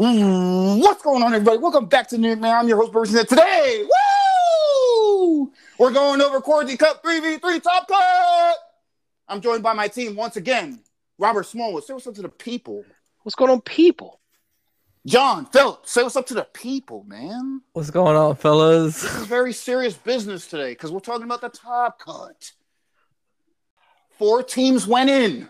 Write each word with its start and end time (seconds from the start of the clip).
What's 0.00 1.02
going 1.02 1.24
on, 1.24 1.34
everybody? 1.34 1.58
Welcome 1.58 1.86
back 1.86 2.06
to 2.10 2.18
New 2.18 2.28
York 2.28 2.38
Man. 2.38 2.54
I'm 2.54 2.68
your 2.68 2.76
host, 2.76 2.92
Bruce. 2.92 3.12
And 3.12 3.28
today, 3.28 3.84
woo! 3.84 5.50
We're 5.76 5.90
going 5.90 6.20
over 6.20 6.40
Quarantine 6.40 6.76
Cup 6.76 7.02
3v3 7.02 7.60
Top 7.60 7.88
Cut. 7.88 8.56
I'm 9.26 9.40
joined 9.40 9.64
by 9.64 9.72
my 9.72 9.88
team 9.88 10.14
once 10.14 10.36
again. 10.36 10.78
Robert 11.18 11.46
Smallwood, 11.46 11.82
say 11.82 11.94
what's 11.94 12.06
up 12.06 12.14
to 12.14 12.22
the 12.22 12.28
people. 12.28 12.84
What's 13.24 13.34
going 13.34 13.50
on, 13.50 13.60
people? 13.60 14.20
Jon 15.04 15.46
Phillips, 15.46 15.90
say 15.90 16.04
what's 16.04 16.14
up 16.14 16.28
to 16.28 16.34
the 16.34 16.46
people, 16.54 17.02
man. 17.02 17.62
What's 17.72 17.90
going 17.90 18.16
on, 18.16 18.36
fellas? 18.36 19.02
This 19.02 19.16
is 19.16 19.26
very 19.26 19.52
serious 19.52 19.94
business 19.94 20.46
today 20.46 20.74
because 20.74 20.92
we're 20.92 21.00
talking 21.00 21.24
about 21.24 21.40
the 21.40 21.48
Top 21.48 21.98
Cut. 21.98 22.52
Four 24.16 24.44
teams 24.44 24.86
went 24.86 25.10
in. 25.10 25.48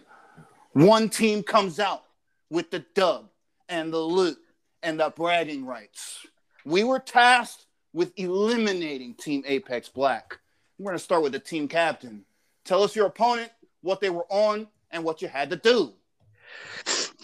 One 0.72 1.10
team 1.10 1.42
comes 1.42 1.78
out 1.78 2.04
with 2.48 2.70
the 2.70 2.86
dub 2.94 3.27
and 3.68 3.92
the 3.92 3.98
loot 3.98 4.38
and 4.82 5.00
the 5.00 5.12
bragging 5.14 5.64
rights. 5.64 6.26
We 6.64 6.84
were 6.84 6.98
tasked 6.98 7.66
with 7.92 8.12
eliminating 8.16 9.14
Team 9.14 9.42
Apex 9.46 9.88
Black. 9.88 10.38
We're 10.78 10.90
going 10.90 10.98
to 10.98 11.04
start 11.04 11.22
with 11.22 11.32
the 11.32 11.38
team 11.38 11.68
captain. 11.68 12.24
Tell 12.64 12.82
us 12.82 12.94
your 12.94 13.06
opponent, 13.06 13.50
what 13.82 14.00
they 14.00 14.10
were 14.10 14.26
on, 14.28 14.68
and 14.90 15.04
what 15.04 15.22
you 15.22 15.28
had 15.28 15.50
to 15.50 15.56
do. 15.56 15.92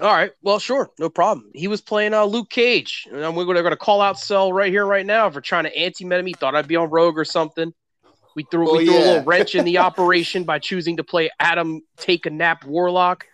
All 0.00 0.12
right. 0.12 0.32
Well, 0.42 0.58
sure. 0.58 0.90
No 0.98 1.08
problem. 1.08 1.50
He 1.54 1.68
was 1.68 1.80
playing 1.80 2.14
uh, 2.14 2.24
Luke 2.24 2.50
Cage. 2.50 3.06
And 3.12 3.36
we're 3.36 3.44
going 3.44 3.64
to 3.64 3.76
call 3.76 4.00
out 4.00 4.18
Cell 4.18 4.52
right 4.52 4.70
here, 4.70 4.84
right 4.84 5.06
now 5.06 5.30
for 5.30 5.40
trying 5.40 5.64
to 5.64 5.76
anti 5.76 6.04
meta 6.04 6.22
me. 6.22 6.32
Thought 6.32 6.56
I'd 6.56 6.66
be 6.66 6.76
on 6.76 6.90
Rogue 6.90 7.16
or 7.16 7.24
something. 7.24 7.72
We 8.34 8.44
threw, 8.50 8.68
Oh, 8.68 8.78
we 8.78 8.86
threw 8.86 8.96
a 8.96 8.98
little 8.98 9.24
wrench 9.24 9.54
in 9.54 9.64
the 9.64 9.78
operation 9.78 10.42
by 10.42 10.58
choosing 10.58 10.96
to 10.96 11.04
play 11.04 11.30
Adam 11.38 11.82
Take 11.96 12.26
a 12.26 12.30
Nap 12.30 12.64
Warlock. 12.64 13.26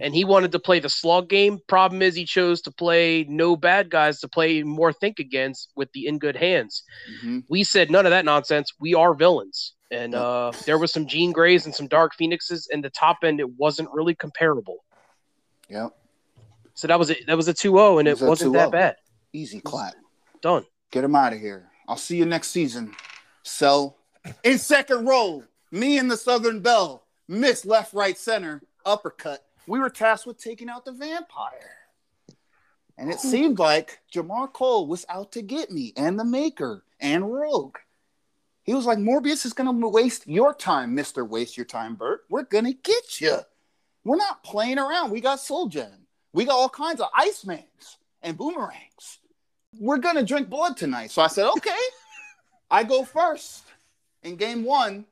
And 0.00 0.14
he 0.14 0.24
wanted 0.24 0.52
to 0.52 0.58
play 0.58 0.78
the 0.80 0.88
slug 0.88 1.28
game. 1.28 1.58
Problem 1.66 2.02
is, 2.02 2.14
he 2.14 2.24
chose 2.24 2.60
to 2.62 2.70
play 2.70 3.24
no 3.28 3.56
bad 3.56 3.90
guys 3.90 4.20
to 4.20 4.28
play 4.28 4.62
more 4.62 4.92
think 4.92 5.18
against 5.18 5.70
with 5.74 5.90
the 5.92 6.06
in 6.06 6.18
good 6.18 6.36
hands. 6.36 6.84
Mhm. 7.22 7.44
We 7.48 7.64
said 7.64 7.90
none 7.90 8.06
of 8.06 8.10
that 8.10 8.24
nonsense. 8.24 8.72
We 8.78 8.94
are 8.94 9.12
villains. 9.14 9.74
And 9.90 10.14
uh, 10.14 10.52
there 10.66 10.78
was 10.78 10.92
some 10.92 11.06
Jean 11.06 11.32
Greys 11.32 11.64
and 11.66 11.74
some 11.74 11.88
Dark 11.88 12.14
Phoenixes. 12.14 12.68
And 12.72 12.84
the 12.84 12.90
top 12.90 13.18
end, 13.24 13.40
it 13.40 13.50
wasn't 13.58 13.88
really 13.92 14.14
comparable. 14.14 14.84
Yeah. 15.68 15.88
So 16.74 16.86
that 16.86 16.98
was 16.98 17.10
a, 17.10 17.16
that 17.26 17.36
was 17.36 17.48
a 17.48 17.54
2-0 17.54 17.98
and 17.98 18.06
It 18.06 18.20
it, 18.22 18.24
was 18.24 18.40
2-0. 18.40 18.52
that 18.52 18.70
bad. 18.70 18.96
Easy 19.32 19.60
clap. 19.60 19.94
Done. 20.42 20.64
Get 20.92 21.02
him 21.04 21.16
out 21.16 21.32
of 21.32 21.40
here. 21.40 21.70
I'll 21.88 21.96
see 21.96 22.16
you 22.18 22.24
next 22.26 22.48
season. 22.48 22.94
So, 23.42 23.96
in 24.44 24.58
second 24.58 25.06
row, 25.06 25.42
me 25.72 25.98
and 25.98 26.10
the 26.10 26.16
Southern 26.16 26.60
Belle, 26.60 27.02
miss 27.26 27.64
left, 27.64 27.92
right, 27.94 28.16
center, 28.16 28.62
uppercut. 28.86 29.44
We 29.68 29.78
were 29.78 29.90
tasked 29.90 30.26
with 30.26 30.42
taking 30.42 30.68
out 30.68 30.84
the 30.84 30.92
vampire. 30.92 31.76
And 32.96 33.10
it 33.10 33.20
seemed 33.20 33.60
like 33.60 34.00
Jamar 34.12 34.52
Cole 34.52 34.88
was 34.88 35.06
out 35.08 35.30
to 35.32 35.42
get 35.42 35.70
me 35.70 35.92
and 35.96 36.18
the 36.18 36.24
Maker 36.24 36.82
and 36.98 37.32
Rogue. 37.32 37.76
He 38.64 38.74
was 38.74 38.86
like, 38.86 38.98
Morbius 38.98 39.46
is 39.46 39.52
going 39.52 39.80
to 39.80 39.88
waste 39.88 40.26
your 40.26 40.52
time, 40.52 40.96
Mr. 40.96 41.26
Waste 41.26 41.56
Your 41.56 41.64
Time, 41.64 41.94
Burt. 41.94 42.22
We're 42.28 42.42
going 42.42 42.64
to 42.64 42.72
get 42.72 43.20
you. 43.20 43.38
We're 44.04 44.16
not 44.16 44.42
playing 44.42 44.78
around. 44.78 45.10
We 45.10 45.20
got 45.20 45.40
Soul 45.40 45.68
Gem. 45.68 46.06
We 46.32 46.44
got 46.44 46.56
all 46.56 46.68
kinds 46.68 47.00
of 47.00 47.08
Icemans 47.12 47.96
and 48.20 48.36
Boomerangs 48.36 49.18
we're 49.78 49.98
gonna 49.98 50.22
drink 50.22 50.48
blood 50.48 50.76
tonight. 50.76 51.10
So 51.10 51.22
I 51.22 51.26
said, 51.28 51.48
okay. 51.56 51.70
I 52.70 52.84
go 52.84 53.04
first 53.04 53.64
in 54.22 54.36
game 54.36 54.62
one, 54.62 55.06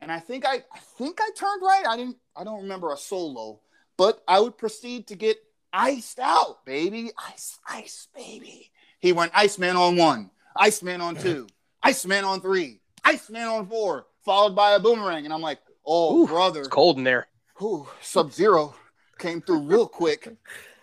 and 0.00 0.12
I 0.12 0.18
think 0.18 0.44
I, 0.46 0.56
I 0.56 0.78
think 0.98 1.20
I 1.20 1.30
turned 1.36 1.62
right. 1.62 1.84
I 1.86 1.96
didn't. 1.96 2.16
I 2.36 2.44
don't 2.44 2.62
remember 2.62 2.92
a 2.92 2.96
solo, 2.96 3.60
but 3.96 4.22
I 4.26 4.40
would 4.40 4.58
proceed 4.58 5.06
to 5.08 5.16
get 5.16 5.38
iced 5.72 6.18
out, 6.18 6.64
baby. 6.64 7.10
Ice, 7.30 7.58
ice, 7.66 8.08
baby. 8.14 8.70
He 9.00 9.12
went 9.12 9.32
Iceman 9.34 9.76
on 9.76 9.96
one, 9.96 10.30
Iceman 10.56 11.00
on 11.00 11.16
two, 11.16 11.48
Iceman 11.82 12.24
on 12.24 12.40
three, 12.40 12.80
Iceman 13.04 13.48
on 13.48 13.66
four, 13.66 14.06
followed 14.24 14.54
by 14.54 14.72
a 14.72 14.80
boomerang, 14.80 15.24
and 15.24 15.34
I'm 15.34 15.40
like, 15.40 15.58
oh 15.84 16.22
Ooh, 16.22 16.26
brother, 16.26 16.60
It's 16.60 16.68
cold 16.68 16.98
in 16.98 17.04
there. 17.04 17.26
Sub 18.00 18.32
Zero 18.32 18.74
came 19.18 19.40
through 19.40 19.60
real 19.60 19.86
quick. 19.86 20.28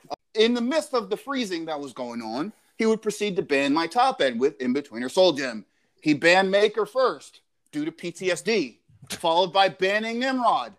Uh, 0.09 0.16
in 0.34 0.53
the 0.53 0.62
midst 0.62 0.94
of 0.94 1.09
the 1.09 1.18
freezing 1.18 1.66
that 1.66 1.80
was 1.80 1.94
going 1.94 2.22
on, 2.22 2.53
he 2.78 2.86
would 2.86 3.02
proceed 3.02 3.36
to 3.36 3.41
ban 3.41 3.74
my 3.74 3.88
top 3.88 4.22
end 4.22 4.40
with 4.40 4.59
In 4.62 4.74
Betweener 4.74 5.12
Soul 5.12 5.34
Gem. 5.34 5.66
He 6.02 6.14
banned 6.14 6.50
Maker 6.50 6.86
first 6.86 7.41
due 7.72 7.84
to 7.84 7.91
PTSD, 7.91 8.78
followed 9.12 9.52
by 9.52 9.68
banning 9.70 10.20
Nimrod, 10.20 10.74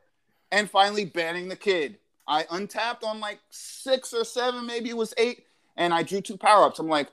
and 0.51 0.71
finally 0.71 1.05
banning 1.05 1.49
the 1.49 1.57
kid. 1.57 1.99
I 2.31 2.47
untapped 2.49 3.03
on 3.03 3.19
like 3.19 3.41
six 3.51 4.15
or 4.15 4.25
seven, 4.25 4.65
maybe 4.65 4.89
it 4.89 4.97
was 4.97 5.13
eight, 5.19 5.47
and 5.77 5.93
I 5.93 6.05
drew 6.05 6.21
two 6.21 6.37
power 6.37 6.65
ups. 6.65 6.79
I'm 6.79 6.89
like, 6.89 7.09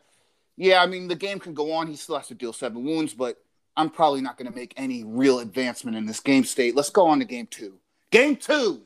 yeah, 0.56 0.82
I 0.82 0.86
mean, 0.86 1.08
the 1.08 1.16
game 1.16 1.40
can 1.40 1.56
go 1.56 1.74
on. 1.74 1.88
He 1.88 1.96
still 1.96 2.18
has 2.18 2.28
to 2.28 2.36
deal 2.36 2.54
seven 2.54 2.84
wounds, 2.86 3.16
but 3.16 3.42
I'm 3.76 3.90
probably 3.90 4.22
not 4.22 4.38
going 4.38 4.50
to 4.50 4.56
make 4.56 4.76
any 4.78 5.04
real 5.04 5.40
advancement 5.40 5.98
in 5.98 6.06
this 6.06 6.20
game 6.20 6.44
state. 6.44 6.76
Let's 6.76 6.92
go 6.92 7.08
on 7.08 7.18
to 7.18 7.26
game 7.26 7.48
two. 7.48 7.80
Game 8.12 8.36
two. 8.36 8.84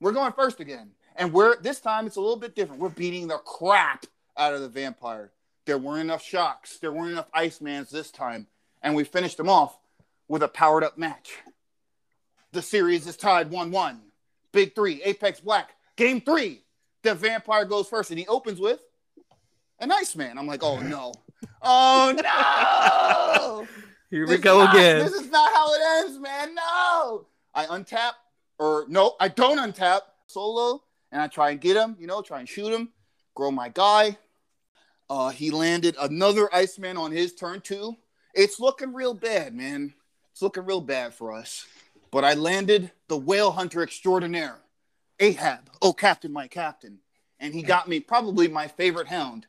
We're 0.00 0.12
going 0.12 0.32
first 0.32 0.60
again. 0.60 0.90
And 1.16 1.32
we're 1.32 1.60
this 1.60 1.80
time 1.80 2.06
it's 2.06 2.16
a 2.16 2.20
little 2.20 2.36
bit 2.36 2.54
different. 2.54 2.80
We're 2.80 2.88
beating 2.88 3.26
the 3.26 3.38
crap 3.38 4.06
out 4.36 4.54
of 4.54 4.60
the 4.60 4.68
vampire. 4.68 5.32
There 5.66 5.76
weren't 5.76 6.02
enough 6.02 6.22
shocks. 6.22 6.78
There 6.78 6.92
weren't 6.92 7.10
enough 7.10 7.32
Icemans 7.32 7.90
this 7.90 8.12
time. 8.12 8.46
And 8.80 8.94
we 8.94 9.02
finished 9.02 9.36
them 9.36 9.48
off 9.48 9.76
with 10.28 10.44
a 10.44 10.48
powered 10.48 10.84
up 10.84 10.96
match. 10.96 11.32
The 12.52 12.62
series 12.62 13.08
is 13.08 13.16
tied 13.16 13.50
1 13.50 13.72
1. 13.72 14.00
Big 14.52 14.74
three, 14.74 15.02
Apex 15.02 15.40
Black. 15.40 15.70
Game 15.96 16.20
three. 16.20 16.62
The 17.02 17.14
vampire 17.14 17.64
goes 17.64 17.88
first 17.88 18.10
and 18.10 18.18
he 18.18 18.26
opens 18.26 18.60
with 18.60 18.80
an 19.78 19.92
Iceman. 19.92 20.36
I'm 20.38 20.46
like, 20.46 20.62
oh 20.62 20.80
no. 20.80 21.12
Oh 21.62 22.14
no. 22.16 23.66
Here 24.10 24.22
we 24.26 24.32
This 24.36 24.40
go 24.40 24.64
not- 24.64 24.74
again. 24.74 24.98
This 25.04 25.12
is 25.12 25.30
not 25.30 25.52
how 25.52 25.72
it 25.74 25.80
ends, 25.98 26.18
man. 26.18 26.54
No. 26.54 27.26
I 27.54 27.66
untap, 27.66 28.12
or 28.58 28.84
no, 28.88 29.14
I 29.20 29.28
don't 29.28 29.58
untap 29.58 30.00
solo, 30.26 30.82
and 31.12 31.20
I 31.20 31.26
try 31.28 31.50
and 31.50 31.60
get 31.60 31.76
him, 31.76 31.96
you 31.98 32.06
know, 32.06 32.22
try 32.22 32.40
and 32.40 32.48
shoot 32.48 32.72
him, 32.72 32.90
grow 33.34 33.50
my 33.50 33.68
guy. 33.68 34.16
Uh, 35.10 35.30
he 35.30 35.50
landed 35.50 35.96
another 36.00 36.52
Iceman 36.54 36.96
on 36.96 37.10
his 37.12 37.34
turn 37.34 37.60
two. 37.60 37.96
It's 38.34 38.60
looking 38.60 38.92
real 38.92 39.14
bad, 39.14 39.54
man. 39.54 39.94
It's 40.32 40.42
looking 40.42 40.64
real 40.64 40.80
bad 40.82 41.14
for 41.14 41.32
us. 41.32 41.66
But 42.10 42.24
I 42.24 42.34
landed 42.34 42.90
the 43.08 43.16
whale 43.16 43.52
hunter 43.52 43.82
extraordinaire, 43.82 44.58
Ahab. 45.20 45.70
Oh, 45.82 45.92
Captain, 45.92 46.32
my 46.32 46.48
captain. 46.48 46.98
And 47.40 47.54
he 47.54 47.62
got 47.62 47.88
me 47.88 48.00
probably 48.00 48.48
my 48.48 48.66
favorite 48.66 49.08
hound 49.08 49.46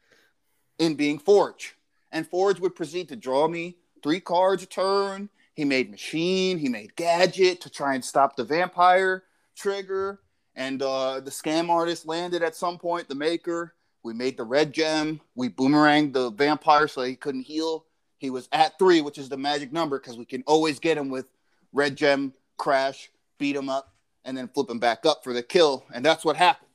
in 0.78 0.96
being 0.96 1.20
Forge. 1.20 1.76
And 2.12 2.28
Forge 2.28 2.60
would 2.60 2.76
proceed 2.76 3.10
to 3.10 3.16
draw 3.16 3.48
me 3.48 3.78
three 4.04 4.20
cards 4.20 4.64
a 4.64 4.66
turn. 4.66 5.30
He 5.54 5.66
made 5.66 5.90
Machine, 5.90 6.58
he 6.58 6.70
made 6.70 6.96
Gadget 6.96 7.62
to 7.62 7.70
try 7.70 7.96
and 7.96 8.04
stop 8.06 8.36
the 8.36 8.44
vampire 8.44 9.24
trigger. 9.56 10.20
And 10.56 10.82
uh, 10.82 11.20
the 11.20 11.32
scam 11.32 11.70
artist 11.70 12.06
landed 12.06 12.44
at 12.44 12.56
some 12.56 12.78
point, 12.78 13.08
the 13.08 13.16
maker. 13.16 13.76
We 14.04 14.14
made 14.14 14.38
the 14.38 14.44
red 14.44 14.74
gem. 14.74 15.20
We 15.36 15.50
boomeranged 15.50 16.14
the 16.14 16.32
vampire 16.32 16.88
so 16.88 17.02
he 17.04 17.16
couldn't 17.16 17.44
heal. 17.44 17.86
He 18.18 18.30
was 18.30 18.48
at 18.52 18.78
three, 18.80 19.02
which 19.02 19.18
is 19.18 19.30
the 19.30 19.38
magic 19.38 19.72
number 19.72 20.00
because 20.00 20.18
we 20.18 20.26
can 20.26 20.44
always 20.48 20.80
get 20.80 20.98
him 20.98 21.10
with 21.10 21.26
red 21.72 21.96
gem, 21.96 22.34
crash, 22.60 23.10
beat 23.40 23.56
him 23.56 23.70
up, 23.70 23.94
and 24.26 24.38
then 24.38 24.48
flip 24.48 24.70
him 24.70 24.78
back 24.80 25.06
up 25.06 25.24
for 25.24 25.34
the 25.34 25.42
kill. 25.42 25.86
And 25.94 26.06
that's 26.06 26.24
what 26.24 26.36
happened. 26.36 26.70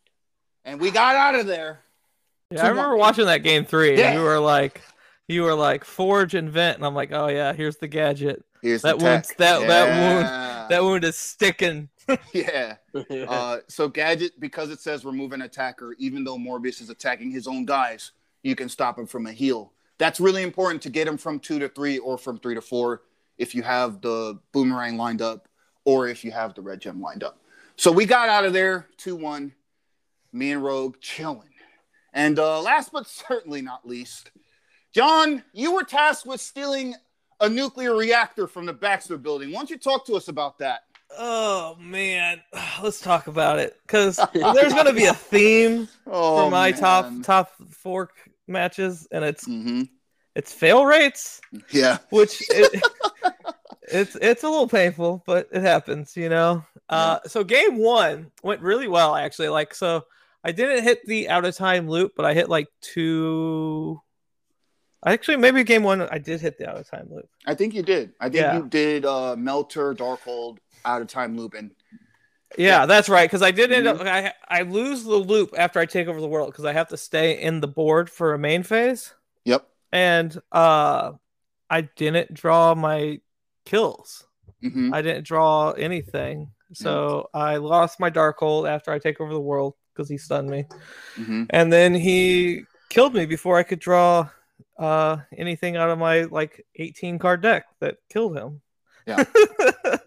And 0.65 0.81
we 0.81 0.91
got 0.91 1.15
out 1.15 1.35
of 1.39 1.47
there. 1.47 1.81
Yeah, 2.51 2.65
I 2.67 2.69
remember 2.71 2.97
watching 2.97 3.27
that 3.27 3.43
game 3.45 3.65
three. 3.65 3.97
Yeah. 3.99 4.09
And 4.11 4.19
you 4.19 4.25
were 4.25 4.39
like, 4.41 4.81
you 5.29 5.43
were 5.43 5.55
like 5.55 5.85
forge 5.85 6.35
and 6.35 6.51
vent, 6.51 6.77
and 6.79 6.85
I'm 6.87 6.95
like, 6.95 7.13
oh 7.13 7.29
yeah, 7.29 7.53
here's 7.53 7.77
the 7.77 7.87
gadget. 7.89 8.45
Here's 8.63 8.83
That 8.83 8.99
the 8.99 9.05
wound's- 9.05 9.29
tech. 9.29 9.37
that- 9.39 9.67
that 9.69 9.89
wound- 9.89 10.71
That 10.71 10.83
wound 10.83 11.05
is 11.05 11.17
sticking. 11.17 11.89
yeah. 12.33 12.77
Uh, 13.29 13.59
so 13.69 13.89
gadget 13.89 14.39
because 14.41 14.71
it 14.71 14.81
says 14.81 15.05
remove 15.05 15.33
an 15.33 15.43
attacker, 15.43 15.95
even 15.99 16.25
though 16.25 16.37
Morbius 16.39 16.81
is 16.81 16.91
attacking 16.91 17.31
his 17.31 17.47
own 17.47 17.65
guys, 17.67 18.13
you 18.43 18.55
can 18.57 18.69
stop 18.69 18.99
him 18.99 19.07
from 19.07 19.27
a 19.27 19.33
heal. 19.33 19.73
That's 19.99 20.21
really 20.21 20.43
important 20.43 20.83
to 20.83 20.91
get 20.91 21.07
him 21.09 21.17
from 21.19 21.39
two 21.39 21.59
to 21.61 21.69
three 21.69 21.99
or 21.99 22.17
from 22.19 22.39
three 22.39 22.55
to 22.55 22.61
four 22.61 23.03
if 23.39 23.55
you 23.55 23.63
have 23.63 24.01
the 24.01 24.39
boomerang 24.53 24.97
lined 24.97 25.23
up 25.23 25.49
or 25.85 26.09
if 26.09 26.25
you 26.25 26.31
have 26.33 26.55
the 26.55 26.63
red 26.63 26.81
gem 26.81 27.01
lined 27.01 27.23
up. 27.25 27.39
So 27.77 27.91
we 27.93 28.07
got 28.07 28.29
out 28.29 28.45
of 28.45 28.53
there 28.53 28.87
two 28.97 29.17
one, 29.17 29.53
me 30.33 30.53
and 30.53 30.63
Rogue 30.65 30.97
chilling. 31.01 31.49
And 32.13 32.39
uh, 32.39 32.61
last 32.63 32.93
but 32.93 33.07
certainly 33.09 33.61
not 33.63 33.87
least, 33.87 34.31
Jon, 34.93 35.43
you 35.53 35.73
were 35.75 35.83
tasked 35.83 36.27
with 36.27 36.41
stealing 36.41 36.95
a 37.41 37.49
nuclear 37.49 37.97
reactor 37.97 38.47
from 38.47 38.65
the 38.67 38.73
Baxter 38.73 39.19
building. 39.19 39.51
Why 39.51 39.57
don't 39.59 39.71
you 39.71 39.79
talk 39.79 40.07
to 40.07 40.15
us 40.15 40.29
about 40.29 40.59
that? 40.59 40.83
Oh 41.19 41.77
man, 41.81 42.41
let's 42.83 43.01
talk 43.01 43.27
about 43.27 43.59
it 43.59 43.77
because 43.87 44.17
there's 44.33 44.73
gonna 44.75 44.93
be 44.93 45.07
a 45.07 45.15
theme 45.15 45.89
Oh, 46.07 46.45
for 46.45 46.51
my 46.51 46.71
top 46.73 47.07
man. 47.07 47.23
top 47.23 47.51
four 47.71 48.11
matches, 48.47 49.09
and 49.11 49.25
it's 49.25 49.47
Mhm. 49.47 49.89
it's 50.37 50.53
fail 50.53 50.85
rates, 50.87 51.41
Yeah. 51.71 51.99
which 52.11 52.43
it, 52.51 52.81
it's 53.95 54.17
it's 54.17 54.43
a 54.43 54.49
little 54.49 54.69
painful, 54.69 55.23
but 55.27 55.49
it 55.53 55.63
happens, 55.63 56.17
you 56.17 56.29
know. 56.29 56.65
Uh, 56.89 57.19
so 57.27 57.45
game 57.45 57.79
one 57.79 58.31
went 58.43 58.61
really 58.61 58.89
well 58.89 59.15
actually. 59.15 59.49
Like 59.49 59.75
so, 59.75 60.05
I 60.43 60.53
didn't 60.53 60.83
hit 60.85 61.07
the 61.07 61.29
out 61.29 61.45
of 61.45 61.57
time 61.57 61.89
loop, 61.89 62.13
but 62.17 62.27
I 62.27 62.35
hit 62.35 62.49
like 62.49 62.69
two. 62.81 64.01
Actually, 65.07 65.37
maybe 65.37 65.63
game 65.65 65.83
one 65.83 66.01
I 66.03 66.19
did 66.19 66.41
hit 66.41 66.57
the 66.59 66.69
out 66.69 66.79
of 66.79 66.89
time 66.91 67.09
loop. 67.11 67.29
I 67.47 67.55
think 67.55 67.75
you 67.75 67.83
did. 67.83 68.13
I 68.21 68.25
think 68.25 68.37
Yeah. 68.37 68.57
you 68.57 68.67
did 68.69 69.05
uh, 69.05 69.37
Melter, 69.37 69.95
Darkhold, 69.95 70.59
out 70.85 71.03
of 71.03 71.09
time 71.09 71.37
loop, 71.37 71.55
and 71.55 71.71
Yeah, 72.57 72.81
Yeah. 72.81 72.87
that's 72.87 73.09
right. 73.09 73.29
Because 73.29 73.43
I 73.43 73.51
did 73.51 73.71
end 73.73 73.87
up 73.87 74.01
I 74.01 74.33
I 74.49 74.63
lose 74.63 75.05
the 75.05 75.17
loop 75.17 75.55
after 75.57 75.79
I 75.79 75.87
take 75.87 76.09
over 76.09 76.21
the 76.21 76.29
world 76.29 76.51
because 76.53 76.65
I 76.65 76.73
have 76.73 76.89
to 76.89 76.97
stay 76.97 77.41
in 77.41 77.61
the 77.61 77.69
board 77.69 78.09
for 78.09 78.33
a 78.33 78.39
main 78.39 78.63
phase, 78.63 79.15
yep. 79.45 79.67
and 79.93 80.41
uh, 80.53 81.13
I 81.69 81.83
didn't 81.83 82.33
draw 82.33 82.75
my 82.75 83.21
kills. 83.65 84.25
hmm 84.63 84.93
I 84.93 85.03
didn't 85.03 85.25
draw 85.27 85.73
anything, 85.73 86.51
so 86.73 87.29
I 87.35 87.57
lost 87.57 88.01
my 88.01 88.11
Darkhold 88.11 88.69
after 88.69 88.93
I 88.93 88.99
take 88.99 89.21
over 89.21 89.33
the 89.33 89.41
world 89.41 89.75
because 89.95 90.09
he 90.09 90.19
stunned 90.19 90.49
me, 90.51 90.67
hmm 91.17 91.45
and 91.51 91.73
then 91.73 91.95
he 91.95 92.65
killed 92.91 93.15
me 93.15 93.27
before 93.27 93.59
I 93.59 93.63
could 93.63 93.81
draw 93.81 94.29
uh 94.79 95.19
anything 95.37 95.77
out 95.77 95.91
of 95.91 95.99
my 95.99 96.23
like 96.23 96.65
18 96.77 97.19
card 97.19 97.43
deck 97.43 97.67
that 97.81 97.97
killed 98.09 98.37
him. 98.37 98.61
Yeah. 99.07 99.25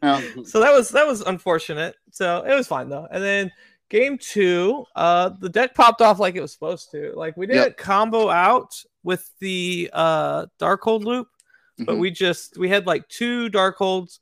Yeah. 0.04 0.22
so 0.46 0.60
that 0.60 0.72
was 0.72 0.90
that 0.90 1.08
was 1.08 1.22
unfortunate. 1.22 1.96
So 2.12 2.44
it 2.44 2.54
was 2.54 2.68
fine 2.68 2.90
though. 2.90 3.08
And 3.12 3.24
then 3.24 3.52
game 3.90 4.18
two, 4.18 4.86
uh 4.96 5.30
the 5.40 5.50
deck 5.50 5.74
popped 5.76 6.02
off 6.02 6.20
like 6.20 6.36
it 6.36 6.42
was 6.42 6.54
supposed 6.54 6.92
to. 6.92 7.14
Like 7.16 7.36
we 7.38 7.46
didn't 7.48 7.64
Yep. 7.70 7.78
combo 7.78 8.30
out 8.30 8.74
with 9.04 9.30
the 9.40 9.90
uh 9.94 10.46
Darkhold 10.60 11.04
loop, 11.04 11.28
but 11.80 11.96
Mhm. 11.96 12.00
we 12.00 12.12
just 12.12 12.58
we 12.58 12.70
had 12.70 12.86
like 12.88 13.08
two 13.08 13.50
Darkholds. 13.50 14.20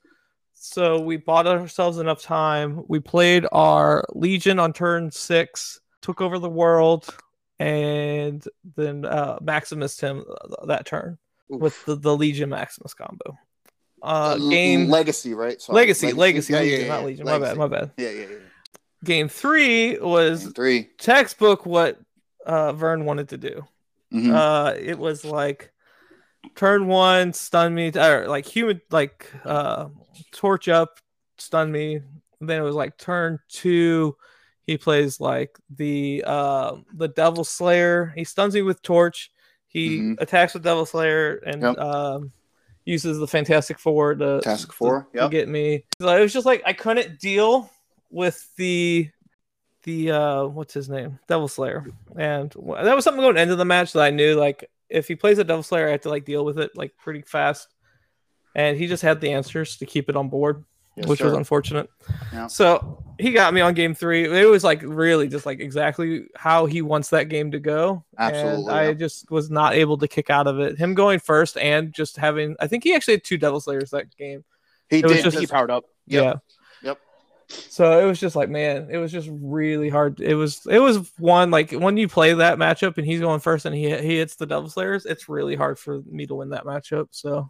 So 0.54 1.00
we 1.00 1.18
bought 1.18 1.48
ourselves 1.48 2.00
enough 2.00 2.22
time. 2.22 2.84
We 2.88 3.00
played 3.00 3.46
our 3.52 4.04
Legion 4.14 4.58
on 4.60 4.74
turn 4.74 5.12
six, 5.12 5.80
took 6.02 6.22
over 6.22 6.40
the 6.40 6.50
world, 6.50 7.08
and 7.60 8.44
then 8.76 9.06
uh 9.06 9.38
Maximus 9.42 10.00
him 10.00 10.24
that 10.68 10.86
turn 10.86 11.18
Oof. 11.54 11.62
with 11.62 11.86
the, 11.86 11.96
the 11.96 12.16
Legion 12.16 12.50
Maximus 12.50 12.94
combo. 12.94 13.38
Uh 14.02 14.38
game 14.38 14.90
legacy, 14.90 15.34
right? 15.34 15.62
Sorry. 15.62 15.76
Legacy, 15.76 16.14
Legacy, 16.14 16.54
Yeah, 16.54 16.60
Legion, 16.60 16.82
yeah, 16.82 16.88
not 16.88 17.00
yeah, 17.02 17.06
Legion. 17.06 17.26
My 17.26 17.40
bad, 17.40 17.58
my 17.58 17.68
bad. 17.68 17.92
Yeah, 17.98 18.10
yeah, 18.10 18.26
yeah. 18.30 18.36
Game 19.04 19.30
three 19.30 19.98
was 20.00 20.44
Game 20.46 20.54
three. 20.54 20.90
textbook 20.98 21.66
what 21.66 22.00
uh, 22.46 22.74
Vern 22.74 23.06
wanted 23.06 23.30
to 23.30 23.38
do. 23.38 23.66
Mhm. 24.14 24.34
Uh, 24.34 24.74
it 24.78 24.98
was 25.00 25.24
like 25.26 25.72
turn 26.56 26.88
one, 26.88 27.34
stun 27.34 27.74
me, 27.76 27.92
or 27.96 28.28
like 28.28 28.46
human, 28.46 28.82
like 28.92 29.32
uh, 29.44 29.88
torch 30.32 30.68
up, 30.68 31.00
stun 31.38 31.72
me. 31.72 32.02
Then 32.42 32.60
it 32.60 32.64
was 32.64 32.76
like 32.76 32.98
turn 32.98 33.40
two, 33.50 34.16
he 34.68 34.78
plays 34.78 35.20
like 35.20 35.58
the 35.76 36.24
uh, 36.26 36.76
the 36.94 37.08
Devil 37.08 37.44
Slayer. 37.44 38.14
He 38.16 38.24
stuns 38.24 38.54
me 38.56 38.62
with 38.62 38.82
torch. 38.82 39.32
He 39.68 40.00
Mhm. 40.00 40.22
attacks 40.22 40.54
with 40.54 40.64
Devil 40.64 40.86
Slayer 40.86 41.36
and 41.46 41.62
Yep. 41.62 41.78
um, 41.80 42.32
uses 42.86 43.18
the 43.20 43.28
Fantastic 43.28 43.80
Four 43.80 44.16
to 44.16 44.42
Fantastic 44.44 44.70
to- 44.70 44.76
Four, 44.76 45.08
to 45.14 45.22
yep. 45.22 45.32
get 45.32 45.48
me. 45.50 45.86
So 46.02 46.08
it 46.16 46.22
was 46.22 46.34
just 46.34 46.46
like 46.46 46.62
I 46.66 46.74
couldn't 46.74 47.20
deal 47.20 47.70
with 48.12 48.48
the 48.58 49.10
the 49.84 50.10
uh 50.12 50.46
what's 50.46 50.74
his 50.74 50.90
name 50.90 51.20
devil 51.28 51.48
slayer 51.48 51.86
and 52.18 52.50
that 52.52 52.96
was 52.96 53.04
something 53.04 53.22
going 53.22 53.38
into 53.38 53.56
the 53.56 53.64
match 53.66 53.94
that 53.94 54.02
i 54.02 54.10
knew 54.10 54.34
like 54.34 54.68
if 54.90 55.08
he 55.08 55.16
plays 55.16 55.38
a 55.40 55.44
devil 55.44 55.64
slayer 55.64 55.88
i 55.88 55.92
have 55.92 56.02
to 56.02 56.10
like 56.10 56.26
deal 56.26 56.46
with 56.46 56.60
it 56.60 56.72
like 56.76 56.96
pretty 56.98 57.22
fast. 57.22 57.68
And 58.58 58.78
he 58.78 58.88
just 58.88 59.04
had 59.04 59.20
the 59.20 59.34
answers 59.34 59.76
to 59.78 59.86
keep 59.86 60.08
it 60.10 60.16
on 60.16 60.30
board 60.30 60.64
Yes, 60.96 61.08
which 61.08 61.20
was 61.22 61.34
unfortunate. 61.34 61.90
Yeah. 62.32 62.48
so 62.48 63.04
he 63.20 63.32
got 63.34 63.54
me 63.54 63.60
on 63.60 63.74
game 63.74 63.94
three. 63.94 64.24
It 64.24 64.46
was 64.46 64.64
like 64.64 64.82
really 64.82 65.28
just 65.28 65.46
like 65.46 65.60
exactly 65.60 66.28
how 66.38 66.68
he 66.68 66.82
wants 66.82 67.10
that 67.10 67.26
game 67.28 67.52
to 67.52 67.60
go. 67.60 68.06
Absolutely, 68.18 68.72
and 68.72 68.72
i 68.72 68.94
just 68.94 69.30
was 69.30 69.50
not 69.50 69.74
able 69.74 69.98
to 69.98 70.08
kick 70.08 70.30
out 70.30 70.48
of 70.48 70.62
it. 70.62 70.78
Him 70.78 70.94
going 70.94 71.20
first 71.20 71.58
and 71.58 71.92
just 71.92 72.16
having 72.16 72.56
i 72.62 72.68
think 72.68 72.86
he 72.86 72.96
actually 72.96 73.16
had 73.16 73.26
two 73.26 73.38
devil 73.38 73.60
slayers 73.60 73.90
that 73.90 74.16
game. 74.16 74.46
He 74.90 75.00
it 75.00 75.04
was 75.04 75.14
did. 75.16 75.24
just- 75.26 75.40
he 75.40 75.48
powered 75.48 75.70
up. 75.72 75.84
Yep. 76.08 76.24
yeah. 76.24 76.34
So 77.48 78.00
it 78.00 78.06
was 78.06 78.20
just 78.20 78.36
like, 78.36 78.50
man, 78.50 78.88
it 78.90 78.98
was 78.98 79.12
just 79.12 79.30
really 79.32 79.90
hard. 79.90 80.20
It 80.20 80.36
was, 80.36 80.66
it 80.66 80.80
was 80.80 81.12
one 81.18 81.52
like 81.52 81.72
when 81.72 81.98
you 81.98 82.08
play 82.08 82.34
that 82.34 82.58
matchup 82.58 82.98
and 82.98 83.06
he's 83.06 83.20
going 83.20 83.40
first 83.40 83.66
and 83.66 83.76
he 83.76 83.90
he 83.98 84.18
hits 84.18 84.36
the 84.36 84.46
Devil 84.46 84.70
Slayers, 84.70 85.06
it's 85.06 85.30
really 85.30 85.56
hard 85.56 85.78
for 85.78 86.02
me 86.10 86.26
to 86.26 86.36
win 86.36 86.50
that 86.50 86.66
matchup. 86.66 87.08
So 87.12 87.50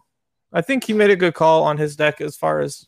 I 0.52 0.60
think 0.60 0.84
he 0.84 0.92
made 0.92 1.10
a 1.10 1.16
good 1.16 1.34
call 1.34 1.64
on 1.64 1.78
his 1.78 1.96
deck 1.96 2.20
as 2.20 2.36
far 2.36 2.60
as 2.60 2.86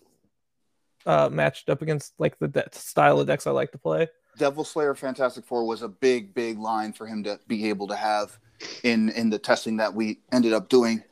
uh 1.06 1.28
matched 1.30 1.70
up 1.70 1.80
against 1.80 2.12
like 2.18 2.38
the 2.38 2.48
de- 2.48 2.68
style 2.72 3.20
of 3.20 3.26
decks 3.26 3.46
I 3.46 3.52
like 3.52 3.72
to 3.72 3.78
play. 3.78 4.08
Devil 4.36 4.64
Slayer 4.64 4.94
Fantastic 4.94 5.44
Four 5.44 5.66
was 5.66 5.82
a 5.82 5.88
big, 5.88 6.32
big 6.34 6.58
line 6.58 6.92
for 6.92 7.06
him 7.06 7.24
to 7.24 7.40
be 7.48 7.68
able 7.68 7.88
to 7.88 7.96
have 7.96 8.38
in 8.84 9.08
in 9.10 9.30
the 9.30 9.38
testing 9.38 9.76
that 9.78 9.92
we 9.92 10.20
ended 10.32 10.52
up 10.52 10.68
doing. 10.68 11.02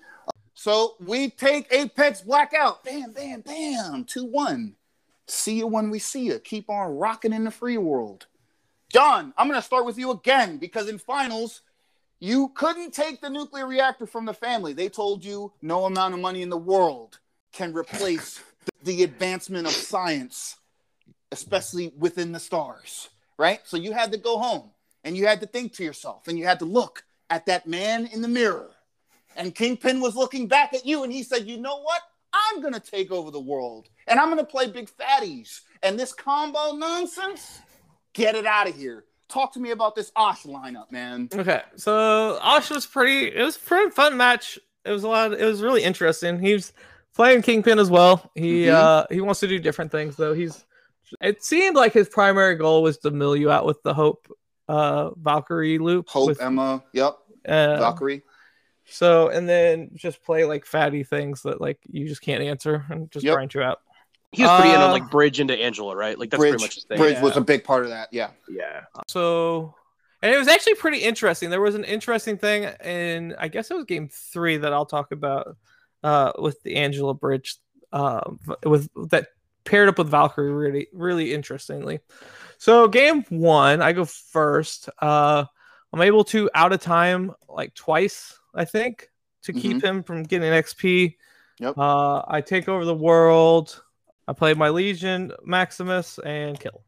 So 0.54 0.96
we 1.00 1.30
take 1.30 1.70
Apex 1.70 2.22
Blackout. 2.22 2.82
Bam, 2.82 3.12
bam, 3.12 3.42
bam. 3.42 4.04
2 4.04 4.24
1. 4.24 4.74
See 5.28 5.58
you 5.58 5.66
when 5.66 5.90
we 5.90 5.98
see 5.98 6.26
you. 6.26 6.38
Keep 6.38 6.70
on 6.70 6.96
rocking 6.96 7.32
in 7.32 7.44
the 7.44 7.50
free 7.50 7.78
world. 7.78 8.26
Jon, 8.92 9.34
I'm 9.36 9.48
going 9.48 9.58
to 9.58 9.66
start 9.66 9.84
with 9.84 9.98
you 9.98 10.12
again 10.12 10.58
because 10.58 10.88
in 10.88 10.98
finals, 10.98 11.62
you 12.20 12.48
couldn't 12.54 12.94
take 12.94 13.20
the 13.20 13.28
nuclear 13.28 13.66
reactor 13.66 14.06
from 14.06 14.24
the 14.24 14.32
family. 14.32 14.72
They 14.72 14.88
told 14.88 15.24
you 15.24 15.52
no 15.60 15.84
amount 15.84 16.14
of 16.14 16.20
money 16.20 16.42
in 16.42 16.50
the 16.50 16.56
world 16.56 17.18
can 17.52 17.72
replace 17.72 18.40
the 18.82 19.02
advancement 19.02 19.66
of 19.66 19.72
science, 19.72 20.56
especially 21.32 21.92
within 21.98 22.32
the 22.32 22.40
stars, 22.40 23.08
right? 23.36 23.60
So 23.64 23.76
you 23.76 23.92
had 23.92 24.12
to 24.12 24.18
go 24.18 24.38
home 24.38 24.70
and 25.04 25.16
you 25.16 25.26
had 25.26 25.40
to 25.40 25.46
think 25.46 25.74
to 25.74 25.84
yourself 25.84 26.28
and 26.28 26.38
you 26.38 26.44
had 26.44 26.60
to 26.60 26.64
look 26.64 27.04
at 27.28 27.46
that 27.46 27.66
man 27.66 28.06
in 28.06 28.22
the 28.22 28.28
mirror. 28.28 28.70
And 29.36 29.54
Kingpin 29.54 30.00
was 30.00 30.16
looking 30.16 30.46
back 30.46 30.72
at 30.72 30.86
you 30.86 31.02
and 31.02 31.12
he 31.12 31.22
said, 31.22 31.46
You 31.46 31.58
know 31.58 31.82
what? 31.82 32.00
I'm 32.52 32.60
going 32.60 32.74
to 32.74 32.80
take 32.80 33.10
over 33.10 33.30
the 33.30 33.40
world 33.40 33.88
and 34.06 34.18
I'm 34.18 34.26
going 34.28 34.38
to 34.38 34.50
play 34.50 34.70
big 34.70 34.90
fatties. 34.90 35.60
And 35.82 35.98
this 35.98 36.12
combo 36.12 36.72
nonsense, 36.76 37.60
get 38.12 38.34
it 38.34 38.46
out 38.46 38.68
of 38.68 38.76
here. 38.76 39.04
Talk 39.28 39.52
to 39.54 39.60
me 39.60 39.70
about 39.72 39.94
this 39.94 40.12
Osh 40.16 40.44
lineup, 40.44 40.90
man. 40.92 41.28
Okay, 41.34 41.60
so 41.76 42.38
Osh 42.40 42.70
was 42.70 42.86
pretty. 42.86 43.26
It 43.34 43.42
was 43.42 43.56
a 43.56 43.60
pretty 43.60 43.90
fun 43.90 44.16
match. 44.16 44.58
It 44.84 44.90
was 44.92 45.02
a 45.02 45.08
lot. 45.08 45.32
It 45.32 45.44
was 45.44 45.62
really 45.62 45.82
interesting. 45.82 46.38
He 46.38 46.52
was 46.52 46.72
playing 47.14 47.42
Kingpin 47.42 47.78
as 47.80 47.90
well. 47.90 48.30
He 48.34 48.66
Mhm. 48.66 48.74
uh 48.74 49.06
he 49.10 49.20
wants 49.20 49.40
to 49.40 49.48
do 49.48 49.58
different 49.58 49.90
things 49.90 50.16
though. 50.16 50.32
He's. 50.34 50.64
It 51.20 51.44
seemed 51.44 51.76
like 51.76 51.92
his 51.92 52.08
primary 52.08 52.56
goal 52.56 52.82
was 52.82 52.98
to 52.98 53.10
mill 53.10 53.36
you 53.36 53.50
out 53.50 53.64
with 53.66 53.82
the 53.82 53.94
Hope 53.94 54.26
uh 54.68 55.10
Valkyrie 55.16 55.78
loop. 55.78 56.08
Hope, 56.08 56.28
with, 56.28 56.40
Emma, 56.42 56.82
yep, 56.92 57.16
uh, 57.48 57.76
Valkyrie. 57.78 58.22
So 58.88 59.28
and 59.28 59.48
then 59.48 59.90
just 59.94 60.22
play 60.24 60.44
like 60.44 60.64
fatty 60.64 61.02
things 61.02 61.42
that 61.42 61.60
like 61.60 61.78
you 61.90 62.06
just 62.08 62.22
can't 62.22 62.42
answer 62.42 62.84
and 62.88 63.10
just 63.10 63.24
Yep. 63.24 63.34
grind 63.34 63.54
you 63.54 63.62
out. 63.62 63.80
He 64.32 64.42
was 64.42 64.60
pretty 64.60 64.74
in 64.74 64.80
Uh, 64.80 64.86
on 64.86 64.90
like 64.92 65.10
bridge 65.10 65.40
into 65.40 65.54
Angela, 65.54 65.96
right? 65.96 66.18
Like 66.18 66.30
that's 66.30 66.40
Bridge, 66.40 66.52
pretty 66.52 66.64
much 66.64 66.74
his 66.74 66.84
thing. 66.84 66.98
Bridge 66.98 67.14
Yeah. 67.14 67.22
was 67.22 67.36
a 67.36 67.40
big 67.40 67.64
part 67.64 67.84
of 67.84 67.90
that, 67.90 68.08
yeah. 68.12 68.30
Yeah. 68.48 68.82
So, 69.08 69.74
and 70.22 70.32
it 70.34 70.38
was 70.38 70.48
actually 70.48 70.74
pretty 70.74 70.98
interesting. 70.98 71.50
There 71.50 71.60
was 71.60 71.74
an 71.74 71.84
interesting 71.84 72.36
thing 72.36 72.64
in, 72.84 73.34
I 73.38 73.48
guess 73.48 73.70
it 73.70 73.74
was 73.74 73.84
game 73.84 74.08
three 74.12 74.56
that 74.58 74.72
I'll 74.72 74.86
talk 74.86 75.12
about 75.12 75.56
uh, 76.02 76.32
with 76.38 76.62
the 76.62 76.76
Angela 76.76 77.14
Bridge, 77.14 77.56
uh, 77.92 78.20
with 78.64 78.88
that 79.10 79.28
paired 79.64 79.88
up 79.88 79.98
with 79.98 80.08
Valkyrie 80.08 80.52
really, 80.52 80.88
really 80.92 81.32
interestingly. 81.32 82.00
So, 82.58 82.88
game 82.88 83.24
one, 83.30 83.80
I 83.82 83.92
go 83.92 84.04
first. 84.04 84.88
Uh, 85.00 85.44
I'm 85.92 86.02
able 86.02 86.24
to 86.24 86.50
out 86.54 86.72
of 86.72 86.80
time 86.80 87.32
like 87.48 87.74
twice, 87.74 88.38
I 88.56 88.64
think, 88.64 89.10
to 89.42 89.52
keep 89.52 89.82
him 89.84 90.02
from 90.02 90.22
getting 90.24 90.50
XP. 90.50 91.16
Yep. 91.60 91.78
Uh, 91.78 92.22
I 92.26 92.40
take 92.40 92.68
over 92.68 92.84
the 92.84 92.94
world. 92.94 93.82
I 94.26 94.32
play 94.32 94.54
my 94.54 94.70
Legion 94.70 95.32
Maximus 95.44 96.18
and 96.24 96.58
kill. 96.58 96.82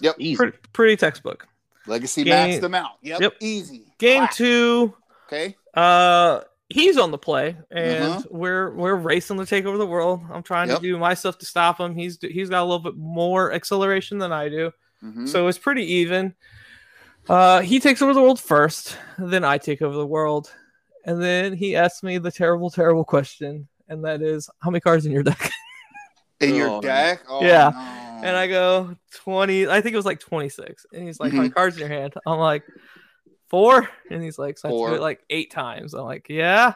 Yep. 0.00 0.14
Easy. 0.18 0.36
Pretty, 0.36 0.58
pretty 0.72 0.96
textbook. 0.96 1.48
Legacy 1.86 2.22
Game- 2.24 2.50
maxed 2.50 2.60
them 2.60 2.74
out. 2.74 2.92
Yep, 3.02 3.20
Yep. 3.20 3.34
easy. 3.40 3.84
Game 3.98 4.20
Clap. 4.20 4.32
two, 4.34 4.94
Okay. 5.26 5.56
uh, 5.74 6.42
he's 6.68 6.96
on 6.98 7.10
the 7.10 7.18
play, 7.18 7.56
and 7.70 8.04
Uh-huh. 8.04 8.22
we're 8.30 8.70
we're 8.74 8.94
racing 8.94 9.38
to 9.38 9.46
take 9.46 9.64
over 9.64 9.76
the 9.78 9.86
world. 9.86 10.20
I'm 10.32 10.42
trying 10.42 10.68
Yep. 10.68 10.80
to 10.80 10.82
do 10.82 10.98
my 10.98 11.14
stuff 11.14 11.38
to 11.38 11.46
stop 11.46 11.80
him. 11.80 11.94
He's 11.96 12.18
he's 12.20 12.50
got 12.50 12.60
a 12.62 12.66
little 12.66 12.78
bit 12.78 12.96
more 12.96 13.52
acceleration 13.52 14.18
than 14.18 14.32
I 14.32 14.48
do, 14.50 14.70
Mhm. 15.02 15.26
so 15.28 15.48
it's 15.48 15.58
pretty 15.58 15.84
even. 15.94 16.34
Uh, 17.28 17.60
he 17.60 17.80
takes 17.80 18.00
over 18.00 18.14
the 18.14 18.22
world 18.22 18.40
first, 18.40 18.96
then 19.18 19.44
I 19.44 19.58
take 19.58 19.82
over 19.82 19.96
the 19.96 20.06
world, 20.06 20.52
and 21.04 21.22
then 21.22 21.52
he 21.54 21.76
asks 21.76 22.02
me 22.02 22.18
the 22.18 22.30
terrible, 22.32 22.70
terrible 22.70 23.04
question, 23.04 23.68
and 23.88 24.04
that 24.04 24.22
is, 24.22 24.50
how 24.60 24.70
many 24.70 24.80
cards 24.80 25.06
in 25.06 25.12
your 25.12 25.22
deck? 25.22 25.50
In 26.40 26.50
Oh, 26.50 26.54
your 26.54 26.70
no. 26.80 26.80
deck? 26.80 27.24
Oh, 27.28 27.40
Yeah. 27.46 27.72
no. 27.72 28.22
And 28.22 28.36
I 28.36 28.46
go 28.46 28.96
20, 29.24 29.68
I 29.68 29.80
think 29.80 29.92
it 29.94 29.96
was 29.96 30.06
like 30.06 30.20
26. 30.20 30.86
And 30.92 31.06
he's 31.06 31.20
like, 31.20 31.34
How 31.34 31.38
Mm-hmm. 31.38 31.42
many 31.42 31.50
cards 31.50 31.76
in 31.76 31.80
your 31.80 31.88
hand? 31.88 32.14
I'm 32.26 32.38
like, 32.38 32.64
Four. 33.50 33.88
And 34.10 34.22
he's 34.22 34.38
like, 34.38 34.58
So 34.58 34.68
I 34.68 34.72
do 34.72 34.94
it 34.94 35.00
like 35.02 35.20
eight 35.30 35.50
times. 35.50 35.94
I'm 35.94 36.04
like, 36.04 36.28
Yeah. 36.28 36.74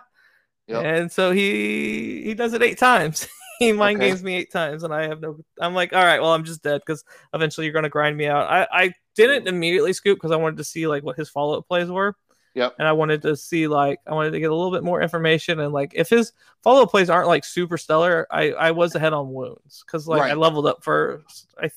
Yep. 0.68 0.86
And 0.86 1.12
so 1.12 1.32
he 1.32 2.22
he 2.24 2.34
does 2.34 2.54
it 2.54 2.62
eight 2.62 2.78
times. 2.78 3.28
he 3.58 3.72
mind 3.72 4.00
Okay. 4.00 4.00
games 4.00 4.22
me 4.22 4.36
eight 4.36 4.50
times, 4.52 4.84
and 4.84 4.94
I 4.94 5.08
have 5.08 5.20
no. 5.20 5.38
I'm 5.60 5.74
like, 5.74 5.92
all 5.92 6.04
right, 6.04 6.20
well, 6.20 6.32
I'm 6.34 6.44
just 6.44 6.62
dead 6.62 6.80
because 6.86 7.04
eventually 7.34 7.66
you're 7.66 7.74
gonna 7.74 7.88
grind 7.90 8.16
me 8.16 8.26
out. 8.26 8.50
I 8.50 8.66
I 8.72 8.94
didn't 9.16 9.48
immediately 9.48 9.92
scoop 9.92 10.18
because 10.18 10.30
I 10.32 10.36
wanted 10.36 10.56
to 10.58 10.64
see 10.64 10.86
like 10.86 11.02
what 11.04 11.16
his 11.18 11.28
follow 11.30 11.58
up 11.58 11.68
plays 11.68 11.90
were. 11.90 12.16
Yep. 12.54 12.76
And 12.78 12.86
I 12.86 12.92
wanted 12.92 13.22
to 13.22 13.36
see 13.36 13.66
like 13.66 14.00
I 14.06 14.12
wanted 14.12 14.32
to 14.32 14.40
get 14.40 14.50
a 14.50 14.54
little 14.54 14.72
bit 14.72 14.84
more 14.84 15.00
information 15.00 15.60
and 15.60 15.72
like 15.72 15.92
if 15.94 16.10
his 16.10 16.32
follow 16.62 16.82
up 16.82 16.90
plays 16.90 17.08
aren't 17.10 17.28
like 17.28 17.44
super 17.44 17.78
stellar, 17.78 18.26
I 18.30 18.52
I 18.52 18.70
was 18.72 18.94
ahead 18.94 19.12
on 19.14 19.32
wounds 19.32 19.82
because 19.86 20.06
like 20.06 20.22
I 20.22 20.34
leveled 20.34 20.66
up 20.66 20.84
first. 20.84 21.46
I 21.60 21.70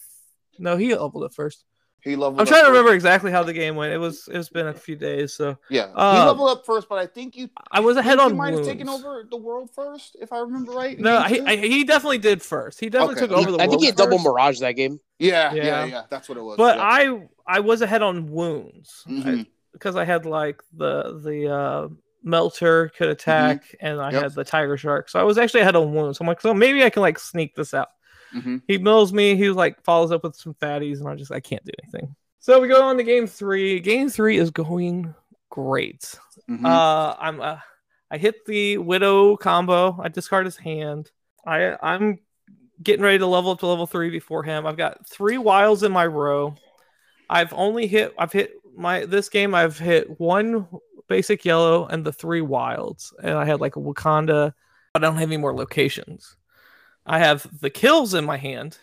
no, 0.59 0.75
he 0.77 0.93
leveled 0.95 1.23
up 1.23 1.33
first. 1.33 1.63
He 2.01 2.15
leveled. 2.15 2.39
I'm 2.39 2.43
up 2.43 2.47
trying 2.47 2.59
to 2.61 2.65
first. 2.65 2.71
remember 2.71 2.93
exactly 2.93 3.31
how 3.31 3.41
the 3.43 3.51
game 3.53 3.75
went. 3.75 3.91
It 3.93 3.97
was 3.97 4.29
it's 4.31 4.49
been 4.49 4.67
a 4.67 4.73
few 4.73 4.95
days, 4.95 5.33
so 5.33 5.57
Yeah, 5.69 5.87
he 5.87 5.93
Uh, 5.95 6.25
leveled 6.27 6.49
up 6.49 6.65
first, 6.65 6.87
but 6.87 6.99
I 6.99 7.07
think 7.07 7.35
you 7.35 7.49
I 7.71 7.79
was 7.79 7.97
ahead 7.97 8.17
you 8.19 8.23
on 8.25 8.37
might 8.37 8.51
wounds. 8.53 8.67
have 8.67 8.75
taken 8.77 8.89
over 8.89 9.25
the 9.29 9.37
world 9.37 9.69
first, 9.73 10.15
if 10.21 10.31
I 10.31 10.39
remember 10.39 10.71
right. 10.73 10.99
No, 10.99 11.23
he. 11.23 11.39
I, 11.41 11.55
he 11.55 11.83
definitely 11.83 12.19
did 12.19 12.41
first. 12.43 12.79
He 12.79 12.89
definitely 12.89 13.15
Okay. 13.15 13.27
took 13.27 13.31
over 13.37 13.49
the 13.51 13.57
world. 13.57 13.61
I 13.61 13.67
think 13.67 13.79
he 13.81 13.87
had 13.87 13.95
double 13.95 14.19
mirage 14.19 14.59
that 14.59 14.73
game. 14.73 14.99
yeah, 15.19 15.51
Yeah. 15.53 15.63
yeah, 15.63 15.85
yeah, 15.85 16.01
That's 16.09 16.29
what 16.29 16.37
it 16.37 16.41
was. 16.41 16.57
But 16.57 16.77
yeah. 16.77 16.83
I 16.83 17.27
I 17.47 17.59
was 17.61 17.81
ahead 17.81 18.01
on 18.03 18.29
wounds 18.31 19.03
Mhm. 19.07 19.47
Because 19.75 19.95
I, 19.95 20.05
had 20.05 20.25
like 20.25 20.61
the 20.75 21.19
the 21.23 21.53
uh, 21.53 21.87
melter 22.23 22.89
could 22.97 23.09
attack 23.09 23.75
and 23.79 24.01
I 24.01 24.11
Yep. 24.11 24.23
had 24.23 24.33
the 24.33 24.43
tiger 24.43 24.77
shark, 24.77 25.09
so 25.09 25.19
I 25.19 25.23
was 25.23 25.37
actually 25.37 25.61
ahead 25.61 25.75
on 25.75 25.93
wounds. 25.93 26.17
So 26.17 26.23
I'm 26.23 26.27
like, 26.27 26.41
so 26.41 26.53
maybe 26.53 26.83
I 26.83 26.89
can 26.89 27.01
like 27.01 27.19
sneak 27.19 27.55
this 27.55 27.73
out. 27.73 27.89
Mhm. 28.33 28.61
He 28.67 28.77
mills 28.77 29.13
me. 29.13 29.35
He 29.35 29.49
like 29.51 29.83
follows 29.83 30.11
up 30.11 30.23
with 30.23 30.35
some 30.35 30.55
fatties, 30.55 30.99
and 30.99 31.07
I 31.07 31.15
just 31.15 31.31
I 31.31 31.39
can't 31.39 31.63
do 31.63 31.71
anything. 31.83 32.15
So 32.39 32.59
we 32.59 32.67
go 32.67 32.81
on 32.83 32.97
to 32.97 33.03
game 33.03 33.27
three. 33.27 33.79
Game 33.79 34.09
three 34.09 34.37
is 34.37 34.51
going 34.51 35.13
great. 35.49 36.15
Mhm. 36.49 36.65
Uh, 36.65 37.15
I'm 37.19 37.41
uh, 37.41 37.57
I 38.11 38.17
hit 38.17 38.45
the 38.45 38.77
widow 38.77 39.35
combo. 39.37 39.97
I 40.01 40.09
discard 40.09 40.45
his 40.45 40.57
hand. 40.57 41.11
I 41.45 41.75
I'm 41.81 42.19
getting 42.83 43.03
ready 43.03 43.19
to 43.19 43.25
level 43.27 43.51
up 43.51 43.59
to 43.59 43.67
level 43.67 43.87
three 43.87 44.09
before 44.09 44.43
him. 44.43 44.65
I've 44.67 44.77
got 44.77 45.07
three 45.07 45.37
wilds 45.37 45.83
in 45.83 45.91
my 45.91 46.05
row. 46.05 46.55
I've 47.29 47.53
only 47.53 47.87
hit. 47.87 48.13
I've 48.19 48.31
hit 48.33 48.51
my 48.77 49.05
this 49.05 49.29
game. 49.29 49.53
I've 49.55 49.77
hit 49.77 50.19
one 50.19 50.67
basic 51.07 51.45
yellow 51.45 51.85
and 51.87 52.05
the 52.05 52.11
three 52.13 52.41
wilds, 52.41 53.13
and 53.21 53.33
I 53.37 53.45
had 53.45 53.61
like 53.61 53.75
a 53.75 53.79
Wakanda. 53.79 54.53
I 54.93 54.99
don't 54.99 55.15
have 55.15 55.29
any 55.29 55.37
more 55.37 55.53
locations. 55.55 56.35
I 57.05 57.19
have 57.19 57.45
the 57.61 57.69
kills 57.69 58.13
in 58.13 58.25
my 58.25 58.37
hand. 58.37 58.77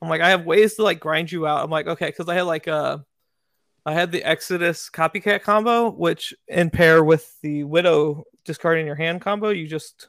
I'm 0.00 0.08
like, 0.08 0.20
I 0.20 0.30
have 0.30 0.44
ways 0.44 0.74
to 0.74 0.82
like 0.82 1.00
grind 1.00 1.30
you 1.30 1.46
out. 1.46 1.64
I'm 1.64 1.70
like, 1.70 1.86
okay, 1.86 2.06
because 2.06 2.28
I 2.28 2.34
had 2.34 2.42
like 2.42 2.68
uh 2.68 2.98
I 3.86 3.92
had 3.94 4.12
the 4.12 4.22
Exodus 4.24 4.90
copycat 4.90 5.42
combo, 5.42 5.90
which 5.90 6.34
in 6.48 6.70
pair 6.70 7.02
with 7.02 7.40
the 7.40 7.64
Widow 7.64 8.24
discarding 8.44 8.86
your 8.86 8.94
hand 8.96 9.20
combo, 9.20 9.48
you 9.50 9.66
just 9.66 10.08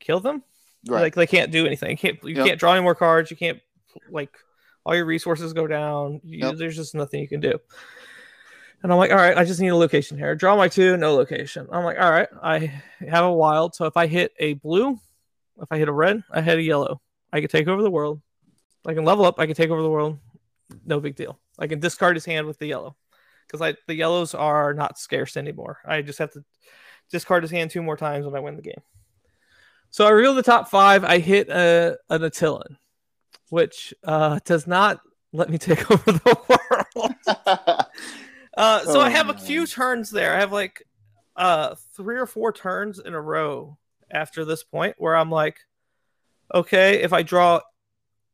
kill 0.00 0.20
them. 0.20 0.42
right. 0.88 1.02
Like 1.02 1.14
they 1.14 1.26
can't 1.26 1.50
do 1.52 1.66
anything. 1.66 1.90
You 1.90 1.96
can't 1.96 2.22
you 2.24 2.34
Yep. 2.36 2.46
can't 2.46 2.60
draw 2.60 2.72
any 2.72 2.82
more 2.82 2.94
cards. 2.94 3.30
You 3.30 3.36
can't 3.36 3.60
like 4.10 4.30
all 4.86 4.94
your 4.94 5.04
resources 5.04 5.52
go 5.52 5.66
down. 5.66 6.20
You. 6.22 6.54
There's 6.54 6.76
just 6.76 6.94
nothing 6.94 7.20
you 7.20 7.26
can 7.26 7.40
do. 7.40 7.58
And 8.82 8.92
I'm 8.92 8.98
like, 8.98 9.10
all 9.10 9.16
right, 9.16 9.36
I 9.36 9.44
just 9.44 9.60
need 9.60 9.68
a 9.68 9.76
location 9.76 10.16
here. 10.16 10.36
Draw 10.36 10.56
my 10.56 10.68
two, 10.68 10.96
no 10.96 11.12
location. 11.12 11.66
I'm 11.72 11.82
like, 11.82 11.98
all 11.98 12.10
right, 12.10 12.28
I 12.40 12.82
have 13.00 13.24
a 13.24 13.32
wild. 13.32 13.74
So 13.74 13.86
if 13.86 13.96
I 13.96 14.06
hit 14.06 14.32
a 14.38 14.54
blue, 14.54 14.92
if 15.60 15.66
I 15.72 15.78
hit 15.78 15.88
a 15.88 15.92
red, 15.92 16.22
I 16.30 16.40
hit 16.40 16.58
a 16.58 16.62
yellow. 16.62 17.00
I 17.32 17.40
can 17.40 17.48
take 17.48 17.66
over 17.66 17.82
the 17.82 17.90
world. 17.90 18.22
I 18.86 18.94
can 18.94 19.04
level 19.04 19.24
up. 19.24 19.40
I 19.40 19.46
can 19.46 19.56
take 19.56 19.70
over 19.70 19.82
the 19.82 19.90
world. 19.90 20.18
No 20.84 21.00
big 21.00 21.16
deal. 21.16 21.40
I 21.58 21.66
can 21.66 21.80
discard 21.80 22.14
his 22.14 22.24
hand 22.24 22.46
with 22.46 22.60
the 22.60 22.66
yellow 22.66 22.94
because 23.46 23.60
I 23.60 23.74
the 23.88 23.94
yellows 23.94 24.34
are 24.34 24.72
not 24.72 25.00
scarce 25.00 25.36
anymore. 25.36 25.78
I 25.84 26.02
just 26.02 26.20
have 26.20 26.32
to 26.34 26.44
discard 27.10 27.42
his 27.42 27.50
hand 27.50 27.72
two 27.72 27.82
more 27.82 27.96
times 27.96 28.24
when 28.24 28.36
I 28.36 28.40
win 28.40 28.54
the 28.54 28.62
game. 28.62 28.82
So 29.90 30.06
I 30.06 30.10
reel 30.10 30.34
the 30.34 30.44
top 30.44 30.68
five. 30.68 31.02
I 31.02 31.18
hit 31.18 31.48
a, 31.48 31.96
an 32.08 32.22
Attilan, 32.22 32.76
which 33.50 33.94
uh, 34.04 34.38
does 34.44 34.66
not 34.66 35.00
let 35.32 35.50
me 35.50 35.58
take 35.58 35.90
over 35.90 36.12
the 36.12 36.38
world. 36.48 37.86
Uh, 38.56 38.80
so 38.84 39.00
Oh, 39.00 39.02
I 39.02 39.10
have 39.10 39.28
a 39.28 39.34
few 39.34 39.66
turns 39.66 40.08
there. 40.10 40.34
I 40.34 40.40
have 40.40 40.50
like 40.50 40.82
uh, 41.36 41.74
three 41.94 42.16
or 42.16 42.24
four 42.24 42.54
turns 42.54 42.98
in 42.98 43.12
a 43.12 43.20
row 43.20 43.76
after 44.10 44.46
this 44.46 44.64
point 44.64 44.94
where 44.96 45.14
I'm 45.14 45.30
like, 45.30 45.58
okay, 46.54 47.02
if 47.02 47.12
I 47.12 47.22
draw 47.22 47.60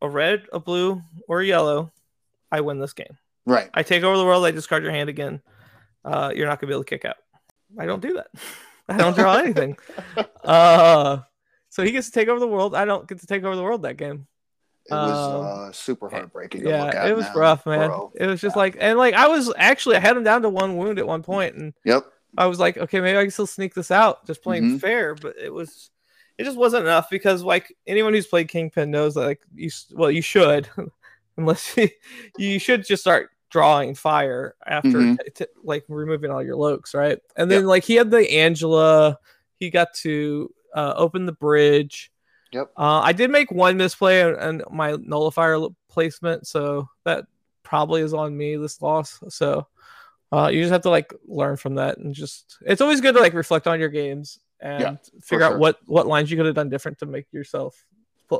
a 0.00 0.09
red, 0.09 0.45
a 0.52 0.61
blue, 0.61 1.02
or 1.26 1.40
a 1.40 1.45
yellow, 1.45 1.92
I 2.52 2.61
win 2.61 2.78
this 2.78 2.92
game. 2.92 3.19
right. 3.47 3.69
I 3.75 3.83
take 3.83 4.04
over 4.04 4.16
the 4.16 4.25
world. 4.25 4.45
I 4.47 4.52
discard 4.52 4.85
your 4.85 4.92
hand 4.92 5.09
again. 5.09 5.42
Uh, 6.04 6.33
you're 6.33 6.47
not 6.47 6.61
gonna 6.61 6.69
be 6.69 6.75
able 6.75 6.85
to 6.85 6.88
kick 6.90 7.04
out. 7.04 7.16
I 7.76 7.87
don't 7.87 8.00
do 8.00 8.14
that. 8.14 8.28
I 8.88 8.97
don't 8.99 9.16
draw 9.16 9.38
anything. 9.38 9.76
Uh, 10.45 11.19
so 11.69 11.83
he 11.83 11.90
gets 11.90 12.07
to 12.11 12.12
take 12.12 12.28
over 12.28 12.38
the 12.38 12.47
world. 12.47 12.76
I 12.76 12.85
don't 12.85 13.09
get 13.09 13.19
to 13.23 13.26
take 13.26 13.42
over 13.42 13.57
the 13.57 13.62
world 13.64 13.83
that 13.83 13.97
game. 13.97 14.28
It 14.87 14.93
was 14.95 15.29
Um, 15.29 15.45
uh, 15.47 15.73
super 15.73 16.09
heartbreaking. 16.09 16.62
to 16.62 16.67
look 16.69 16.93
Yeah, 16.95 17.05
at 17.05 17.09
it 17.09 17.17
was 17.17 17.27
now, 17.27 17.35
rough, 17.35 17.67
man. 17.67 17.89
bro. 17.89 18.12
It 18.17 18.27
was 18.27 18.41
just 18.41 18.57
like, 18.57 18.77
and 18.81 18.99
like 18.99 19.15
I 19.15 19.29
was 19.29 19.53
actually 19.57 19.97
I 19.97 20.01
had 20.01 20.17
him 20.17 20.25
down 20.25 20.43
to 20.43 20.49
one 20.49 20.77
wound 20.77 20.99
at 20.99 21.07
one 21.07 21.23
point, 21.23 21.55
and 21.57 21.73
Yep. 21.85 22.05
I 22.37 22.47
was 22.47 22.59
like, 22.59 22.77
okay, 22.79 23.01
maybe 23.01 23.19
I 23.19 23.23
can 23.23 23.31
still 23.31 23.47
sneak 23.47 23.75
this 23.75 23.91
out, 23.91 24.27
just 24.27 24.43
playing 24.43 24.65
Mhm. 24.65 24.81
fair. 24.81 25.15
But 25.15 25.37
it 25.39 25.53
was, 25.53 25.91
it 26.39 26.45
just 26.45 26.57
wasn't 26.59 26.85
enough 26.85 27.11
because 27.11 27.43
like 27.43 27.75
anyone 27.87 28.12
who's 28.15 28.27
played 28.27 28.49
Kingpin 28.49 28.91
knows 28.91 29.15
that 29.15 29.27
like 29.27 29.43
you, 29.55 29.71
well, 29.93 30.11
you 30.11 30.23
should, 30.23 30.69
unless 31.37 31.77
you, 31.77 31.89
you 32.39 32.59
should 32.59 32.85
just 32.85 33.03
start 33.03 33.31
drawing 33.51 33.95
fire 33.95 34.55
after 34.67 34.99
Mhm. 34.99 35.19
t- 35.25 35.31
t- 35.35 35.47
like 35.62 35.85
removing 35.89 36.31
all 36.31 36.43
your 36.43 36.57
lokes, 36.57 36.95
right? 36.95 37.19
And 37.37 37.51
then 37.51 37.67
like 37.67 37.85
he 37.85 37.95
had 37.97 38.11
the 38.11 38.31
Angela, 38.33 39.19
he 39.59 39.71
got 39.71 39.93
to 40.03 40.53
uh, 40.75 40.95
open 40.97 41.27
the 41.27 41.33
bridge. 41.33 42.12
Yep. 42.53 42.73
Uh, 42.77 43.01
I 43.01 43.13
did 43.13 43.31
make 43.31 43.51
one 43.51 43.77
misplay 43.77 44.21
and, 44.21 44.63
my 44.71 44.97
nullifier 45.01 45.59
placement, 45.89 46.47
so 46.47 46.89
that 47.05 47.25
probably 47.63 48.03
is 48.03 48.13
on 48.15 48.37
me 48.37 48.57
this 48.57 48.83
loss. 48.83 49.21
So 49.29 49.67
uh, 50.33 50.49
you 50.53 50.61
just 50.61 50.73
have 50.73 50.83
to 50.83 50.91
like 50.91 51.13
learn 51.27 51.57
from 51.57 51.77
that 51.77 51.99
and 51.99 52.15
just 52.15 52.59
it's 52.67 52.81
always 52.81 53.01
good 53.01 53.15
to 53.15 53.21
like 53.21 53.35
reflect 53.35 53.67
on 53.67 53.81
your 53.81 53.89
games 53.89 54.39
and 54.61 54.83
Yeah, 54.83 54.97
figure 55.23 55.45
out 55.45 55.53
sure. 55.53 55.59
what 55.59 55.79
what 55.87 56.07
lines 56.07 56.31
you 56.31 56.37
could 56.37 56.47
have 56.47 56.55
done 56.55 56.69
different 56.69 56.99
to 56.99 57.07
make 57.07 57.27
yourself 57.33 57.85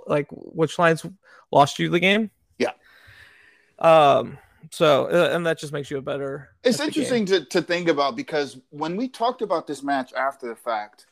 like 0.07 0.27
which 0.31 0.79
lines 0.79 1.05
lost 1.51 1.79
you 1.79 1.89
the 1.89 2.01
game. 2.01 2.31
Yeah. 2.59 2.73
Um. 3.79 4.39
So 4.71 5.07
uh, 5.07 5.35
and 5.35 5.45
that 5.47 5.59
just 5.59 5.73
makes 5.73 5.91
you 5.91 5.99
a 5.99 6.03
better. 6.03 6.51
It's 6.63 6.79
at 6.81 6.87
the 6.87 6.93
game. 6.93 7.03
interesting 7.03 7.27
to, 7.27 7.45
to 7.47 7.63
think 7.63 7.89
about 7.89 8.17
because 8.17 8.59
when 8.71 8.97
we 8.97 9.09
talked 9.09 9.43
about 9.43 9.67
this 9.67 9.83
match 9.83 10.13
after 10.13 10.49
the 10.49 10.57
fact, 10.57 11.07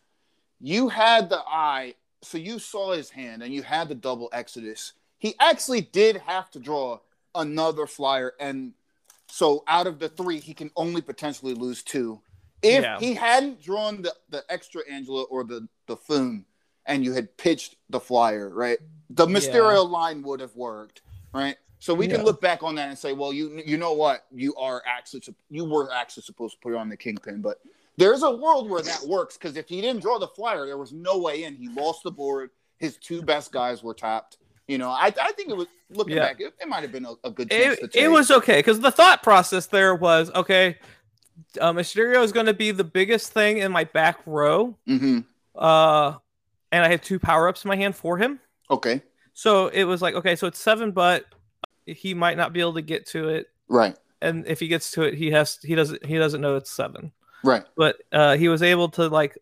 you 0.61 0.89
had 0.89 1.29
the 1.29 1.41
eye, 1.47 1.95
so 2.23 2.39
you 2.39 2.59
saw 2.59 2.93
his 2.93 3.11
hand 3.11 3.43
and 3.43 3.53
you 3.53 3.63
had 3.63 3.89
the 3.89 3.95
double 3.95 4.29
Exodus. 4.33 4.93
He 5.19 5.35
actually 5.39 5.83
did 5.83 6.17
have 6.19 6.51
to 6.53 6.59
draw 6.59 7.01
another 7.35 7.87
flyer, 7.87 8.35
and 8.41 8.73
so 9.27 9.63
out 9.69 9.87
of 9.87 9.99
the 9.99 10.09
three, 10.09 10.41
he 10.41 10.55
can 10.55 10.71
only 10.77 11.01
potentially 11.01 11.55
lose 11.55 11.83
two. 11.83 12.21
If 12.63 12.83
Yeah. 12.83 12.99
he 12.99 13.15
hadn't 13.15 13.63
drawn 13.63 14.03
the, 14.03 14.15
the 14.29 14.45
extra 14.49 14.83
Angela 14.91 15.23
or 15.25 15.45
the, 15.45 15.69
the 15.87 15.97
Foom 15.97 16.45
and 16.87 17.05
you 17.05 17.13
had 17.13 17.37
pitched 17.37 17.77
the 17.89 18.01
flyer, 18.01 18.49
right? 18.49 18.79
The 19.11 19.27
Mysterio 19.27 19.89
line 19.89 20.23
would 20.23 20.41
have 20.41 20.57
worked, 20.57 21.03
right? 21.33 21.57
So 21.79 21.95
we 21.95 22.07
can 22.09 22.25
look 22.25 22.41
back 22.43 22.63
on 22.63 22.75
that 22.75 22.89
and 22.89 22.99
say, 22.99 23.13
well, 23.15 23.33
you 23.33 23.63
you 23.65 23.79
know 23.79 23.93
what, 23.93 24.27
you 24.33 24.55
are 24.57 24.83
actually 24.87 25.23
you 25.49 25.65
were 25.65 25.91
actually 25.93 26.25
supposed 26.25 26.57
to 26.57 26.61
put 26.61 26.73
it 26.75 26.77
on 26.77 26.89
the 26.91 26.97
kingpin, 26.97 27.41
but 27.41 27.61
there's 28.01 28.23
a 28.23 28.31
world 28.31 28.69
where 28.71 28.83
that 28.83 29.03
works 29.07 29.37
because 29.37 29.57
if 29.57 29.69
he 29.69 29.81
didn't 29.81 30.01
draw 30.03 30.19
the 30.19 30.27
flyer, 30.29 30.65
there 30.67 30.79
was 30.79 30.93
no 30.93 31.19
way 31.19 31.45
in. 31.45 31.55
He 31.55 31.69
lost 31.69 32.03
the 32.03 32.11
board. 32.11 32.51
His 32.79 32.97
two 32.97 33.21
best 33.23 33.53
guys 33.53 33.83
were 33.83 33.93
tapped. 33.95 34.39
You 34.67 34.79
know, 34.79 34.89
I, 34.89 35.13
I 35.21 35.33
think 35.33 35.51
it 35.51 35.57
was 35.57 35.67
looking 35.91 36.17
Yeah. 36.17 36.23
back, 36.23 36.41
it, 36.41 36.55
it 36.61 36.67
might 36.69 36.81
have 36.83 36.93
been 36.93 37.05
a, 37.05 37.13
a 37.25 37.31
good 37.31 37.51
chance 37.51 37.79
to 37.79 37.85
it, 37.85 37.93
take. 37.93 38.03
it 38.03 38.09
was 38.09 38.31
okay 38.31 38.59
because 38.61 38.81
the 38.81 38.91
thought 38.91 39.23
process 39.23 39.67
there 39.67 39.95
was 39.95 40.31
okay. 40.33 40.79
Uh, 41.61 41.73
Mysterio 41.73 42.23
is 42.23 42.33
going 42.33 42.47
to 42.47 42.55
be 42.55 42.71
the 42.71 42.85
biggest 42.85 43.33
thing 43.33 43.59
in 43.59 43.71
my 43.73 43.85
back 43.85 44.21
row. 44.27 44.77
hmm 44.87 45.21
Uh, 45.55 46.15
and 46.73 46.85
I 46.85 46.89
had 46.89 47.03
two 47.03 47.19
power 47.19 47.49
ups 47.49 47.65
in 47.65 47.69
my 47.69 47.77
hand 47.77 47.97
for 47.97 48.17
him. 48.17 48.41
okay, 48.71 49.03
So 49.35 49.67
it 49.69 49.85
was 49.85 50.01
like, 50.01 50.15
okay, 50.15 50.37
so 50.37 50.47
it's 50.47 50.61
seven, 50.61 50.93
but 50.93 51.25
he 51.87 52.15
might 52.15 52.37
not 52.37 52.53
be 52.53 52.61
able 52.61 52.75
to 52.75 52.83
get 52.83 53.07
to 53.09 53.29
it. 53.29 53.49
right, 53.69 53.97
And 54.23 54.47
if 54.47 54.61
he 54.61 54.69
gets 54.69 54.93
to 54.93 55.03
it, 55.03 55.15
he 55.15 55.33
has 55.33 55.59
he 55.63 55.75
doesn't 55.75 56.05
he 56.07 56.17
doesn't 56.17 56.41
know 56.41 56.57
it's 56.57 56.71
seven. 56.71 57.13
Right. 57.45 57.65
But 57.77 57.97
uh, 58.13 58.37
he 58.37 58.49
was 58.49 58.63
able 58.63 58.89
to 58.91 59.09
like 59.09 59.37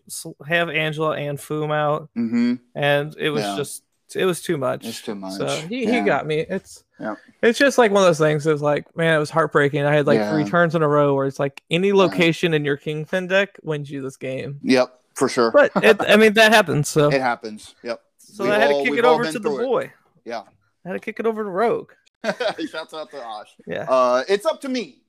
have 0.47 0.69
Angela 0.71 1.17
and 1.17 1.39
Foom 1.39 1.73
out, 1.73 2.09
hmm 2.15 2.55
and 2.75 3.15
it 3.19 3.31
was 3.31 3.43
Yeah. 3.45 3.57
just 3.57 3.83
it 4.15 4.25
was 4.25 4.41
too 4.41 4.57
much. 4.57 4.87
It's 4.87 5.03
too 5.03 5.15
much. 5.15 5.35
So 5.35 5.47
he, 5.69 5.85
he 5.85 6.01
got 6.01 6.27
me. 6.27 6.39
It's 6.41 6.83
Yeah. 6.99 7.17
it's 7.43 7.59
just 7.59 7.77
like 7.79 7.91
one 7.91 8.03
of 8.03 8.09
those 8.09 8.19
things. 8.19 8.47
It's 8.47 8.63
like 8.63 8.97
man, 8.97 9.15
it 9.15 9.19
was 9.19 9.31
heartbreaking. 9.31 9.85
I 9.85 9.95
had 9.95 10.07
like 10.07 10.27
three 10.31 10.45
turns 10.45 10.75
in 10.75 10.83
a 10.83 10.89
row 10.89 11.15
where 11.15 11.27
it's 11.27 11.39
like 11.39 11.63
any 11.71 11.93
location 11.93 12.55
in 12.55 12.65
your 12.65 12.77
Kingpin 12.77 13.27
deck 13.27 13.59
wins 13.63 13.91
you 13.91 14.01
this 14.03 14.17
game. 14.17 14.61
Yep, 14.63 14.99
for 15.15 15.29
sure. 15.29 15.51
But 15.51 15.73
it, 15.83 15.97
I 16.01 16.17
mean 16.17 16.33
that 16.35 16.53
happens. 16.53 16.89
So 16.89 17.09
it 17.09 17.21
happens. 17.21 17.75
Yep. 17.83 18.01
so 18.19 18.45
we've 18.45 18.53
I 18.55 18.59
had 18.59 18.71
all- 18.73 18.85
to 18.85 18.91
kick 18.91 18.99
it 18.99 19.05
over 19.05 19.25
to 19.25 19.33
the 19.33 19.41
through 19.41 19.61
it. 19.61 19.65
boy. 19.65 19.93
Yeah. 20.25 20.43
I 20.85 20.89
had 20.89 20.95
to 20.95 21.01
kick 21.01 21.21
it 21.21 21.27
over 21.27 21.43
to 21.45 21.51
Rogue. 21.51 21.91
Shouts 22.25 22.95
out 22.95 23.11
to 23.11 23.23
Osh. 23.23 23.49
Yeah. 23.67 23.83
Uh, 23.91 24.25
it's 24.29 24.47
up 24.47 24.61
to 24.63 24.69
me. 24.71 25.03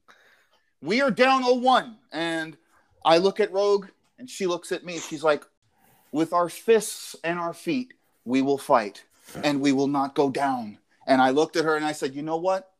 We 0.81 1.01
are 1.01 1.11
down 1.11 1.43
0-1, 1.43 1.95
and 2.11 2.57
I 3.03 3.17
look 3.17 3.39
at 3.39 3.51
Rogue, 3.51 3.87
and 4.17 4.29
she 4.29 4.45
looks 4.45 4.71
at 4.71 4.83
me. 4.83 4.99
She's 4.99 5.23
like, 5.23 5.43
"With 6.11 6.33
our 6.33 6.49
fists 6.49 7.15
and 7.23 7.39
our 7.39 7.53
feet, 7.53 7.93
we 8.25 8.41
will 8.41 8.57
fight 8.57 9.03
and 9.43 9.61
we 9.61 9.71
will 9.71 9.87
not 9.87 10.15
go 10.15 10.29
down. 10.29 10.77
And 11.05 11.21
I 11.21 11.31
looked 11.31 11.55
at 11.55 11.65
her 11.65 11.75
and 11.75 11.85
I 11.85 11.91
said, 11.91 12.15
you 12.15 12.21
know 12.21 12.37
what? 12.37 12.71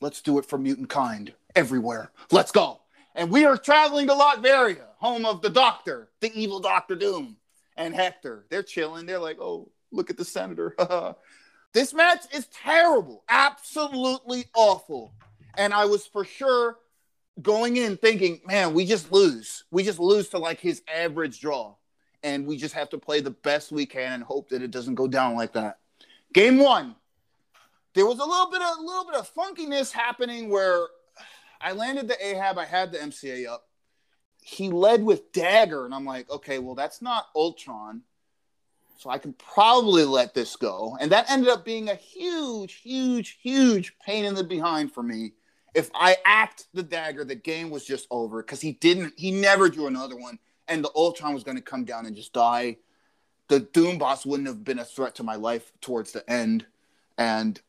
Let's 0.00 0.22
do 0.22 0.38
it 0.38 0.46
for 0.46 0.58
mutant 0.58 0.88
kind 0.88 1.32
everywhere. 1.54 2.10
Let's 2.30 2.52
go. 2.52 2.80
And 3.14 3.30
we 3.30 3.44
are 3.44 3.56
traveling 3.56 4.06
to 4.06 4.14
Latveria, 4.14 4.86
home 4.98 5.26
of 5.26 5.42
the 5.42 5.50
doctor, 5.50 6.08
the 6.20 6.32
evil 6.32 6.60
Doctor 6.60 6.94
Doom, 6.94 7.36
and 7.76 7.94
Hector. 7.94 8.46
They're 8.48 8.62
chilling. 8.62 9.06
They're 9.06 9.18
like, 9.18 9.40
oh, 9.40 9.68
look 9.90 10.10
at 10.10 10.16
the 10.16 10.24
senator. 10.24 10.76
this 11.72 11.92
match 11.92 12.22
is 12.32 12.46
terrible, 12.46 13.24
absolutely 13.28 14.44
awful. 14.54 15.12
And 15.56 15.74
I 15.74 15.86
was 15.86 16.06
for 16.06 16.24
sure 16.24 16.76
going 17.40 17.76
in 17.76 17.96
thinking, 17.96 18.40
man, 18.46 18.74
we 18.74 18.84
just 18.84 19.12
lose. 19.12 19.64
We 19.70 19.82
just 19.82 19.98
lose 19.98 20.28
to 20.30 20.38
like 20.38 20.60
his 20.60 20.82
average 20.92 21.40
draw. 21.40 21.74
And 22.22 22.46
we 22.46 22.56
just 22.56 22.74
have 22.74 22.90
to 22.90 22.98
play 22.98 23.20
the 23.20 23.30
best 23.30 23.72
we 23.72 23.86
can 23.86 24.12
and 24.12 24.22
hope 24.22 24.50
that 24.50 24.62
it 24.62 24.70
doesn't 24.70 24.94
go 24.94 25.08
down 25.08 25.36
like 25.36 25.54
that. 25.54 25.78
Game 26.34 26.58
one, 26.58 26.94
there 27.94 28.06
was 28.06 28.18
a 28.18 28.24
little 28.24 28.50
bit 28.50 28.60
of 28.60 28.78
a 28.78 28.82
little 28.82 29.04
bit 29.04 29.14
of 29.14 29.32
funkiness 29.34 29.90
happening 29.90 30.50
where 30.50 30.86
I 31.60 31.72
landed 31.72 32.08
the 32.08 32.26
Ahab, 32.26 32.58
I 32.58 32.64
had 32.64 32.92
the 32.92 32.98
MCA 32.98 33.48
up. 33.48 33.66
He 34.42 34.70
led 34.70 35.02
with 35.02 35.32
dagger, 35.32 35.84
and 35.84 35.94
I'm 35.94 36.06
like, 36.06 36.30
okay, 36.30 36.58
well, 36.58 36.74
that's 36.74 37.02
not 37.02 37.26
Ultron. 37.34 38.02
So 38.96 39.10
I 39.10 39.18
can 39.18 39.32
probably 39.34 40.04
let 40.04 40.34
this 40.34 40.56
go. 40.56 40.96
And 41.00 41.10
that 41.12 41.30
ended 41.30 41.48
up 41.48 41.64
being 41.64 41.88
a 41.88 41.94
huge, 41.94 42.74
huge, 42.82 43.38
huge 43.42 43.96
pain 44.04 44.24
in 44.24 44.34
the 44.34 44.44
behind 44.44 44.92
for 44.92 45.02
me. 45.02 45.32
If 45.74 45.90
I 45.94 46.16
act 46.24 46.66
the 46.74 46.82
dagger, 46.82 47.24
the 47.24 47.34
game 47.34 47.70
was 47.70 47.84
just 47.84 48.06
over 48.10 48.42
because 48.42 48.60
he 48.60 48.72
didn't, 48.72 49.14
he 49.16 49.30
never 49.30 49.68
drew 49.68 49.86
another 49.86 50.16
one. 50.16 50.38
And 50.68 50.84
the 50.84 50.90
Ultron 50.94 51.34
was 51.34 51.44
going 51.44 51.56
to 51.56 51.62
come 51.62 51.84
down 51.84 52.06
and 52.06 52.14
just 52.14 52.32
die. 52.32 52.76
The 53.48 53.60
Doom 53.60 53.98
boss 53.98 54.24
wouldn't 54.24 54.48
have 54.48 54.64
been 54.64 54.78
a 54.78 54.84
threat 54.84 55.16
to 55.16 55.22
my 55.22 55.34
life 55.34 55.72
towards 55.80 56.12
the 56.12 56.28
end. 56.30 56.66
And 57.18 57.60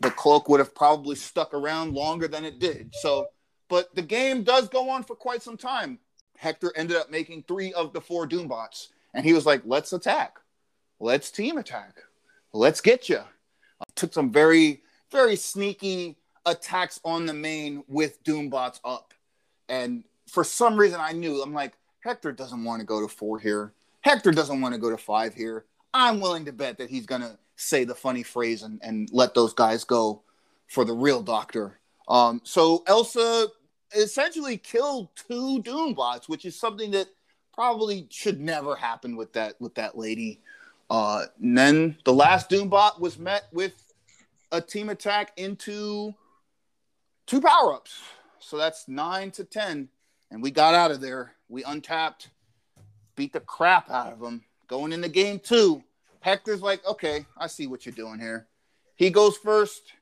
the 0.00 0.10
cloak 0.10 0.48
would 0.48 0.60
have 0.60 0.74
probably 0.74 1.16
stuck 1.16 1.54
around 1.54 1.94
longer 1.94 2.28
than 2.28 2.44
it 2.44 2.58
did. 2.58 2.94
So, 3.00 3.28
but 3.68 3.94
the 3.94 4.02
game 4.02 4.42
does 4.42 4.68
go 4.68 4.90
on 4.90 5.02
for 5.02 5.16
quite 5.16 5.42
some 5.42 5.56
time. 5.56 5.98
Hector 6.36 6.72
ended 6.76 6.96
up 6.96 7.10
making 7.10 7.44
three 7.44 7.72
of 7.72 7.92
the 7.92 8.00
four 8.00 8.28
Doombots, 8.28 8.88
and 9.14 9.24
he 9.24 9.32
was 9.32 9.46
like, 9.46 9.62
"Let's 9.64 9.92
attack, 9.92 10.38
let's 11.00 11.30
team 11.30 11.56
attack, 11.56 12.02
let's 12.52 12.80
get 12.80 13.08
you." 13.08 13.20
Took 13.94 14.12
some 14.12 14.30
very, 14.30 14.82
very 15.10 15.36
sneaky 15.36 16.18
attacks 16.46 17.00
on 17.04 17.26
the 17.26 17.34
main 17.34 17.84
with 17.88 18.22
Doombots 18.24 18.80
up, 18.84 19.14
and 19.68 20.04
for 20.28 20.44
some 20.44 20.76
reason, 20.76 21.00
I 21.00 21.12
knew 21.12 21.42
I'm 21.42 21.54
like, 21.54 21.74
Hector 22.00 22.32
doesn't 22.32 22.64
want 22.64 22.80
to 22.80 22.86
go 22.86 23.00
to 23.00 23.08
four 23.08 23.38
here. 23.38 23.72
Hector 24.02 24.32
doesn't 24.32 24.60
want 24.60 24.74
to 24.74 24.80
go 24.80 24.90
to 24.90 24.98
five 24.98 25.34
here. 25.34 25.64
I'm 25.92 26.20
willing 26.20 26.44
to 26.46 26.52
bet 26.52 26.78
that 26.78 26.90
he's 26.90 27.06
gonna 27.06 27.38
say 27.56 27.84
the 27.84 27.94
funny 27.94 28.22
phrase 28.22 28.62
and, 28.62 28.80
and 28.82 29.08
let 29.12 29.34
those 29.34 29.54
guys 29.54 29.84
go 29.84 30.22
for 30.66 30.84
the 30.84 30.92
real 30.92 31.22
doctor. 31.22 31.78
Um, 32.08 32.40
so 32.44 32.82
Elsa 32.86 33.48
essentially 33.96 34.58
killed 34.58 35.08
two 35.14 35.62
Doombots, 35.62 36.28
which 36.28 36.44
is 36.44 36.58
something 36.58 36.90
that 36.92 37.06
probably 37.54 38.06
should 38.10 38.40
never 38.40 38.74
happen 38.74 39.16
with 39.16 39.32
that 39.34 39.54
with 39.60 39.74
that 39.76 39.96
lady. 39.96 40.40
Uh, 40.90 41.26
and 41.40 41.56
then 41.56 41.96
the 42.04 42.12
last 42.12 42.50
Doombot 42.50 43.00
was 43.00 43.18
met 43.18 43.44
with 43.52 43.72
a 44.52 44.60
team 44.60 44.90
attack 44.90 45.32
into 45.36 46.14
two 47.26 47.40
power 47.40 47.74
ups. 47.74 48.00
So 48.38 48.56
that's 48.58 48.88
nine 48.88 49.30
to 49.32 49.44
ten, 49.44 49.88
and 50.30 50.42
we 50.42 50.50
got 50.50 50.74
out 50.74 50.90
of 50.90 51.00
there. 51.00 51.32
We 51.48 51.64
untapped, 51.64 52.30
beat 53.16 53.32
the 53.32 53.40
crap 53.40 53.90
out 53.90 54.12
of 54.12 54.20
them. 54.20 54.42
Going 54.66 54.92
into 54.92 55.08
game 55.08 55.38
two, 55.38 55.82
Hector's 56.20 56.62
like, 56.62 56.84
okay, 56.86 57.26
I 57.36 57.46
see 57.46 57.66
what 57.66 57.84
you're 57.84 57.94
doing 57.94 58.18
here. 58.18 58.46
He 58.96 59.10
goes 59.10 59.36
first 59.36 59.92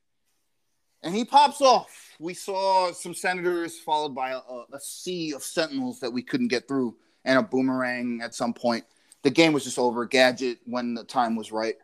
and 1.03 1.15
he 1.15 1.25
pops 1.25 1.61
off. 1.61 2.15
We 2.19 2.35
saw 2.35 2.93
some 2.93 3.15
senators 3.15 3.79
followed 3.79 4.15
by 4.15 4.31
a, 4.31 4.39
a, 4.73 4.81
sea 4.81 5.33
of 5.33 5.43
sentinels 5.43 6.01
that 6.01 6.13
we 6.13 6.23
couldn't 6.23 6.49
get 6.49 6.69
through 6.69 6.97
and 7.25 7.39
a 7.39 7.43
boomerang 7.43 8.21
at 8.23 8.35
some 8.35 8.55
point. 8.55 8.85
The 9.23 9.31
game 9.31 9.53
was 9.53 9.65
just 9.65 9.79
over. 9.79 10.07
Gadget 10.07 10.59
when 10.65 10.95
the 10.95 11.05
time 11.05 11.37
was 11.37 11.53
right. 11.53 11.75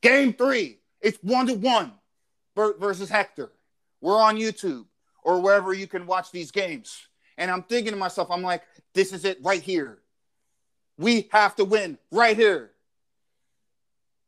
Game 0.00 0.32
three, 0.32 0.78
it's 1.00 1.18
one 1.22 1.46
to 1.46 1.54
one 1.54 1.92
versus 2.56 3.08
Hector. 3.08 3.52
We're 4.00 4.20
on 4.20 4.36
YouTube 4.36 4.86
or 5.22 5.40
wherever 5.40 5.72
you 5.72 5.86
can 5.86 6.06
watch 6.06 6.30
these 6.30 6.50
games. 6.50 7.06
And 7.36 7.50
I'm 7.50 7.62
thinking 7.62 7.92
to 7.92 7.98
myself, 7.98 8.30
I'm 8.30 8.42
like, 8.42 8.62
this 8.94 9.12
is 9.12 9.24
it 9.24 9.38
right 9.42 9.62
here. 9.62 9.98
We 10.98 11.28
have 11.32 11.56
to 11.56 11.64
win 11.64 11.98
right 12.10 12.36
here 12.36 12.72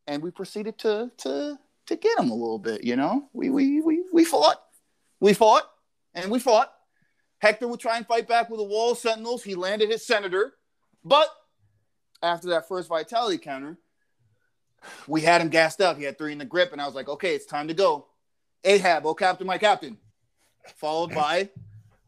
and 0.06 0.22
we 0.22 0.30
proceeded 0.30 0.78
to 0.78 1.10
to 1.18 1.58
to 1.86 1.96
get 1.96 2.18
him 2.18 2.30
a 2.30 2.34
little 2.34 2.58
bit. 2.58 2.84
You 2.84 2.96
know, 2.96 3.28
we 3.32 3.50
we 3.50 3.80
we 3.80 4.04
we 4.12 4.24
fought, 4.24 4.62
we 5.20 5.34
fought, 5.34 5.68
and 6.14 6.30
we 6.30 6.38
fought. 6.38 6.72
Hector 7.38 7.66
would 7.66 7.80
try 7.80 7.96
and 7.96 8.06
fight 8.06 8.28
back 8.28 8.50
with 8.50 8.58
the 8.58 8.64
wall 8.64 8.94
sentinels. 8.94 9.42
He 9.42 9.56
landed 9.56 9.90
his 9.90 10.06
senator, 10.06 10.54
but 11.04 11.28
after 12.22 12.48
that 12.50 12.68
first 12.68 12.88
vitality 12.88 13.38
counter, 13.38 13.78
we 15.08 15.22
had 15.22 15.40
him 15.40 15.48
gassed 15.48 15.80
up. 15.80 15.98
He 15.98 16.04
had 16.04 16.16
three 16.16 16.32
in 16.32 16.38
the 16.38 16.44
grip, 16.44 16.72
and 16.72 16.80
I 16.80 16.86
was 16.86 16.94
like, 16.94 17.08
okay, 17.08 17.34
it's 17.34 17.46
time 17.46 17.66
to 17.68 17.74
go. 17.74 18.06
Ahab, 18.64 19.06
oh 19.06 19.14
captain, 19.14 19.46
my 19.46 19.58
captain. 19.58 19.98
Followed 20.76 21.14
by 21.14 21.50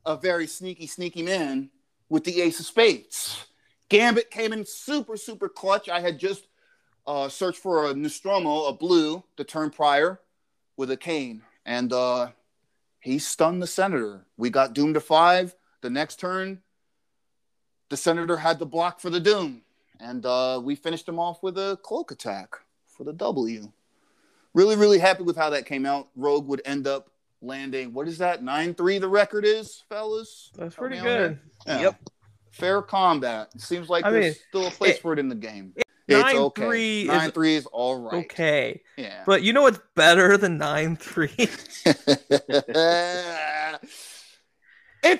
a 0.06 0.16
very 0.16 0.46
sneaky, 0.46 0.86
sneaky 0.86 1.22
man 1.22 1.70
with 2.08 2.24
the 2.24 2.40
ace 2.40 2.60
of 2.60 2.66
spades. 2.66 3.46
Gambit 3.88 4.30
came 4.30 4.52
in 4.52 4.64
super, 4.64 5.16
super 5.16 5.48
clutch. 5.48 5.88
I 5.88 6.00
had 6.00 6.18
just 6.18 6.46
uh, 7.06 7.28
search 7.28 7.56
for 7.56 7.90
a 7.90 7.94
Nostromo, 7.94 8.64
a 8.64 8.72
blue, 8.72 9.22
the 9.36 9.44
turn 9.44 9.70
prior, 9.70 10.20
with 10.76 10.90
a 10.90 10.96
cane. 10.96 11.42
And 11.66 11.92
uh, 11.92 12.28
he 13.00 13.18
stunned 13.18 13.62
the 13.62 13.66
senator. 13.66 14.26
We 14.36 14.50
got 14.50 14.74
Doom 14.74 14.94
to 14.94 15.00
five. 15.00 15.54
The 15.80 15.90
next 15.90 16.18
turn, 16.18 16.62
the 17.90 17.96
senator 17.96 18.38
had 18.38 18.58
the 18.58 18.66
block 18.66 19.00
for 19.00 19.10
the 19.10 19.20
Doom. 19.20 19.62
And 20.00 20.24
uh, 20.26 20.60
we 20.62 20.74
finished 20.74 21.08
him 21.08 21.18
off 21.18 21.42
with 21.42 21.56
a 21.58 21.78
cloak 21.82 22.10
attack 22.10 22.56
for 22.86 23.04
the 23.04 23.12
W. 23.12 23.70
Really, 24.54 24.76
really 24.76 24.98
happy 24.98 25.24
with 25.24 25.36
how 25.36 25.50
that 25.50 25.66
came 25.66 25.84
out. 25.84 26.08
Rogue 26.16 26.46
would 26.46 26.62
end 26.64 26.86
up 26.86 27.10
landing, 27.42 27.92
what 27.92 28.08
is 28.08 28.18
that? 28.18 28.42
9 28.42 28.74
3 28.74 28.98
the 28.98 29.08
record 29.08 29.44
is, 29.44 29.82
fellas? 29.88 30.50
That's 30.56 30.74
pretty 30.74 30.98
good. 30.98 31.38
Yeah. 31.66 31.80
Yep. 31.80 32.10
Fair 32.50 32.82
combat. 32.82 33.50
It 33.54 33.60
seems 33.60 33.88
like 33.88 34.04
I 34.04 34.10
there's 34.10 34.24
mean, 34.24 34.34
still 34.48 34.66
a 34.68 34.70
place 34.70 34.94
it, 34.96 35.02
for 35.02 35.12
it 35.12 35.18
in 35.18 35.28
the 35.28 35.34
game. 35.34 35.74
Nine 36.06 36.36
okay. 36.36 36.62
three 36.62 37.04
nine 37.04 37.28
is, 37.28 37.32
three 37.32 37.54
is 37.56 37.66
all 37.66 37.98
right. 37.98 38.24
Okay. 38.26 38.82
Yeah. 38.96 39.22
But 39.24 39.42
you 39.42 39.54
know 39.54 39.62
what's 39.62 39.80
better 39.94 40.36
than 40.36 40.58
nine 40.58 40.96
three? 40.96 41.32
it's 41.36 41.94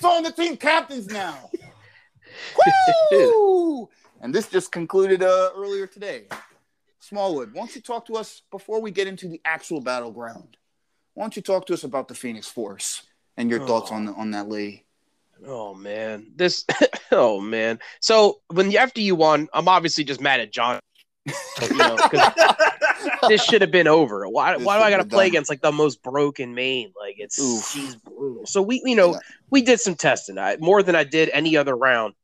on 0.04 0.22
the 0.22 0.32
team 0.36 0.58
captains 0.58 1.06
now. 1.06 1.50
Woo! 3.10 3.88
and 4.20 4.34
this 4.34 4.48
just 4.48 4.72
concluded 4.72 5.22
uh, 5.22 5.50
earlier 5.56 5.86
today. 5.86 6.24
Smallwood, 7.04 7.52
why 7.52 7.60
don't 7.60 7.74
you 7.74 7.82
talk 7.82 8.06
to 8.06 8.14
us 8.14 8.40
before 8.50 8.80
we 8.80 8.90
get 8.90 9.06
into 9.06 9.28
the 9.28 9.38
actual 9.44 9.82
battleground? 9.82 10.56
Why 11.12 11.24
don't 11.24 11.36
you 11.36 11.42
talk 11.42 11.66
to 11.66 11.74
us 11.74 11.84
about 11.84 12.08
the 12.08 12.14
Phoenix 12.14 12.48
Force 12.48 13.02
and 13.36 13.50
your 13.50 13.62
oh. 13.62 13.66
thoughts 13.66 13.92
on 13.92 14.08
oh. 14.08 14.14
on 14.14 14.30
that 14.30 14.48
lady? 14.48 14.86
Oh 15.46 15.74
man, 15.74 16.32
this. 16.34 16.64
oh 17.12 17.42
man. 17.42 17.78
So 18.00 18.40
when 18.48 18.74
after 18.74 19.02
you 19.02 19.16
won, 19.16 19.48
I'm 19.52 19.68
obviously 19.68 20.04
just 20.04 20.22
mad 20.22 20.40
at 20.40 20.50
Jon. 20.50 20.80
you 21.26 21.76
know, 21.76 21.98
this 23.28 23.44
should 23.44 23.60
have 23.60 23.70
been 23.70 23.88
over. 23.88 24.26
Why? 24.26 24.56
This 24.56 24.64
why 24.64 24.78
do 24.78 24.84
I 24.84 24.90
got 24.90 24.98
to 24.98 25.04
play 25.04 25.24
done. 25.24 25.32
against 25.32 25.50
like 25.50 25.60
the 25.60 25.72
most 25.72 26.02
broken 26.02 26.54
main? 26.54 26.90
Like 26.98 27.16
it's 27.18 27.70
she's 27.70 27.96
brutal. 27.96 28.46
So 28.46 28.62
we, 28.62 28.80
you 28.82 28.96
know, 28.96 29.12
yeah. 29.12 29.18
we 29.50 29.60
did 29.60 29.78
some 29.78 29.94
testing. 29.94 30.38
I 30.38 30.56
more 30.58 30.82
than 30.82 30.96
I 30.96 31.04
did 31.04 31.28
any 31.34 31.58
other 31.58 31.76
round. 31.76 32.14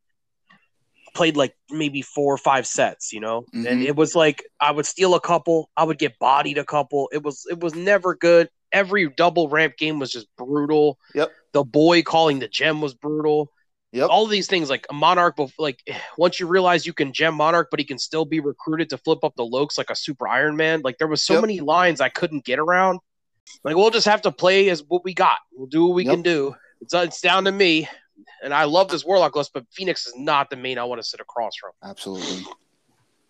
Played 1.13 1.35
like 1.35 1.55
maybe 1.69 2.01
four 2.01 2.33
or 2.33 2.37
five 2.37 2.65
sets, 2.65 3.11
you 3.11 3.19
know, 3.19 3.41
mm-hmm. 3.53 3.67
and 3.67 3.83
it 3.83 3.95
was 3.95 4.15
like 4.15 4.43
I 4.59 4.71
would 4.71 4.85
steal 4.85 5.13
a 5.13 5.19
couple, 5.19 5.69
I 5.75 5.83
would 5.83 5.97
get 5.97 6.17
bodied 6.19 6.57
a 6.57 6.65
couple. 6.65 7.09
It 7.11 7.23
was 7.23 7.45
it 7.49 7.59
was 7.59 7.75
never 7.75 8.15
good. 8.15 8.49
Every 8.71 9.09
double 9.09 9.49
ramp 9.49 9.75
game 9.77 9.99
was 9.99 10.11
just 10.11 10.27
brutal. 10.37 10.97
Yep 11.13 11.31
the 11.53 11.63
boy 11.63 12.01
calling 12.01 12.39
the 12.39 12.47
gem 12.47 12.81
was 12.81 12.93
brutal. 12.93 13.51
Yep. 13.93 14.09
All 14.09 14.25
these 14.25 14.47
things 14.47 14.69
like 14.69 14.85
a 14.89 14.93
monarch, 14.93 15.37
like 15.59 15.79
once 16.17 16.39
you 16.39 16.47
realize 16.47 16.85
you 16.85 16.93
can 16.93 17.13
gem 17.13 17.35
monarch, 17.35 17.67
but 17.69 17.79
he 17.79 17.85
can 17.85 17.99
still 17.99 18.25
be 18.25 18.39
recruited 18.39 18.89
to 18.91 18.97
flip 18.97 19.23
up 19.23 19.35
the 19.35 19.43
lokes 19.43 19.77
like 19.77 19.89
a 19.89 19.95
super 19.95 20.27
Iron 20.27 20.55
Man. 20.55 20.81
Like 20.83 20.97
there 20.97 21.07
was 21.07 21.23
so 21.23 21.35
yep. 21.35 21.41
many 21.41 21.59
lines 21.59 22.01
I 22.01 22.09
couldn't 22.09 22.45
get 22.45 22.59
around. 22.59 22.99
Like 23.63 23.75
we'll 23.75 23.89
just 23.89 24.07
have 24.07 24.21
to 24.23 24.31
play 24.31 24.69
as 24.69 24.83
what 24.87 25.03
we 25.03 25.13
got. 25.13 25.37
We'll 25.53 25.67
do 25.67 25.85
what 25.85 25.95
we 25.95 26.05
yep. 26.05 26.13
can 26.13 26.21
do. 26.21 26.55
It's 26.79 26.93
it's 26.93 27.21
down 27.21 27.45
to 27.45 27.51
me. 27.51 27.87
And 28.43 28.53
I 28.53 28.63
love 28.65 28.89
this 28.89 29.05
warlock 29.05 29.35
list, 29.35 29.51
but 29.53 29.65
Phoenix 29.71 30.07
is 30.07 30.13
not 30.17 30.49
the 30.49 30.55
main 30.55 30.77
I 30.77 30.83
want 30.83 31.01
to 31.01 31.07
sit 31.07 31.19
across 31.19 31.55
from. 31.55 31.71
Absolutely. 31.83 32.45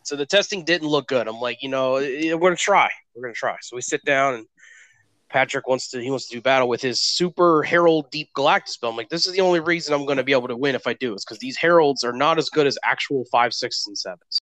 So 0.04 0.16
the 0.16 0.26
testing 0.26 0.64
didn't 0.64 0.88
look 0.88 1.08
good. 1.08 1.28
I'm 1.28 1.40
like, 1.40 1.62
you 1.62 1.70
know, 1.70 1.94
we're 1.94 2.38
gonna 2.38 2.56
try. 2.56 2.90
We're 3.16 3.24
gonna 3.24 3.34
try. 3.34 3.58
So 3.62 3.76
we 3.76 3.82
sit 3.82 4.04
down 4.04 4.34
and 4.36 4.46
Patrick 5.32 5.68
wants 5.68 5.90
to 5.90 6.02
he 6.02 6.10
wants 6.10 6.28
to 6.28 6.36
do 6.36 6.42
battle 6.42 6.68
with 6.68 6.82
his 6.82 7.00
super 7.00 7.64
Herald 7.64 8.12
Deep 8.12 8.30
Galactus 8.36 8.70
spell. 8.70 8.90
I'm 8.90 8.98
like, 8.98 9.10
this 9.10 9.26
is 9.26 9.34
the 9.34 9.42
only 9.42 9.60
reason 9.60 9.94
I'm 9.94 10.06
going 10.06 10.18
to 10.18 10.24
be 10.24 10.34
able 10.34 10.50
to 10.50 10.58
win 10.58 10.76
if 10.76 10.86
I 10.88 10.94
do 10.94 11.14
is 11.16 11.24
because 11.24 11.40
these 11.40 11.56
Heralds 11.56 12.04
are 12.04 12.12
not 12.14 12.38
as 12.38 12.50
good 12.50 12.68
as 12.68 12.78
actual 12.84 13.26
five, 13.32 13.54
sixes, 13.54 13.88
and 13.88 13.98
sevens. 13.98 14.42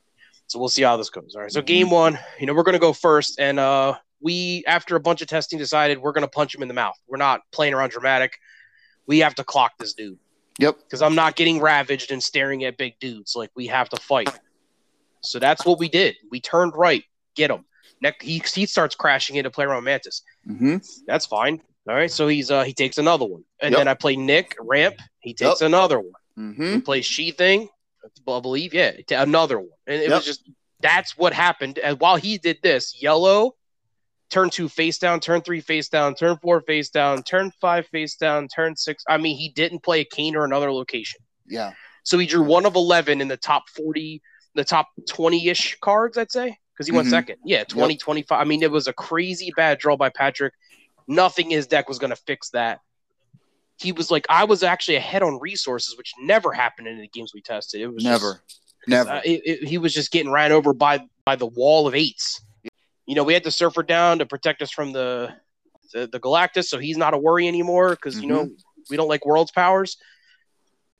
So 0.47 0.59
we'll 0.59 0.69
see 0.69 0.83
how 0.83 0.95
this 0.95 1.09
goes. 1.09 1.35
All 1.35 1.41
right. 1.41 1.51
So 1.51 1.61
game 1.61 1.89
one, 1.89 2.17
you 2.39 2.47
know, 2.47 2.53
we're 2.53 2.63
gonna 2.63 2.79
go 2.79 2.93
first, 2.93 3.39
and 3.39 3.59
uh, 3.59 3.95
we 4.21 4.63
after 4.65 4.95
a 4.95 4.99
bunch 4.99 5.21
of 5.21 5.27
testing 5.27 5.59
decided 5.59 5.99
we're 5.99 6.13
gonna 6.13 6.27
punch 6.27 6.55
him 6.55 6.61
in 6.61 6.69
the 6.69 6.73
mouth. 6.73 6.95
We're 7.07 7.17
not 7.17 7.41
playing 7.51 7.73
around 7.73 7.89
dramatic. 7.89 8.37
We 9.07 9.19
have 9.19 9.35
to 9.35 9.43
clock 9.43 9.73
this 9.77 9.93
dude 9.93 10.17
Yep. 10.59 10.77
because 10.79 11.01
I'm 11.01 11.15
not 11.15 11.35
getting 11.35 11.59
ravaged 11.59 12.11
and 12.11 12.21
staring 12.21 12.63
at 12.63 12.77
big 12.77 12.99
dudes. 12.99 13.35
Like 13.35 13.51
we 13.55 13.67
have 13.67 13.89
to 13.89 14.01
fight. 14.01 14.29
So 15.21 15.39
that's 15.39 15.65
what 15.65 15.79
we 15.79 15.89
did. 15.89 16.15
We 16.31 16.39
turned 16.39 16.73
right, 16.75 17.03
get 17.35 17.51
him. 17.51 17.65
Next, 18.01 18.23
he 18.23 18.41
he 18.53 18.65
starts 18.65 18.95
crashing 18.95 19.35
into 19.35 19.49
play 19.51 19.65
around 19.65 19.83
Mantis. 19.83 20.21
Mm-hmm. 20.47 20.77
That's 21.07 21.25
fine. 21.25 21.61
All 21.89 21.95
right. 21.95 22.11
So 22.11 22.27
he's 22.27 22.51
uh 22.51 22.63
he 22.63 22.73
takes 22.73 22.97
another 22.97 23.25
one, 23.25 23.43
and 23.61 23.71
Yep. 23.71 23.79
then 23.79 23.87
I 23.87 23.93
play 23.93 24.15
Nick 24.15 24.55
ramp. 24.59 24.95
He 25.19 25.33
takes 25.33 25.61
another 25.61 25.99
one. 25.99 26.11
Mm-hmm. 26.37 26.73
He 26.75 26.81
plays 26.81 27.05
she 27.05 27.31
thing. 27.31 27.69
I 28.27 28.39
believe 28.39 28.73
yeah, 28.73 28.91
another 29.11 29.59
one, 29.59 29.69
and 29.87 29.97
it 30.01 30.09
Yep. 30.09 30.17
was 30.17 30.25
just 30.25 30.49
that's 30.79 31.17
what 31.17 31.33
happened. 31.33 31.79
And 31.79 31.99
while 31.99 32.15
he 32.17 32.37
did 32.37 32.59
this, 32.61 33.01
yellow. 33.01 33.55
Turn 34.29 34.49
two 34.49 34.67
face 34.67 34.97
down, 34.97 35.19
turn 35.21 35.41
three 35.41 35.61
face 35.61 35.87
down, 35.87 36.13
turn 36.13 36.37
four 36.41 36.59
face 36.61 36.89
down, 36.89 37.23
turn 37.23 37.51
five 37.61 37.87
face 37.87 38.15
down, 38.15 38.47
turn 38.49 38.75
six. 38.75 39.03
I 39.07 39.17
mean, 39.17 39.37
he 39.37 39.49
didn't 39.49 39.83
play 39.83 40.01
a 40.01 40.05
cane 40.05 40.35
or 40.35 40.43
another 40.43 40.71
location. 40.71 41.21
Yeah. 41.47 41.71
So 42.03 42.17
he 42.17 42.25
drew 42.27 42.43
one 42.43 42.65
of 42.65 42.75
11 42.75 43.21
in 43.21 43.27
the 43.29 43.37
top 43.37 43.69
40, 43.69 44.21
the 44.55 44.65
top 44.65 44.87
20 45.07 45.47
ish 45.47 45.77
cards, 45.79 46.17
I'd 46.17 46.31
say, 46.31 46.57
because 46.73 46.87
he 46.87 46.93
went 46.93 47.07
Mhm. 47.07 47.11
second. 47.11 47.37
Yeah, 47.45 47.63
20, 47.63 47.95
25. 47.97 48.39
I 48.39 48.43
mean, 48.43 48.63
it 48.63 48.71
was 48.71 48.87
a 48.87 48.93
crazy 48.93 49.51
bad 49.55 49.77
draw 49.79 49.95
by 49.95 50.09
Patrick. 50.09 50.53
Nothing 51.07 51.51
in 51.51 51.57
his 51.57 51.67
deck 51.67 51.87
was 51.87 51.99
going 51.99 52.09
to 52.09 52.15
fix 52.17 52.49
that. 52.49 52.79
He 53.79 53.91
was 53.93 54.09
like, 54.11 54.25
I 54.29 54.43
was 54.43 54.61
actually 54.63 54.95
ahead 54.95 55.21
on 55.23 55.39
resources, 55.39 55.95
which 55.97 56.11
never 56.19 56.51
happened 56.51 56.87
in 56.87 56.97
the 56.99 57.07
games 57.07 57.31
we 57.33 57.41
tested. 57.41 57.79
It 57.79 57.87
was 57.87 58.03
just- 58.03 58.11
Never. 58.23 58.41
Never. 58.87 59.09
uh, 59.09 59.21
it, 59.23 59.41
it- 59.45 59.67
he 59.67 59.77
was 59.77 59.93
just 59.93 60.11
getting 60.11 60.31
ran 60.31 60.51
over 60.51 60.73
by 60.73 60.99
by 61.25 61.35
the 61.35 61.45
wall 61.45 61.87
of 61.87 61.93
eights. 61.95 62.41
You 63.07 63.15
know, 63.15 63.23
we 63.23 63.33
had 63.33 63.43
the 63.43 63.51
surfer 63.51 63.81
down 63.83 64.19
to 64.19 64.25
protect 64.27 64.61
us 64.61 64.69
from 64.71 64.91
the 64.91 65.33
the, 65.93 66.05
the 66.07 66.19
Galactus, 66.19 66.65
so 66.65 66.77
he's 66.77 66.97
not 66.97 67.13
a 67.13 67.17
worry 67.17 67.47
anymore 67.47 67.91
because 67.91 68.19
you 68.21 68.27
know 68.27 68.49
we 68.89 68.97
don't 68.97 69.07
like 69.07 69.25
world's 69.25 69.51
powers. 69.51 69.97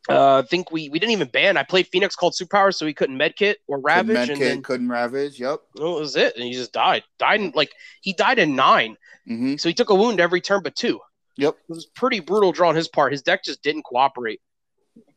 Uh, 0.10 0.38
I 0.38 0.48
think 0.48 0.72
we 0.72 0.88
we 0.88 1.00
didn't 1.00 1.12
even 1.12 1.28
ban. 1.28 1.58
I 1.58 1.64
played 1.64 1.88
Phoenix 1.88 2.16
called 2.16 2.34
superpowers, 2.34 2.76
so 2.76 2.86
he 2.86 2.94
couldn't 2.94 3.20
medkit 3.20 3.56
or 3.68 3.78
couldn't 3.78 3.84
ravage, 3.84 4.14
med 4.14 4.30
and 4.30 4.42
then 4.42 4.62
couldn't 4.64 4.88
ravage. 4.88 5.38
Yep. 5.38 5.60
well, 5.76 5.96
that 5.96 6.00
was 6.00 6.16
it. 6.16 6.34
And 6.36 6.46
he 6.46 6.54
just 6.54 6.72
died. 6.72 7.04
Died 7.20 7.42
in 7.42 7.52
like 7.54 7.72
he 8.02 8.14
died 8.14 8.40
in 8.40 8.56
nine, 8.56 8.96
Mm-hmm. 9.30 9.58
so 9.58 9.68
he 9.68 9.74
took 9.76 9.90
a 9.90 9.96
wound 9.96 10.22
every 10.22 10.40
turn 10.40 10.62
but 10.64 10.74
two. 10.78 11.02
Yep. 11.36 11.56
It 11.70 11.74
was 11.74 11.86
pretty 11.88 12.22
brutal 12.22 12.54
draw 12.54 12.70
on 12.70 12.76
his 12.76 12.88
part. 12.88 13.12
His 13.12 13.22
deck 13.22 13.44
just 13.44 13.62
didn't 13.62 13.84
cooperate. 13.84 14.40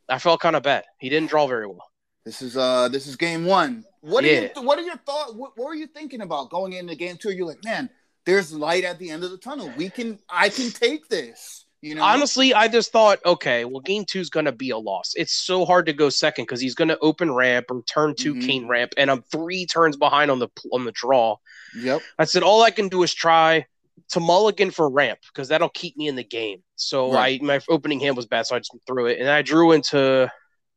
I 0.09 0.19
felt 0.19 0.41
kind 0.41 0.57
of 0.57 0.65
bad. 0.65 0.83
He 0.99 1.09
didn't 1.09 1.31
draw 1.31 1.47
very 1.47 1.69
well. 1.69 1.85
This 2.25 2.43
is 2.43 2.57
uh 2.57 2.89
this 2.89 3.07
is 3.07 3.15
game 3.15 3.45
one. 3.45 3.85
What 4.01 4.25
Yeah. 4.25 4.31
are 4.31 4.43
you 4.43 4.63
what 4.63 4.79
are 4.79 4.83
your 4.83 4.97
thoughts? 4.97 5.35
What, 5.35 5.57
what 5.57 5.69
were 5.69 5.75
you 5.75 5.87
thinking 5.87 6.21
about 6.23 6.51
going 6.51 6.73
into 6.73 6.95
game 6.95 7.17
two? 7.17 7.31
You're 7.31 7.47
like, 7.47 7.63
man, 7.65 7.91
there's 8.25 8.53
light 8.53 8.85
at 8.85 8.99
the 8.99 9.11
end 9.11 9.25
of 9.25 9.31
the 9.31 9.39
tunnel. 9.39 9.73
We 9.77 9.91
can 9.91 10.19
I 10.29 10.49
can 10.49 10.71
take 10.71 11.09
this. 11.09 11.67
You 11.83 11.95
know, 11.95 12.03
Honestly, 12.03 12.53
I 12.53 12.69
just 12.69 12.93
thought, 12.93 13.21
okay, 13.25 13.65
well, 13.65 13.81
game 13.81 14.05
two 14.07 14.21
is 14.21 14.29
going 14.29 14.45
to 14.45 14.53
be 14.53 14.69
a 14.69 14.77
loss. 14.77 15.15
It's 15.17 15.33
so 15.33 15.65
hard 15.65 15.87
to 15.87 15.95
go 15.95 16.11
second 16.11 16.45
because 16.45 16.61
he's 16.61 16.75
going 16.75 16.89
to 16.89 16.99
open 16.99 17.33
ramp 17.33 17.71
or 17.71 17.83
turn 17.85 18.15
2 18.15 18.35
Mhm. 18.35 18.41
cane 18.43 18.69
ramp, 18.69 18.93
and 18.99 19.11
I'm 19.11 19.23
three 19.23 19.65
turns 19.65 19.97
behind 19.97 20.31
on 20.31 20.41
the 20.41 20.49
on 20.73 20.85
the 20.85 20.93
draw. 20.93 21.37
Yep. 21.75 22.03
I 22.19 22.25
said 22.27 22.43
all 22.43 22.63
I 22.63 22.71
can 22.71 22.89
do 22.89 23.03
is 23.03 23.15
try 23.15 23.65
to 24.11 24.21
mulligan 24.21 24.71
for 24.71 24.91
ramp 24.91 25.21
because 25.33 25.49
that'll 25.49 25.71
keep 25.71 25.97
me 25.97 26.07
in 26.07 26.17
the 26.17 26.25
game. 26.25 26.63
So 26.77 27.13
Right. 27.13 27.41
I 27.41 27.45
my 27.45 27.61
opening 27.71 28.01
hand 28.01 28.15
was 28.15 28.27
bad, 28.27 28.47
so 28.47 28.57
I 28.57 28.59
just 28.59 28.75
threw 28.87 29.07
it, 29.07 29.19
and 29.19 29.29
I 29.31 29.41
drew 29.41 29.73
into 29.73 30.31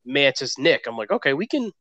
Mantis 0.06 0.58
Nick. 0.58 0.88
I'm 0.88 0.96
like, 0.98 1.12
okay, 1.12 1.34
we 1.34 1.48
can 1.48 1.72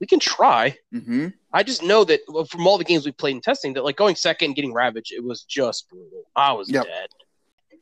we 0.00 0.06
can 0.06 0.18
try. 0.18 0.76
Mm-hmm. 0.92 1.28
I 1.52 1.62
just 1.62 1.82
know 1.82 2.04
that 2.04 2.20
from 2.50 2.66
all 2.66 2.78
the 2.78 2.84
games 2.84 3.06
we 3.06 3.12
played 3.12 3.36
in 3.36 3.40
testing, 3.40 3.74
that 3.74 3.84
like 3.84 3.96
going 3.96 4.16
second 4.16 4.54
getting 4.54 4.72
ravaged, 4.72 5.12
it 5.12 5.22
was 5.22 5.42
just 5.44 5.88
brutal. 5.88 6.24
I 6.34 6.52
was 6.52 6.70
Yep. 6.70 6.84
dead. 6.84 7.08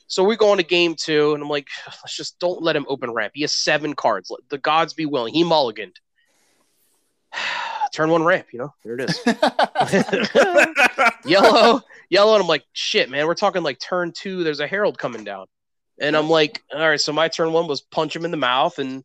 So 0.07 0.22
we 0.25 0.37
go 0.37 0.53
into 0.53 0.62
game 0.62 0.94
two, 0.94 1.33
and 1.33 1.42
I'm 1.42 1.48
like, 1.48 1.68
let's 1.87 2.14
just 2.14 2.38
don't 2.38 2.62
let 2.62 2.77
him 2.77 2.85
open 2.87 3.12
ramp. 3.12 3.33
He 3.35 3.40
has 3.42 3.55
seven 3.55 3.94
cards. 3.94 4.31
Let 4.31 4.40
the 4.51 4.59
gods 4.59 4.92
be 4.92 5.07
willing. 5.07 5.33
He 5.33 5.42
mulliganed. 5.42 5.96
Turn 7.94 8.11
one 8.11 8.22
ramp, 8.25 8.48
you 8.53 8.59
know, 8.59 8.75
there 8.85 8.96
it 8.98 9.11
is. 9.11 9.20
yellow, 11.27 11.81
yellow, 12.09 12.35
and 12.35 12.42
I'm 12.42 12.48
like, 12.48 12.64
shit, 12.72 13.11
man, 13.11 13.27
we're 13.27 13.35
talking 13.35 13.62
like 13.62 13.79
turn 13.81 14.12
two. 14.14 14.44
There's 14.44 14.61
a 14.61 14.66
herald 14.66 14.98
coming 14.98 15.25
down, 15.25 15.46
and 16.01 16.16
I'm 16.16 16.29
like, 16.31 16.62
all 16.72 16.81
right. 16.88 17.01
So 17.01 17.12
my 17.12 17.29
turn 17.29 17.53
one 17.53 17.66
was 17.66 17.81
punch 17.83 18.16
him 18.16 18.25
in 18.25 18.31
the 18.31 18.37
mouth 18.38 18.79
and 18.79 19.05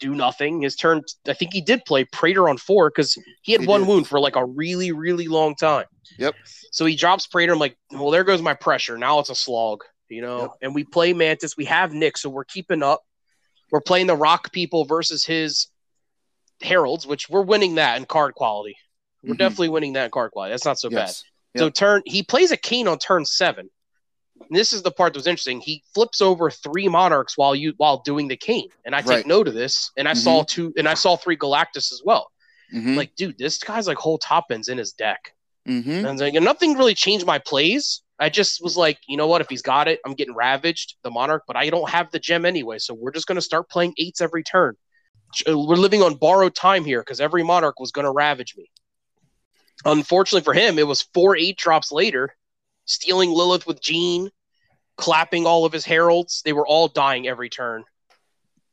do 0.00 0.14
nothing. 0.14 0.62
His 0.62 0.76
turn, 0.76 1.02
I 1.26 1.32
think 1.32 1.52
he 1.52 1.60
did 1.60 1.84
play 1.84 2.04
Praetor 2.04 2.48
on 2.48 2.56
four 2.58 2.90
because 2.90 3.16
he 3.42 3.52
had 3.52 3.62
He 3.62 3.66
one 3.66 3.80
did. 3.80 3.88
wound 3.88 4.06
for 4.06 4.20
like 4.20 4.36
a 4.36 4.44
really, 4.44 4.92
really 4.92 5.28
long 5.28 5.54
time. 5.56 5.86
Yep. 6.18 6.34
So 6.72 6.84
he 6.86 6.94
drops 6.96 7.26
Praetor. 7.26 7.52
I'm 7.52 7.58
like, 7.58 7.76
well, 7.90 8.10
there 8.10 8.24
goes 8.24 8.42
my 8.42 8.54
pressure. 8.54 8.96
Now 8.98 9.18
it's 9.18 9.30
a 9.30 9.34
slog, 9.34 9.82
you 10.08 10.22
know. 10.22 10.40
Yep. 10.42 10.50
And 10.62 10.74
we 10.74 10.84
play 10.84 11.12
Mantis. 11.12 11.56
We 11.56 11.64
have 11.66 11.92
Nick, 11.92 12.16
so 12.16 12.28
we're 12.30 12.44
keeping 12.44 12.82
up. 12.82 13.02
We're 13.70 13.80
playing 13.80 14.06
the 14.06 14.16
Rock 14.16 14.52
people 14.52 14.84
versus 14.84 15.24
his 15.24 15.68
Heralds, 16.62 17.06
which 17.06 17.28
we're 17.28 17.42
winning 17.42 17.76
that 17.76 17.96
in 17.98 18.04
card 18.06 18.34
quality. 18.34 18.76
We're 19.22 19.34
Mhm. 19.34 19.38
definitely 19.38 19.68
winning 19.70 19.92
that 19.94 20.06
in 20.06 20.10
card 20.10 20.30
quality. 20.32 20.52
That's 20.52 20.64
not 20.64 20.78
so 20.78 20.90
bad. 20.90 21.08
yes. 21.08 21.24
So 21.56 21.70
turn 21.70 22.02
he 22.06 22.22
plays 22.22 22.50
a 22.50 22.56
cane 22.56 22.86
on 22.88 22.98
turn 22.98 23.24
seven. 23.24 23.68
This 24.50 24.72
is 24.72 24.82
the 24.82 24.90
part 24.90 25.12
that 25.12 25.18
was 25.18 25.26
interesting. 25.26 25.60
He 25.60 25.82
flips 25.94 26.20
over 26.20 26.50
three 26.50 26.88
monarchs 26.88 27.36
while 27.36 27.54
you 27.54 27.74
while 27.76 27.98
doing 27.98 28.28
the 28.28 28.36
cane, 28.36 28.68
and 28.84 28.94
I 28.94 29.00
take 29.00 29.10
Right. 29.10 29.26
note 29.26 29.48
of 29.48 29.54
this. 29.54 29.90
And 29.96 30.08
I 30.08 30.14
saw 30.14 30.42
two, 30.44 30.72
and 30.76 30.88
I 30.88 30.94
saw 30.94 31.16
three 31.16 31.36
Galactus 31.36 31.92
as 31.92 32.02
well. 32.04 32.30
Mm-hmm. 32.74 32.96
Like, 32.96 33.14
dude, 33.16 33.38
this 33.38 33.58
guy's 33.58 33.86
like 33.86 33.98
whole 33.98 34.18
top 34.18 34.46
ends 34.50 34.68
in 34.68 34.78
his 34.78 34.92
deck, 34.92 35.34
mm-hmm. 35.66 36.06
and 36.06 36.18
like, 36.18 36.34
nothing 36.34 36.74
really 36.74 36.94
changed 36.94 37.26
my 37.26 37.38
plays. 37.38 38.02
I 38.18 38.28
just 38.28 38.62
was 38.62 38.76
like, 38.76 38.98
you 39.08 39.16
know 39.16 39.26
what? 39.28 39.40
If 39.40 39.48
he's 39.48 39.62
got 39.62 39.86
it, 39.86 40.00
I'm 40.04 40.14
getting 40.14 40.34
ravaged, 40.34 40.96
the 41.02 41.10
monarch, 41.10 41.44
but 41.46 41.56
I 41.56 41.70
don't 41.70 41.88
have 41.88 42.10
the 42.10 42.18
gem 42.18 42.44
anyway, 42.44 42.78
so 42.78 42.92
we're 42.94 43.12
just 43.12 43.26
gonna 43.26 43.40
start 43.40 43.70
playing 43.70 43.94
eights 43.98 44.20
every 44.20 44.42
turn. 44.42 44.74
Uh, 45.48 45.58
We're 45.58 45.76
living 45.76 46.02
on 46.02 46.14
borrowed 46.14 46.54
time 46.54 46.84
here 46.84 47.00
because 47.00 47.20
every 47.20 47.42
monarch 47.42 47.78
was 47.78 47.92
gonna 47.92 48.12
ravage 48.12 48.54
me. 48.56 48.70
Unfortunately 49.84 50.42
for 50.44 50.54
him, 50.54 50.78
it 50.78 50.86
was 50.86 51.02
four 51.14 51.36
eight 51.36 51.56
drops 51.56 51.92
later, 51.92 52.34
stealing 52.88 53.30
Lilith 53.30 53.66
with 53.66 53.80
Jean, 53.80 54.30
clapping 54.96 55.46
all 55.46 55.64
of 55.64 55.72
his 55.72 55.84
heralds. 55.84 56.42
They 56.44 56.52
were 56.52 56.66
all 56.66 56.88
dying 56.88 57.28
every 57.28 57.48
turn. 57.48 57.84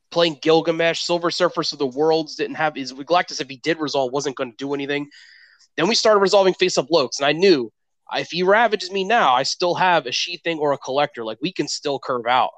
Playing 0.10 0.40
Gilgamesh, 0.42 1.02
Silver 1.02 1.30
Surfers 1.30 1.74
of 1.74 1.80
the 1.80 1.86
Worlds 1.86 2.36
didn't 2.36 2.56
have 2.56 2.76
his 2.76 2.94
Galactus. 2.94 3.42
If 3.42 3.50
he 3.50 3.58
did 3.58 3.80
resolve, 3.80 4.12
wasn't 4.12 4.38
going 4.38 4.52
to 4.52 4.58
do 4.58 4.74
anything. 4.74 5.10
Then 5.78 5.88
we 5.88 5.96
started 5.96 6.20
resolving 6.20 6.54
face 6.54 6.78
up 6.78 6.88
Lokes, 6.88 7.20
and 7.20 7.28
I 7.28 7.34
knew 7.34 7.72
if 8.14 8.32
he 8.32 8.44
ravages 8.44 8.92
me 8.92 9.04
now, 9.04 9.34
I 9.34 9.44
still 9.44 9.76
have 9.76 10.06
a 10.06 10.12
she 10.12 10.38
thing 10.38 10.58
or 10.60 10.72
a 10.72 10.78
collector. 10.78 11.26
Like 11.26 11.40
we 11.42 11.52
can 11.52 11.68
still 11.68 12.00
curve 12.00 12.26
out. 12.28 12.52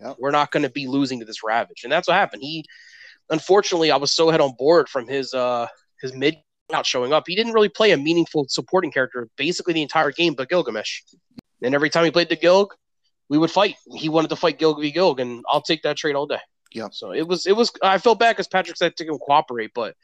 Yep. 0.00 0.16
We're 0.18 0.30
not 0.30 0.50
going 0.50 0.62
to 0.62 0.70
be 0.70 0.86
losing 0.86 1.20
to 1.20 1.26
this 1.26 1.44
ravage, 1.44 1.82
and 1.84 1.92
that's 1.92 2.08
what 2.08 2.14
happened. 2.14 2.42
He, 2.42 2.64
unfortunately, 3.30 3.90
I 3.90 3.96
was 3.96 4.12
so 4.12 4.30
head 4.30 4.40
on 4.40 4.54
board 4.58 4.88
from 4.88 5.06
his 5.06 5.34
uh 5.34 5.66
his 6.00 6.14
mid 6.14 6.36
not 6.72 6.86
showing 6.86 7.12
up. 7.12 7.24
He 7.26 7.36
didn't 7.36 7.52
really 7.52 7.68
play 7.68 7.92
a 7.92 7.96
meaningful 7.96 8.46
supporting 8.48 8.90
character 8.90 9.28
basically 9.36 9.74
the 9.74 9.82
entire 9.82 10.10
game, 10.10 10.34
but 10.34 10.48
Gilgamesh. 10.48 11.02
And 11.62 11.74
every 11.74 11.90
time 11.90 12.04
he 12.04 12.10
played 12.10 12.28
the 12.28 12.36
Gilg, 12.36 12.68
we 13.28 13.38
would 13.38 13.50
fight. 13.50 13.76
He 13.94 14.08
wanted 14.08 14.28
to 14.28 14.36
fight 14.36 14.58
Gilg 14.58 14.80
v 14.80 14.92
Gilg, 14.92 15.20
and 15.20 15.44
I'll 15.48 15.62
take 15.62 15.82
that 15.82 15.96
trade 15.96 16.16
all 16.16 16.26
day. 16.26 16.40
Yeah. 16.72 16.88
So 16.90 17.12
it 17.12 17.26
was 17.26 17.46
it 17.46 17.56
was 17.56 17.72
I 17.82 17.98
felt 17.98 18.18
bad 18.18 18.32
because 18.32 18.48
Patrick 18.48 18.76
said 18.76 18.96
to 18.96 19.04
him 19.04 19.18
cooperate, 19.18 19.72
but 19.74 19.94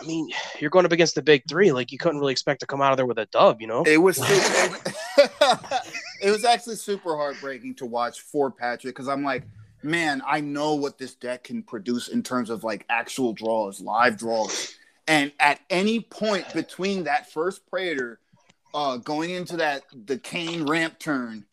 I 0.00 0.06
mean, 0.06 0.28
you're 0.58 0.70
going 0.70 0.86
up 0.86 0.92
against 0.92 1.14
the 1.14 1.22
big 1.22 1.42
three. 1.48 1.72
Like 1.72 1.92
you 1.92 1.98
couldn't 1.98 2.20
really 2.20 2.32
expect 2.32 2.60
to 2.60 2.66
come 2.66 2.80
out 2.80 2.92
of 2.92 2.96
there 2.96 3.06
with 3.06 3.18
a 3.18 3.26
dub, 3.26 3.60
you 3.60 3.66
know? 3.66 3.82
It 3.86 3.98
was 3.98 4.18
it 6.22 6.30
was 6.30 6.44
actually 6.44 6.76
super 6.76 7.16
heartbreaking 7.16 7.74
to 7.76 7.86
watch 7.86 8.20
for 8.20 8.50
Patrick 8.50 8.94
because 8.94 9.08
I'm 9.08 9.22
like, 9.22 9.44
man, 9.82 10.22
I 10.26 10.40
know 10.40 10.74
what 10.74 10.98
this 10.98 11.14
deck 11.14 11.44
can 11.44 11.62
produce 11.62 12.08
in 12.08 12.22
terms 12.22 12.50
of 12.50 12.64
like 12.64 12.84
actual 12.88 13.32
draws, 13.32 13.80
live 13.80 14.18
draws. 14.18 14.74
And 15.10 15.32
at 15.40 15.58
any 15.70 15.98
point 15.98 16.52
between 16.54 17.02
that 17.04 17.32
first 17.32 17.66
Praetor 17.68 18.20
uh, 18.72 18.96
going 18.98 19.30
into 19.30 19.56
that 19.56 19.82
the 20.06 20.16
Kane 20.16 20.64
ramp 20.66 21.00
turn, 21.00 21.44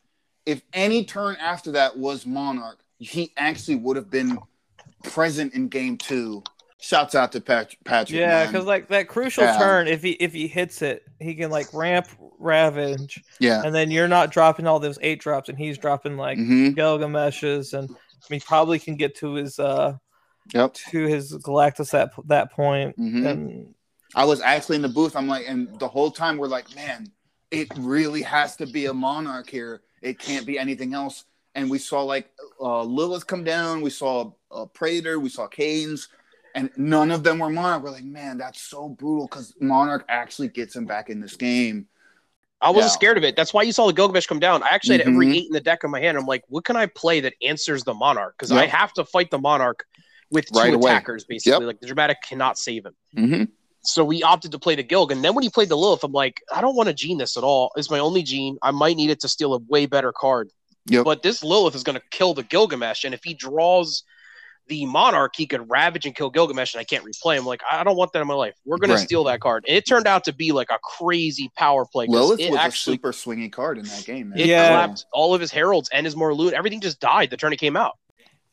if 0.46 0.62
any 0.74 1.04
turn 1.04 1.36
after 1.38 1.72
that 1.72 1.98
was 1.98 2.28
Monarch, 2.28 2.78
he 3.00 3.34
actually 3.36 3.78
would 3.78 3.96
have 3.98 4.12
been 4.12 4.38
present 5.04 5.56
in 5.56 5.70
game 5.70 5.98
two. 5.98 6.44
Shouts 6.80 7.16
out 7.16 7.32
to 7.32 7.42
Pat- 7.42 7.74
Patrick. 7.84 8.20
Yeah, 8.20 8.46
because 8.46 8.66
like 8.66 8.90
that 8.90 9.08
crucial 9.08 9.44
Yeah. 9.44 9.58
turn, 9.58 9.88
if 9.88 10.04
he 10.04 10.12
if 10.12 10.34
he 10.34 10.48
hits 10.48 10.84
it, 10.84 11.04
he 11.20 11.34
can 11.34 11.50
like 11.50 11.74
ramp 11.74 12.08
ravage, 12.38 13.24
yeah. 13.40 13.64
and 13.66 13.74
then 13.74 13.90
you're 13.90 14.08
not 14.08 14.32
dropping 14.32 14.68
all 14.68 14.80
those 14.80 15.00
eight 15.02 15.20
drops, 15.20 15.50
and 15.50 15.58
he's 15.58 15.80
dropping 15.80 16.16
like 16.18 16.38
Mhm. 16.38 16.76
Gilgameshes, 16.76 17.74
and 17.74 17.90
he 18.30 18.40
probably 18.40 18.78
can 18.78 18.96
get 18.96 19.16
to 19.16 19.34
his 19.34 19.58
uh 19.58 19.94
Yep. 20.54 20.74
to 20.92 21.06
his 21.08 21.34
Galactus 21.38 21.94
at 21.94 22.12
that 22.28 22.52
point. 22.52 22.98
Mhm. 22.98 23.28
And 23.30 23.76
I 24.16 24.26
was 24.26 24.42
actually 24.42 24.78
in 24.78 24.82
the 24.82 24.90
booth. 24.90 25.16
I'm 25.16 25.28
like, 25.28 25.46
and 25.48 25.78
the 25.80 25.88
whole 25.88 26.12
time 26.12 26.38
we're 26.38 26.48
like, 26.48 26.74
man, 26.76 27.12
it 27.52 27.68
really 27.78 28.22
has 28.22 28.56
to 28.58 28.66
be 28.66 28.86
a 28.86 28.94
monarch 28.94 29.50
here. 29.50 29.82
It 30.02 30.20
can't 30.20 30.46
be 30.46 30.58
anything 30.60 30.94
else. 30.94 31.26
And 31.56 31.70
we 31.70 31.80
saw 31.80 32.04
like 32.04 32.30
uh, 32.62 32.84
Lilith 32.84 33.26
come 33.28 33.44
down. 33.44 33.82
We 33.82 33.90
saw 33.90 34.32
uh, 34.52 34.66
Praetor. 34.66 35.20
We 35.20 35.30
saw 35.30 35.48
Canes, 35.48 36.08
and 36.56 36.70
none 36.78 37.12
of 37.12 37.24
them 37.24 37.40
were 37.40 37.50
Monarch. 37.50 37.84
We're 37.84 37.92
like, 37.92 38.04
man, 38.04 38.38
that's 38.38 38.62
so 38.62 38.90
brutal 38.90 39.28
because 39.28 39.54
Monarch 39.60 40.06
actually 40.08 40.50
gets 40.50 40.76
him 40.76 40.86
back 40.86 41.10
in 41.10 41.20
this 41.20 41.36
game. 41.36 41.88
I 42.62 42.70
wasn't 42.72 42.92
Yeah. 42.92 42.96
scared 42.96 43.18
of 43.18 43.24
it. 43.24 43.36
That's 43.36 43.54
why 43.54 43.64
you 43.64 43.72
saw 43.72 43.86
the 43.88 43.94
Gilgamesh 43.94 44.26
come 44.26 44.40
down. 44.40 44.64
I 44.64 44.70
actually 44.70 44.98
had 44.98 45.08
every 45.08 45.28
Mhm. 45.28 45.36
eight 45.36 45.46
in 45.48 45.52
the 45.54 45.60
deck 45.62 45.84
in 45.84 45.92
my 45.92 46.00
hand. 46.00 46.18
I'm 46.18 46.26
like, 46.26 46.44
what 46.48 46.64
can 46.66 46.76
I 46.76 46.88
play 46.88 47.20
that 47.20 47.34
answers 47.44 47.84
the 47.84 47.94
Monarch? 47.94 48.36
Because 48.38 48.52
I 48.52 48.66
have 48.66 48.94
to 48.94 49.06
fight 49.06 49.30
the 49.30 49.38
Monarch 49.38 49.86
with 50.32 50.46
two 50.52 50.60
Right 50.60 50.74
away. 50.74 50.92
attackers, 50.92 51.24
basically. 51.26 51.66
Like 51.66 51.80
the 51.80 51.88
dramatic 51.88 52.18
cannot 52.22 52.58
save 52.58 52.86
him. 52.86 52.96
Mm-hmm. 53.16 53.44
So 53.84 54.04
we 54.04 54.22
opted 54.24 54.52
to 54.52 54.60
play 54.60 54.76
the 54.76 54.84
Gilg. 54.84 55.12
And 55.12 55.24
then 55.24 55.34
when 55.34 55.44
he 55.44 55.50
played 55.50 55.70
the 55.70 55.78
Lilith, 55.78 56.04
I'm 56.04 56.12
like, 56.12 56.42
I 56.54 56.60
don't 56.62 56.76
want 56.76 56.88
to 56.88 56.94
gene 56.94 57.18
this 57.18 57.38
at 57.38 57.44
all. 57.44 57.72
It's 57.78 57.90
my 57.90 58.00
only 58.00 58.22
gene. 58.24 58.58
I 58.62 58.72
might 58.72 58.98
need 58.98 59.10
it 59.10 59.22
to 59.22 59.30
steal 59.30 59.54
a 59.54 59.60
way 59.70 59.86
better 59.86 60.12
card. 60.12 60.50
Yep. 60.88 61.06
But 61.06 61.24
this 61.24 61.44
Lilith 61.44 61.76
is 61.76 61.84
going 61.84 61.96
to 61.98 62.04
kill 62.12 62.34
the 62.34 62.44
Gilgamesh. 62.44 63.04
And 63.06 63.14
if 63.14 63.24
he 63.24 63.34
draws 63.34 64.04
the 64.68 64.86
Monarch, 64.86 65.34
he 65.38 65.46
could 65.48 65.70
ravage 65.70 66.06
and 66.06 66.14
kill 66.14 66.30
Gilgamesh, 66.30 66.74
and 66.74 66.82
I 66.82 66.84
can't 66.84 67.06
replay 67.06 67.38
him. 67.38 67.46
Like, 67.46 67.62
I 67.72 67.86
don't 67.86 67.96
want 67.96 68.12
that 68.12 68.20
in 68.22 68.28
my 68.28 68.34
life. 68.34 68.56
We're 68.66 68.78
going 68.78 68.90
Right. 68.90 68.98
to 68.98 69.04
steal 69.06 69.24
that 69.26 69.40
card. 69.40 69.64
And 69.66 69.78
it 69.78 69.88
turned 69.88 70.08
out 70.08 70.26
to 70.26 70.34
be 70.34 70.52
like 70.52 70.70
a 70.70 70.78
crazy 70.84 71.50
power 71.56 71.86
play. 71.86 72.08
Lilith 72.10 72.42
it 72.42 72.52
was 72.52 72.60
actually 72.60 72.96
a 72.96 72.98
super 72.98 73.12
swingy 73.14 73.50
card 73.50 73.78
in 73.78 73.86
that 73.86 74.04
game. 74.04 74.30
Man. 74.30 74.40
it 74.40 74.48
Yeah. 74.48 74.68
clapped 74.68 75.06
all 75.14 75.34
of 75.34 75.40
his 75.40 75.52
heralds 75.52 75.88
and 75.94 76.06
his 76.06 76.16
Morlun. 76.16 76.52
Everything 76.52 76.82
just 76.82 77.00
died 77.00 77.30
the 77.30 77.38
turn 77.38 77.54
it 77.54 77.60
came 77.62 77.78
out. 77.78 77.94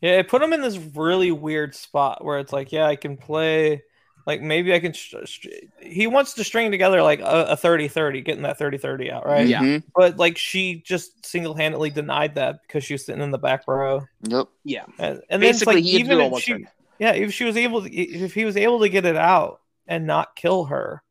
Yeah, 0.04 0.18
it 0.18 0.28
put 0.28 0.42
him 0.42 0.52
in 0.52 0.60
this 0.60 0.76
really 0.76 1.32
weird 1.32 1.74
spot 1.74 2.22
where 2.22 2.38
it's 2.38 2.52
like, 2.52 2.72
yeah, 2.72 2.84
I 2.86 2.94
can 2.96 3.16
play, 3.16 3.82
like 4.26 4.42
maybe 4.42 4.74
I 4.74 4.80
can. 4.80 4.92
Sh- 4.92 5.14
sh- 5.24 5.46
he 5.80 6.06
wants 6.06 6.34
to 6.34 6.44
string 6.44 6.70
together 6.70 7.02
like 7.02 7.20
a, 7.20 7.46
a 7.50 7.56
30-30, 7.56 8.22
getting 8.24 8.42
that 8.42 8.58
30-30 8.58 9.10
out, 9.10 9.24
right? 9.24 9.46
Yeah. 9.46 9.62
Mhm. 9.62 9.82
But 9.96 10.18
like 10.18 10.36
she 10.36 10.82
just 10.84 11.24
single 11.24 11.54
handedly 11.54 11.88
denied 11.88 12.34
that 12.34 12.60
because 12.62 12.84
she 12.84 12.92
was 12.94 13.06
sitting 13.06 13.22
in 13.22 13.30
the 13.30 13.38
back 13.38 13.66
row, 13.66 14.02
Yep. 14.28 14.48
Yeah. 14.64 14.84
and, 14.98 15.22
and 15.30 15.42
then 15.42 15.52
Basically, 15.52 15.76
like 15.76 15.84
he 15.84 15.92
had 16.00 16.06
to 16.08 16.12
even 16.14 16.32
if 16.34 16.40
she, 16.42 16.52
turn. 16.52 16.68
yeah, 16.98 17.12
if 17.12 17.32
she 17.32 17.44
was 17.44 17.56
able 17.56 17.82
to, 17.82 17.90
if 17.94 18.34
he 18.34 18.44
was 18.44 18.56
able 18.58 18.80
to 18.80 18.88
get 18.90 19.06
it 19.06 19.16
out 19.16 19.60
and 19.86 20.06
not 20.06 20.36
kill 20.36 20.64
her, 20.66 21.02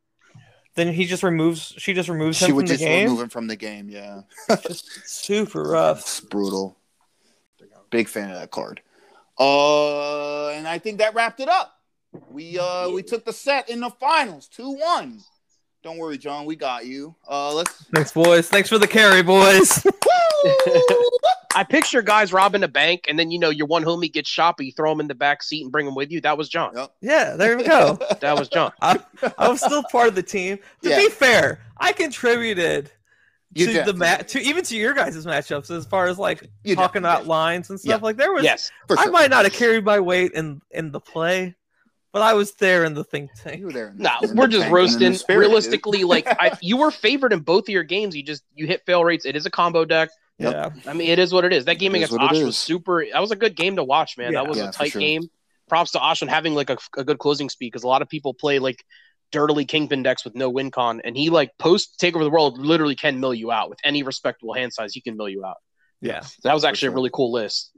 then 0.76 0.92
he 0.94 1.06
just 1.06 1.24
removes. 1.24 1.74
She 1.78 1.94
just 1.94 2.10
removes 2.10 2.38
She 2.38 2.46
him 2.46 2.56
would 2.58 2.64
from 2.68 2.68
the 2.68 2.74
just 2.76 2.84
game. 2.84 3.06
remove 3.06 3.22
him 3.24 3.30
from 3.30 3.48
the 3.48 3.56
game. 3.56 3.90
Yeah. 3.90 4.22
Just 4.68 4.88
super 5.08 5.64
rough. 5.64 6.00
It's 6.02 6.20
brutal. 6.20 6.78
Big 7.94 8.10
fan 8.10 8.30
of 8.30 8.36
that 8.40 8.52
card. 8.52 8.82
Uh, 9.40 10.50
and 10.50 10.68
I 10.68 10.78
think 10.80 10.98
that 10.98 11.14
wrapped 11.16 11.40
it 11.40 11.48
up. 11.50 11.74
We 12.30 12.60
uh 12.60 12.90
we 12.90 13.02
took 13.02 13.26
the 13.26 13.34
set 13.34 13.70
in 13.70 13.80
the 13.80 13.90
finals, 13.90 14.48
two 14.48 14.72
one. 14.72 15.20
Don't 15.84 15.98
worry, 15.98 16.18
Jon, 16.18 16.46
we 16.46 16.56
got 16.56 16.86
you. 16.86 17.16
Uh, 17.30 17.54
let's. 17.54 17.84
Thanks, 17.94 18.12
boys. 18.12 18.48
Thanks 18.48 18.70
for 18.70 18.78
the 18.78 18.88
carry, 18.88 19.22
boys. 19.24 19.86
I 21.56 21.64
picture 21.64 22.02
guys 22.02 22.34
robbing 22.34 22.64
a 22.64 22.68
bank, 22.68 23.06
and 23.08 23.18
then 23.20 23.32
you 23.32 23.38
know 23.40 23.50
your 23.50 23.68
one 23.68 23.84
homie 23.84 24.12
gets 24.12 24.30
shot, 24.30 24.58
but 24.58 24.66
you 24.66 24.72
throw 24.72 24.92
him 24.92 25.00
in 25.00 25.08
the 25.08 25.16
back 25.16 25.44
seat 25.44 25.62
and 25.64 25.72
bring 25.72 25.86
him 25.88 25.94
with 25.96 26.12
you. 26.12 26.20
That 26.22 26.38
was 26.38 26.50
Jon. 26.50 26.74
Yep. 26.76 26.92
yeah, 27.02 27.36
there 27.36 27.58
we 27.58 27.64
go. 27.64 27.98
That 28.22 28.38
was 28.40 28.48
Jon. 28.50 28.72
I, 28.82 29.00
I 29.38 29.50
was 29.50 29.60
still 29.62 29.84
part 29.92 30.08
of 30.08 30.16
the 30.16 30.24
team. 30.24 30.58
To 30.84 30.90
Yeah. 30.90 30.98
be 30.98 31.10
fair, 31.10 31.60
I 31.78 31.92
contributed 31.92 32.92
You 33.56 33.66
to 33.68 33.72
the 33.72 33.78
definitely 33.80 34.00
match, 34.00 34.32
to 34.34 34.40
even 34.42 34.64
to 34.66 34.78
your 34.78 34.94
guys' 34.94 35.26
matchups 35.26 35.70
as 35.72 35.86
far 35.86 36.08
as 36.08 36.18
like 36.18 36.42
You 36.64 36.76
talking 36.76 37.02
definitely 37.04 37.24
about 37.24 37.28
lines 37.28 37.70
and 37.70 37.80
stuff. 37.80 38.00
Yeah. 38.02 38.04
Like 38.04 38.18
there 38.18 38.32
was, 38.32 38.44
Yes. 38.44 38.72
For 38.88 38.98
I 38.98 39.04
sure. 39.04 39.12
might 39.12 39.30
not 39.30 39.46
have 39.46 39.54
carried 39.54 39.86
my 39.86 40.00
weight 40.00 40.32
in 40.34 40.62
in 40.72 40.92
the 40.92 41.00
play, 41.00 41.56
but 42.12 42.22
I 42.22 42.34
was 42.34 42.54
there 42.54 42.84
in 42.86 42.94
the 42.94 43.04
think 43.04 43.32
tank. 43.36 43.60
You 43.60 43.68
were 43.68 43.72
there. 43.74 43.88
in 43.90 43.98
the- 43.98 44.04
No, 44.04 44.12
in 44.30 44.36
we're 44.36 44.48
just 44.48 44.64
tank 44.64 44.66
and 44.66 44.66
in 44.66 44.70
the 44.70 44.74
roasting. 44.76 45.14
spirit, 45.16 45.42
dude. 45.44 45.50
Realistically, 45.50 46.04
like 46.04 46.28
I, 46.28 46.58
you 46.62 46.78
were 46.78 46.92
favored 46.92 47.34
in 47.34 47.40
both 47.40 47.64
of 47.66 47.70
your 47.70 47.84
games. 47.84 48.16
You 48.16 48.24
just 48.24 48.44
you 48.56 48.68
hit 48.68 48.86
fail 48.86 49.04
rates. 49.04 49.26
It 49.26 49.36
is 49.36 49.46
a 49.46 49.52
combo 49.52 49.86
deck. 49.86 50.10
Yep. 50.40 50.52
Yeah, 50.54 50.90
I 50.90 50.94
mean, 50.94 51.10
it 51.10 51.20
is 51.20 51.32
what 51.32 51.46
it 51.46 51.54
is. 51.54 51.66
That 51.66 51.76
game 51.76 51.94
It 51.94 52.00
is 52.00 52.10
against 52.10 52.14
what 52.24 52.32
Osh 52.36 52.44
was 52.44 52.58
super. 52.58 53.06
That 53.12 53.22
was 53.22 53.30
a 53.32 53.36
good 53.36 53.56
game 53.56 53.76
to 53.76 53.84
watch, 53.84 54.18
man. 54.18 54.34
Yeah. 54.34 54.42
That 54.42 54.50
was 54.50 54.58
Yeah, 54.58 54.70
a 54.70 54.72
tight 54.72 54.92
sure. 54.92 55.00
game. 55.00 55.30
Props 55.70 55.92
to 55.92 56.00
Osh 56.00 56.22
on 56.24 56.28
having 56.28 56.56
like 56.56 56.70
a, 56.72 56.78
a 56.98 57.04
good 57.04 57.20
closing 57.20 57.50
speed 57.50 57.68
because 57.68 57.84
a 57.84 57.88
lot 57.88 58.02
of 58.02 58.10
people 58.10 58.34
play 58.34 58.58
like 58.60 58.84
dirtily 59.34 59.66
kingpin 59.66 60.02
decks 60.04 60.24
with 60.24 60.36
no 60.36 60.50
win 60.50 60.72
con, 60.72 61.02
and 61.04 61.18
he 61.18 61.30
like 61.30 61.52
post 61.60 62.00
take 62.00 62.16
over 62.16 62.24
the 62.24 62.30
world 62.30 62.58
literally 62.58 62.96
can 62.96 63.20
mill 63.20 63.34
you 63.34 63.52
out 63.52 63.70
with 63.70 63.80
any 63.84 64.04
respectable 64.04 64.54
hand 64.54 64.72
size. 64.72 64.94
He 64.94 65.02
can 65.02 65.18
mill 65.18 65.28
you 65.28 65.44
out. 65.44 65.58
yeah. 66.00 66.22
So 66.22 66.38
that 66.46 66.54
was 66.54 66.64
actually 66.64 66.86
sure. 66.88 66.92
a 66.92 66.96
really 66.96 67.10
cool 67.12 67.34
list. 67.34 67.72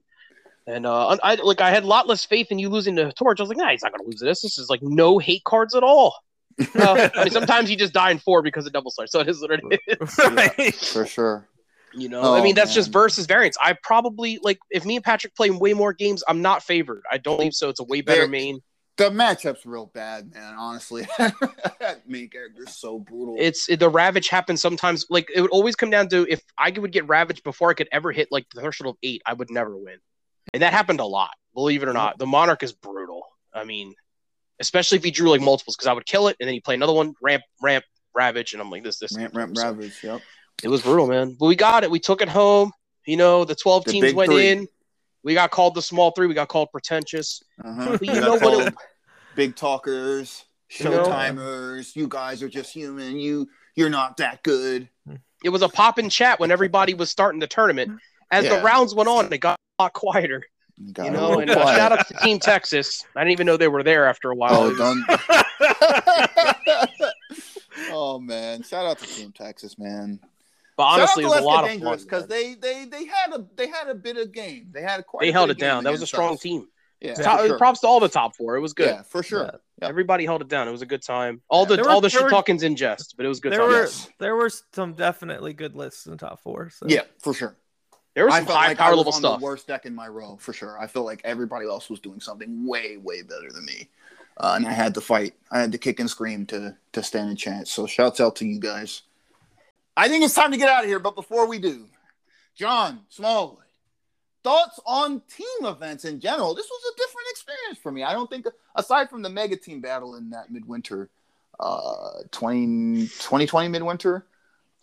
And 0.67 0.85
uh, 0.85 1.17
I 1.23 1.35
like 1.35 1.61
I 1.61 1.71
had 1.71 1.83
a 1.83 1.87
lot 1.87 2.07
less 2.07 2.25
faith 2.25 2.47
in 2.51 2.59
you 2.59 2.69
losing 2.69 2.95
to 2.97 3.11
Torch. 3.13 3.39
I 3.39 3.43
was 3.43 3.49
like, 3.49 3.57
nah, 3.57 3.69
he's 3.69 3.81
not 3.83 3.91
gonna 3.91 4.07
lose 4.07 4.19
this. 4.19 4.41
This 4.41 4.57
is 4.59 4.69
like 4.69 4.81
no 4.83 5.17
hate 5.17 5.43
cards 5.43 5.73
at 5.73 5.81
all. 5.83 6.13
Uh, 6.73 7.09
I 7.13 7.23
mean, 7.25 7.31
sometimes 7.33 7.69
you 7.69 7.75
just 7.75 7.91
die 7.93 8.11
in 8.11 8.17
four 8.19 8.41
because 8.41 8.65
of 8.65 8.71
double 8.71 8.89
slash, 8.89 9.09
so 9.09 9.19
it 9.19 9.27
is 9.27 9.41
what 9.41 9.51
it 9.51 9.81
is. 9.87 10.17
right. 10.31 10.73
For 10.75 11.05
sure. 11.05 11.49
You 11.93 12.07
know, 12.09 12.21
Oh, 12.21 12.33
I 12.35 12.41
mean, 12.41 12.55
that's 12.55 12.73
just 12.73 12.91
versus 12.93 13.25
variance. 13.25 13.57
I 13.61 13.73
probably 13.83 14.39
like 14.41 14.59
if 14.71 14.85
me 14.85 14.95
and 14.95 15.03
Patrick 15.03 15.35
play 15.35 15.49
way 15.49 15.73
more 15.73 15.91
games, 15.93 16.23
I'm 16.29 16.41
not 16.41 16.63
favored. 16.63 17.03
I 17.11 17.17
don't 17.17 17.37
believe 17.37 17.53
so. 17.53 17.67
It's 17.69 17.79
a 17.81 17.83
way 17.83 17.99
better 18.01 18.21
There- 18.21 18.29
main. 18.29 18.61
The 18.97 19.09
matchup's 19.09 19.65
real 19.65 19.87
bad, 19.87 20.33
man. 20.33 20.55
Honestly, 20.57 21.05
that 21.17 22.01
main 22.07 22.29
character's 22.29 22.75
so 22.75 22.99
brutal. 22.99 23.35
It's 23.37 23.65
the 23.67 23.89
ravage 23.89 24.29
happens 24.29 24.61
sometimes. 24.61 25.05
Like 25.09 25.27
it 25.35 25.41
would 25.41 25.51
always 25.51 25.75
come 25.75 25.89
down 25.89 26.07
to 26.09 26.25
if 26.29 26.41
I 26.57 26.71
would 26.71 26.91
get 26.93 27.07
ravaged 27.07 27.43
before 27.43 27.69
I 27.69 27.73
could 27.73 27.89
ever 27.91 28.11
hit 28.11 28.29
like 28.31 28.45
the 28.53 28.61
threshold 28.61 28.95
of 28.95 28.97
eight, 29.03 29.21
I 29.25 29.33
would 29.33 29.51
never 29.51 29.75
win, 29.75 29.97
and 30.53 30.61
that 30.63 30.71
happened 30.71 31.01
a 31.01 31.05
lot. 31.05 31.31
Believe 31.53 31.83
it 31.83 31.89
or 31.89 31.93
not, 31.93 32.17
the 32.19 32.25
monarch 32.25 32.63
is 32.63 32.71
brutal. 32.71 33.23
I 33.53 33.65
mean, 33.65 33.93
especially 34.59 34.97
if 34.97 35.03
he 35.03 35.11
drew 35.11 35.29
like 35.29 35.41
multiples, 35.41 35.75
because 35.75 35.87
I 35.87 35.93
would 35.93 36.05
kill 36.05 36.27
it 36.29 36.37
and 36.39 36.47
then 36.47 36.53
he 36.53 36.61
play 36.61 36.75
another 36.75 36.93
one, 36.93 37.15
ramp, 37.21 37.43
ramp, 37.61 37.83
ravage, 38.13 38.53
and 38.53 38.61
I'm 38.61 38.69
like, 38.69 38.83
this, 38.83 38.99
this. 38.99 39.15
ramp, 39.17 39.35
ramp, 39.35 39.57
So, 39.57 39.63
ravage. 39.63 40.03
Yep. 40.03 40.21
It 40.63 40.67
was 40.69 40.81
brutal, 40.81 41.07
man. 41.07 41.35
But 41.39 41.47
we 41.47 41.55
got 41.55 41.83
it. 41.83 41.91
We 41.91 41.99
took 41.99 42.21
it 42.21 42.29
home. 42.29 42.71
You 43.05 43.17
know, 43.17 43.45
the 43.45 43.55
12 43.55 43.85
The 43.85 43.91
teams 43.91 44.13
went 44.13 44.31
three. 44.31 44.49
in. 44.49 44.67
We 45.25 45.33
got 45.33 45.49
called 45.49 45.73
the 45.73 45.81
small 45.81 46.11
three. 46.11 46.27
We 46.27 46.35
got 46.35 46.47
called 46.47 46.69
pretentious. 46.71 47.41
Uh-huh. 47.63 47.97
You 47.99 48.13
got 48.13 48.21
know 48.21 48.35
what? 48.37 48.67
It, 48.67 48.75
big 49.35 49.55
talkers, 49.55 50.45
You 50.79 50.85
know- 50.85 51.03
showtimers. 51.05 51.95
You 51.95 52.07
guys 52.07 52.43
are 52.43 52.47
just 52.47 52.71
human. 52.71 53.17
You 53.17 53.49
you're 53.75 53.89
not 53.89 54.17
that 54.17 54.43
good. 54.43 54.87
it 55.43 55.49
was 55.49 55.63
a 55.63 55.67
pop 55.67 55.97
in 55.99 56.09
chat 56.09 56.39
when 56.39 56.51
everybody 56.51 56.93
was 56.93 57.09
starting 57.09 57.39
the 57.39 57.47
tournament. 57.47 57.99
As 58.31 58.47
the 58.47 58.61
rounds 58.61 58.93
went 58.95 59.09
on, 59.09 59.31
it 59.33 59.39
got 59.39 59.57
a 59.79 59.83
lot 59.83 59.93
quieter. 59.93 60.43
You, 60.77 60.93
got 60.93 61.05
You 61.05 61.11
know, 61.11 61.39
and 61.39 61.49
uh, 61.49 61.55
quiet. 61.61 61.75
shout 61.77 61.91
out 61.91 62.07
to 62.07 62.13
Team 62.15 62.37
Texas. 62.39 63.03
I 63.15 63.21
didn't 63.21 63.31
even 63.31 63.47
know 63.47 63.57
they 63.57 63.67
were 63.67 63.83
there 63.83 64.05
after 64.05 64.29
a 64.31 64.35
while. 64.35 64.53
Oh, 64.53 64.75
done. 64.77 65.03
oh 67.91 68.19
man! 68.19 68.61
Shout 68.61 68.85
out 68.85 68.99
to 68.99 69.07
Team 69.07 69.31
Texas, 69.31 69.79
man. 69.79 70.19
But 70.77 70.83
honestly, 70.83 71.23
it 71.23 71.27
Shout 71.27 71.37
out 71.37 71.43
was 71.43 71.43
a 71.43 71.47
lot 71.47 71.63
of 71.71 71.81
fun. 71.81 71.97
Because 71.99 72.27
they 72.27 72.55
they 72.55 72.85
they 72.85 73.05
had 73.05 73.31
a 73.33 73.45
they 73.55 73.67
had 73.67 73.87
a 73.89 73.95
bit 73.95 74.17
of 74.17 74.31
game. 74.31 74.69
They 74.71 74.81
had 74.81 75.05
quite. 75.05 75.21
They 75.21 75.29
a 75.29 75.33
held 75.33 75.47
bit 75.49 75.57
it 75.57 75.59
down. 75.61 75.83
That 75.83 75.91
was 75.91 76.01
a 76.01 76.07
strong 76.07 76.33
us. 76.35 76.41
team. 76.41 76.67
Yeah, 77.01 77.13
Top- 77.13 77.41
sure. 77.45 77.57
Props 77.57 77.81
to 77.81 77.87
all 77.87 77.99
the 77.99 78.07
top 78.09 78.35
four. 78.35 78.55
It 78.55 78.61
was 78.61 78.73
good. 78.73 78.87
Yeah, 78.87 79.01
for 79.03 79.21
sure. 79.21 79.43
Yeah. 79.43 79.51
Yeah. 79.81 79.87
Everybody 79.89 80.25
held 80.25 80.41
it 80.41 80.47
down. 80.47 80.67
It 80.67 80.71
was 80.71 80.81
a 80.81 80.85
good 80.85 81.03
time. 81.03 81.41
All 81.49 81.63
Yeah. 81.63 81.67
the 81.69 81.75
There 81.75 81.83
were- 81.85 81.91
all 81.91 82.01
the 82.01 82.03
there 82.07 82.09
shit 82.11 82.23
were- 82.23 82.29
talking's 82.29 82.63
in 82.63 82.75
jest, 82.77 83.15
but 83.17 83.25
it 83.25 83.29
was 83.29 83.39
good 83.41 83.51
there 83.51 83.59
time. 83.59 83.67
were 83.67 83.81
yes. 83.81 84.07
there 84.17 84.35
were 84.35 84.49
some 84.73 84.93
definitely 84.93 85.53
good 85.53 85.75
lists 85.75 86.05
in 86.05 86.13
the 86.13 86.17
top 86.17 86.41
four. 86.41 86.69
So. 86.71 86.85
Yeah, 86.89 87.01
for 87.21 87.33
sure. 87.33 87.55
There 88.15 88.25
was 88.25 88.33
some 88.35 88.45
felt 88.45 88.57
high 88.57 88.67
like 88.69 88.79
I 88.79 88.83
power 88.83 88.91
was 88.91 88.97
level 88.99 89.13
on 89.13 89.19
stuff. 89.19 89.39
the 89.39 89.43
worst 89.45 89.67
deck 89.67 89.85
in 89.85 89.93
my 89.93 90.07
row 90.07 90.37
for 90.39 90.53
sure. 90.53 90.79
I 90.79 90.87
felt 90.87 91.05
like 91.05 91.19
everybody 91.25 91.67
else 91.67 91.89
was 91.89 91.99
doing 91.99 92.21
something 92.21 92.65
way, 92.65 92.95
way 92.95 93.21
better 93.23 93.51
than 93.51 93.65
me, 93.65 93.89
uh, 94.37 94.53
and 94.55 94.65
I 94.65 94.71
had 94.71 94.93
to 94.93 95.01
fight. 95.01 95.33
I 95.51 95.59
had 95.59 95.73
to 95.73 95.77
kick 95.77 95.99
and 95.99 96.09
scream 96.09 96.45
to 96.47 96.77
to 96.93 97.03
stand 97.03 97.29
a 97.29 97.35
chance. 97.35 97.69
So 97.71 97.85
shouts 97.85 98.21
out 98.21 98.37
to 98.37 98.45
you 98.45 98.57
guys. 98.57 99.01
I 99.97 100.07
think 100.07 100.23
it's 100.25 100.33
time 100.33 100.51
to 100.51 100.57
get 100.57 100.69
out 100.69 100.83
of 100.83 100.89
here, 100.89 100.99
but 100.99 101.15
before 101.15 101.47
we 101.47 101.59
do, 101.59 101.85
Jon 102.55 103.01
Smallwood, 103.09 103.63
thoughts 104.43 104.79
on 104.85 105.21
team 105.27 105.65
events 105.65 106.05
in 106.05 106.19
general? 106.19 106.53
This 106.53 106.67
was 106.69 106.93
a 106.93 106.97
different 106.97 107.27
experience 107.31 107.79
for 107.79 107.91
me. 107.91 108.03
I 108.03 108.13
don't 108.13 108.29
think, 108.29 108.45
aside 108.75 109.09
from 109.09 109.21
the 109.21 109.29
mega 109.29 109.55
team 109.55 109.81
battle 109.81 110.15
in 110.15 110.29
that 110.31 110.51
midwinter, 110.51 111.09
uh, 111.59 112.23
20, 112.31 113.07
2020 113.07 113.69
midwinter. 113.69 114.25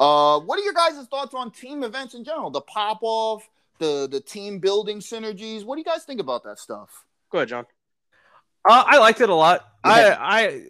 Uh, 0.00 0.40
what 0.40 0.58
are 0.58 0.62
your 0.62 0.72
guys' 0.72 1.06
thoughts 1.06 1.34
on 1.34 1.50
team 1.50 1.84
events 1.84 2.14
in 2.14 2.24
general? 2.24 2.50
The 2.50 2.62
pop 2.62 2.98
off, 3.02 3.48
the 3.78 4.08
the 4.10 4.20
team 4.20 4.58
building 4.58 4.98
synergies. 4.98 5.64
What 5.64 5.76
do 5.76 5.80
you 5.80 5.84
guys 5.84 6.04
think 6.04 6.20
about 6.20 6.42
that 6.44 6.58
stuff? 6.58 7.04
Go 7.30 7.38
ahead, 7.38 7.48
Jon. 7.48 7.66
Uh, 8.64 8.84
I 8.86 8.98
liked 8.98 9.20
it 9.20 9.28
a 9.28 9.34
lot. 9.34 9.68
Yeah. 9.84 10.16
I 10.18 10.40
I 10.40 10.64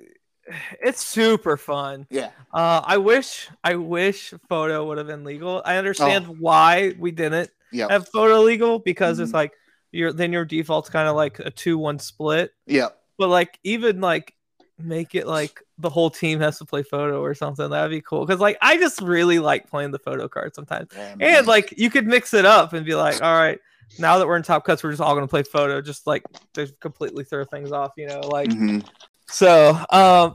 it's 0.81 1.05
super 1.05 1.57
fun. 1.57 2.07
Yeah, 2.11 2.31
Uh, 2.53 2.83
I 2.85 2.97
wish 2.99 3.49
I 3.63 3.77
wish 3.77 4.35
photo 4.49 4.85
would 4.87 4.99
have 4.99 5.07
been 5.07 5.25
legal. 5.25 5.63
I 5.65 5.77
understand 5.77 6.27
Oh. 6.29 6.37
why 6.39 6.95
we 6.99 7.11
didn't 7.11 7.51
yeah, 7.71 7.87
have 7.91 8.09
photo 8.09 8.41
legal 8.43 8.79
because 8.79 9.19
Mhm. 9.19 9.23
it's 9.25 9.33
like 9.33 9.53
your 9.93 10.13
then 10.13 10.33
your 10.33 10.45
default's 10.45 10.89
kind 10.91 11.09
of 11.09 11.17
like 11.17 11.39
a 11.39 11.51
two 11.51 11.79
one 11.79 11.99
split. 11.99 12.53
yeah. 12.67 12.89
But 13.19 13.29
like 13.29 13.59
even 13.63 14.01
like 14.01 14.35
make 14.79 15.15
it 15.15 15.27
like 15.27 15.63
the 15.79 15.91
whole 15.91 16.11
team 16.11 16.41
has 16.41 16.59
to 16.59 16.65
play 16.65 16.83
photo 16.83 17.21
or 17.23 17.35
something. 17.35 17.71
That'd 17.71 17.91
be 17.91 18.01
cool. 18.01 18.27
Cause 18.27 18.41
like 18.41 18.59
I 18.63 18.77
just 18.79 19.01
really 19.01 19.39
like 19.39 19.69
playing 19.71 19.91
the 19.93 19.99
photo 19.99 20.29
card 20.29 20.55
sometimes. 20.55 20.89
Yeah. 20.97 21.15
And 21.21 21.47
like 21.47 21.73
you 21.77 21.89
could 21.91 22.07
mix 22.07 22.35
it 22.35 22.45
up 22.47 22.73
and 22.73 22.85
be 22.85 22.95
like, 22.95 23.23
all 23.23 23.35
right, 23.35 23.61
now 23.99 24.19
that 24.19 24.27
we're 24.27 24.37
in 24.37 24.43
top 24.43 24.65
cuts, 24.65 24.83
we're 24.83 24.91
just 24.91 25.03
all 25.03 25.15
gonna 25.15 25.29
play 25.29 25.43
photo, 25.45 25.81
just 25.83 26.07
like 26.07 26.25
to 26.55 26.67
completely 26.81 27.23
throw 27.23 27.45
things 27.45 27.71
off, 27.71 27.93
you 27.97 28.07
know, 28.09 28.21
like 28.21 28.49
Mhm. 28.49 28.85
So 29.29 29.79
um 29.91 30.35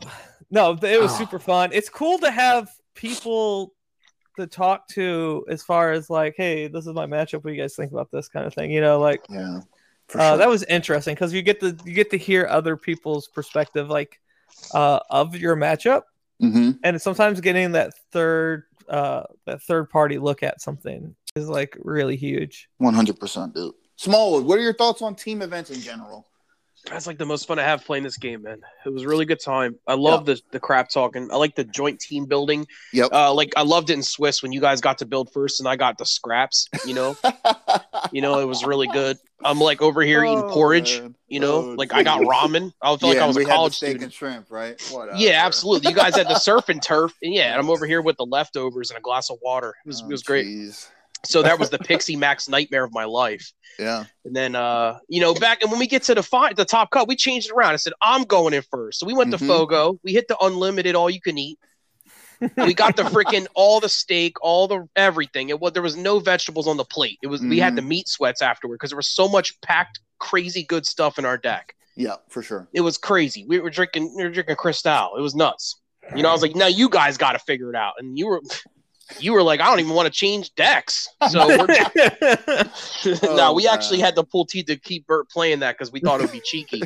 no, 0.49 0.71
it 0.81 1.01
was 1.01 1.11
Oh. 1.13 1.17
super 1.17 1.39
fun. 1.39 1.71
It's 1.73 1.89
cool 1.89 2.19
to 2.19 2.31
have 2.31 2.69
people 2.95 3.73
to 4.37 4.47
talk 4.47 4.87
to 4.89 5.43
as 5.49 5.61
far 5.63 5.91
as 5.91 6.09
like, 6.09 6.35
hey, 6.37 6.67
this 6.67 6.87
is 6.87 6.93
my 6.93 7.05
matchup. 7.05 7.43
What 7.43 7.47
do 7.47 7.53
you 7.53 7.61
guys 7.61 7.75
think 7.75 7.91
about 7.91 8.11
this 8.11 8.29
kind 8.29 8.45
of 8.45 8.53
thing? 8.53 8.71
You 8.71 8.79
know, 8.81 8.99
like 8.99 9.25
yeah, 9.29 9.59
For 10.07 10.19
uh, 10.21 10.37
that 10.37 10.47
was 10.47 10.63
interesting 10.63 11.15
because 11.15 11.33
you 11.33 11.41
get 11.41 11.59
to 11.59 11.75
you 11.85 11.93
get 11.93 12.11
to 12.11 12.17
hear 12.17 12.47
other 12.49 12.77
people's 12.77 13.27
perspective, 13.27 13.89
like 13.89 14.19
uh, 14.73 14.99
of 15.09 15.35
your 15.35 15.55
matchup, 15.55 16.03
hmm 16.39 16.71
and 16.83 17.01
sometimes 17.01 17.41
getting 17.41 17.71
that 17.73 17.93
third 18.11 18.63
uh, 18.87 19.23
that 19.45 19.61
third 19.63 19.89
party 19.89 20.17
look 20.17 20.43
at 20.43 20.61
something 20.61 21.13
is 21.35 21.49
like 21.49 21.77
really 21.83 22.15
huge. 22.15 22.69
100%, 22.81 23.53
dude. 23.53 23.73
Smallwood, 23.97 24.45
what 24.45 24.57
are 24.57 24.61
your 24.61 24.73
thoughts 24.75 25.01
on 25.01 25.13
team 25.15 25.41
events 25.41 25.71
in 25.71 25.81
general? 25.81 26.25
That's 26.89 27.05
like 27.07 27.17
the 27.17 27.25
most 27.25 27.47
fun 27.47 27.59
I 27.59 27.63
have 27.63 27.83
playing 27.85 28.03
this 28.03 28.17
game, 28.17 28.43
man. 28.43 28.61
It 28.85 28.89
was 28.89 29.03
a 29.03 29.07
really 29.07 29.25
good 29.25 29.39
time. 29.41 29.77
I 29.87 29.93
love 29.95 30.25
the 30.25 30.39
the 30.51 30.59
crap 30.59 30.89
talking. 30.89 31.29
I 31.31 31.35
like 31.35 31.55
the 31.55 31.63
joint 31.65 31.99
team 31.99 32.25
building. 32.25 32.65
Yep. 32.93 33.11
Uh, 33.11 33.33
like 33.33 33.51
I 33.57 33.63
loved 33.63 33.89
it 33.89 33.93
in 33.93 34.03
Swiss 34.03 34.41
when 34.41 34.51
you 34.51 34.61
guys 34.61 34.79
got 34.81 34.97
to 34.99 35.05
build 35.05 35.31
first 35.33 35.59
and 35.59 35.67
I 35.67 35.75
got 35.75 35.97
the 35.97 36.05
scraps. 36.05 36.67
You 36.85 36.93
know, 36.93 37.17
you 38.11 38.21
know 38.21 38.39
it 38.39 38.45
was 38.45 38.63
really 38.63 38.87
good. 38.87 39.17
I'm 39.43 39.59
like 39.59 39.81
over 39.81 40.01
here 40.01 40.23
eating 40.23 40.39
Oh, 40.45 40.51
porridge. 40.51 40.99
man. 41.01 41.13
You 41.27 41.39
know, 41.41 41.53
Oh, 41.57 41.75
like 41.77 41.93
I 41.93 42.01
got 42.03 42.21
ramen. 42.21 42.73
I 42.81 42.87
felt 42.95 43.03
like 43.03 43.17
I 43.17 43.27
was 43.27 43.37
a 43.37 43.45
college 43.45 43.73
steak 43.75 43.89
student. 43.89 44.03
and 44.05 44.13
shrimp, 44.13 44.47
right? 44.49 44.81
Whatever. 44.91 45.17
Yeah, 45.17 45.45
absolutely. 45.45 45.89
You 45.89 45.95
guys 45.95 46.15
had 46.15 46.27
the 46.27 46.39
surf 46.39 46.69
and 46.69 46.81
turf, 46.81 47.13
and 47.21 47.33
yeah, 47.33 47.51
and 47.51 47.59
I'm 47.59 47.69
over 47.69 47.85
here 47.85 48.01
with 48.01 48.17
the 48.17 48.25
leftovers 48.25 48.89
and 48.89 48.97
a 48.97 49.01
glass 49.01 49.29
of 49.29 49.37
water. 49.41 49.75
It 49.85 49.87
was 49.87 50.01
Oh, 50.01 50.05
it 50.05 50.11
was 50.11 50.23
great. 50.23 50.47
jeez. 50.47 50.87
So 51.25 51.41
that 51.41 51.59
was 51.59 51.69
the 51.69 51.79
Pixie 51.79 52.15
Max 52.15 52.47
nightmare 52.47 52.83
of 52.83 52.93
my 52.93 53.05
life. 53.05 53.51
Yeah. 53.79 54.05
And 54.25 54.35
then, 54.35 54.55
uh, 54.55 54.99
you 55.07 55.19
know, 55.21 55.33
back 55.33 55.61
and 55.61 55.71
when 55.71 55.79
we 55.79 55.87
get 55.87 56.03
to 56.03 56.15
the 56.15 56.53
the 56.55 56.65
top 56.65 56.91
cut, 56.91 57.07
we 57.07 57.15
changed 57.15 57.49
it 57.49 57.53
around. 57.53 57.73
I 57.73 57.77
said, 57.77 57.93
I'm 58.01 58.23
going 58.23 58.53
in 58.53 58.63
first. 58.71 58.99
So 58.99 59.05
we 59.05 59.13
went 59.13 59.29
Mhm. 59.33 59.39
to 59.39 59.45
Fogo. 59.45 59.99
We 60.03 60.13
hit 60.13 60.27
the 60.27 60.37
unlimited, 60.39 60.95
all 60.95 61.09
you 61.09 61.21
can 61.21 61.37
eat. 61.37 61.59
we 62.57 62.73
got 62.73 62.95
the 62.95 63.03
freaking 63.03 63.47
all 63.55 63.79
the 63.79 63.89
steak, 63.89 64.35
all 64.41 64.67
the 64.67 64.87
everything. 64.95 65.49
It 65.49 65.59
was 65.59 65.73
there 65.73 65.81
was 65.81 65.95
no 65.97 66.19
vegetables 66.19 66.67
on 66.67 66.77
the 66.77 66.85
plate. 66.85 67.17
It 67.23 67.27
was 67.27 67.41
we 67.41 67.59
had 67.59 67.75
the 67.75 67.81
meat 67.81 68.07
sweats 68.07 68.41
afterward 68.41 68.75
because 68.75 68.91
there 68.91 68.97
was 68.97 69.07
so 69.09 69.27
much 69.27 69.59
packed, 69.61 69.99
crazy 70.19 70.63
good 70.63 70.85
stuff 70.85 71.17
in 71.17 71.25
our 71.25 71.37
deck. 71.37 71.73
Yeah, 71.95 72.17
for 72.29 72.43
sure. 72.43 72.67
It 72.73 72.81
was 72.81 72.99
crazy. 72.99 73.43
We 73.47 73.59
were 73.59 73.71
drinking, 73.71 74.13
we 74.15 74.23
were 74.23 74.29
drinking 74.29 74.55
Cristal. 74.57 75.15
It 75.17 75.21
was 75.21 75.33
nuts. 75.33 75.81
You 76.15 76.21
know, 76.21 76.29
I 76.29 76.31
was 76.31 76.43
like, 76.43 76.55
now 76.55 76.67
you 76.67 76.89
guys 76.89 77.17
got 77.17 77.31
to 77.33 77.39
figure 77.39 77.69
it 77.71 77.75
out. 77.75 77.93
And 77.97 78.17
you 78.17 78.27
were, 78.27 78.41
you 79.19 79.33
were 79.33 79.41
like, 79.43 79.59
I 79.61 79.65
don't 79.65 79.79
even 79.79 79.93
want 79.93 80.05
to 80.05 80.11
change 80.11 80.53
decks. 80.55 81.07
So 81.29 81.47
we're, 81.47 81.65
no, 83.35 83.47
Oh, 83.49 83.53
we 83.53 83.67
actually 83.67 83.99
had 83.99 84.15
to 84.15 84.23
pull 84.23 84.45
teeth 84.45 84.65
to 84.67 84.75
keep 84.77 85.07
Burt 85.07 85.29
playing 85.29 85.59
that 85.59 85.73
because 85.77 85.91
we 85.91 85.99
thought 85.99 86.19
it 86.19 86.23
would 86.23 86.31
be 86.31 86.41
cheeky. 86.41 86.81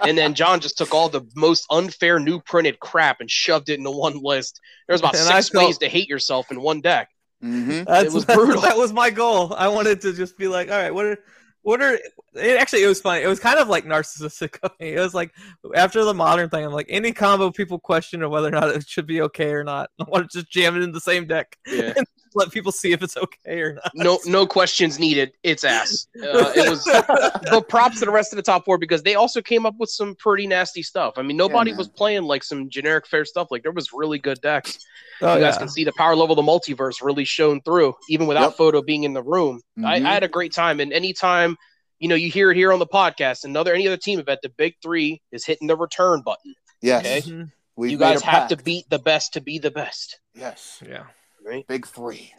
and 0.00 0.16
then 0.16 0.34
Jon 0.34 0.60
just 0.60 0.78
took 0.78 0.94
all 0.94 1.08
the 1.08 1.22
most 1.34 1.66
unfair 1.70 2.18
new 2.18 2.40
printed 2.40 2.78
crap 2.80 3.20
and 3.20 3.30
shoved 3.30 3.68
it 3.68 3.78
into 3.78 3.90
one 3.90 4.20
list. 4.22 4.60
There's 4.86 5.00
about 5.00 5.14
And 5.16 5.24
six 5.24 5.48
felt- 5.50 5.66
ways 5.66 5.78
to 5.78 5.88
hate 5.88 6.08
yourself 6.08 6.50
in 6.50 6.60
one 6.60 6.80
deck. 6.80 7.08
hmm 7.40 7.82
That's, 7.84 8.12
was 8.14 8.24
brutal. 8.26 8.62
That 8.62 8.76
was 8.76 8.92
my 8.92 9.10
goal. 9.10 9.52
I 9.54 9.68
wanted 9.68 10.00
to 10.02 10.12
just 10.12 10.38
be 10.38 10.48
like, 10.48 10.70
all 10.70 10.76
right, 10.78 10.94
what 10.94 11.06
are 11.06 11.18
what 11.66 11.82
are 11.82 11.94
it 11.94 12.60
actually 12.60 12.84
it 12.84 12.86
was 12.86 13.00
funny. 13.00 13.24
It 13.24 13.26
was 13.26 13.40
kind 13.40 13.58
of 13.58 13.66
like 13.66 13.84
narcissistic 13.84 14.60
of 14.62 14.70
me. 14.78 14.92
It 14.92 15.00
was 15.00 15.14
like 15.14 15.32
after 15.74 16.04
the 16.04 16.14
modern 16.14 16.48
thing, 16.48 16.64
I'm 16.64 16.72
like 16.72 16.86
any 16.88 17.10
combo 17.10 17.50
people 17.50 17.80
question 17.80 18.22
of 18.22 18.30
whether 18.30 18.46
or 18.46 18.52
not 18.52 18.68
it 18.68 18.88
should 18.88 19.04
be 19.06 19.20
okay 19.22 19.50
or 19.50 19.64
not. 19.64 19.90
I 20.00 20.04
want 20.04 20.30
to 20.30 20.38
just 20.38 20.48
jam 20.48 20.76
it 20.76 20.84
in 20.84 20.92
the 20.92 21.00
same 21.00 21.26
deck. 21.26 21.58
Yeah. 21.66 21.94
Let 22.36 22.52
people 22.52 22.70
see 22.70 22.92
if 22.92 23.02
it's 23.02 23.16
okay 23.16 23.60
or 23.60 23.72
not. 23.74 23.90
No, 23.94 24.18
no 24.26 24.46
questions 24.46 24.98
needed. 24.98 25.32
It's 25.42 25.64
ass. 25.64 26.06
Uh, 26.22 26.52
it 26.54 26.68
was. 26.70 26.86
But 27.50 27.68
props 27.68 28.00
to 28.00 28.04
the 28.04 28.10
rest 28.10 28.32
of 28.32 28.36
the 28.36 28.42
top 28.42 28.64
four 28.64 28.76
because 28.78 29.02
they 29.02 29.14
also 29.14 29.40
came 29.40 29.64
up 29.66 29.74
with 29.78 29.88
some 29.88 30.14
pretty 30.16 30.46
nasty 30.46 30.82
stuff. 30.82 31.14
I 31.16 31.22
mean, 31.22 31.36
nobody 31.36 31.70
man. 31.70 31.78
was 31.78 31.88
playing 31.88 32.24
like 32.24 32.44
some 32.44 32.68
generic 32.68 33.06
fair 33.06 33.24
stuff. 33.24 33.48
Like 33.50 33.62
there 33.62 33.72
was 33.72 33.90
really 33.92 34.18
good 34.18 34.40
decks. 34.40 34.78
Oh, 35.22 35.34
you 35.34 35.40
guys 35.40 35.54
yeah. 35.54 35.58
can 35.58 35.68
see 35.68 35.84
the 35.84 35.92
power 35.96 36.14
level 36.14 36.38
of 36.38 36.44
the 36.44 36.50
multiverse 36.52 37.02
really 37.02 37.24
shown 37.24 37.62
through, 37.62 37.94
even 38.10 38.26
without 38.26 38.48
Yep. 38.50 38.56
photo 38.56 38.82
being 38.82 39.04
in 39.04 39.14
the 39.14 39.22
room. 39.22 39.62
I, 39.78 40.00
Mhm. 40.00 40.06
I 40.06 40.12
had 40.14 40.22
a 40.24 40.28
great 40.28 40.52
time, 40.52 40.78
and 40.80 40.92
anytime 40.92 41.56
you 41.98 42.08
know 42.08 42.14
you 42.14 42.30
hear 42.30 42.50
it 42.50 42.56
here 42.56 42.72
on 42.72 42.78
the 42.78 42.86
podcast, 42.86 43.44
another 43.44 43.72
any 43.72 43.86
other 43.86 43.96
team 43.96 44.18
event, 44.18 44.40
the 44.42 44.50
big 44.50 44.74
three 44.82 45.22
is 45.32 45.46
hitting 45.46 45.68
the 45.68 45.76
return 45.76 46.20
button. 46.20 46.54
Yes. 46.82 47.06
Okay. 47.06 47.20
Mhm. 47.22 47.52
We 47.76 47.90
you 47.92 47.98
guys 47.98 48.22
a 48.22 48.26
have 48.26 48.48
to 48.48 48.56
beat 48.56 48.88
the 48.90 48.98
best 48.98 49.34
to 49.34 49.40
be 49.40 49.58
the 49.58 49.70
best. 49.70 50.18
Yes. 50.34 50.82
Yeah. 50.86 51.04
Right? 51.46 51.66
Big 51.68 51.86
three. 51.86 52.32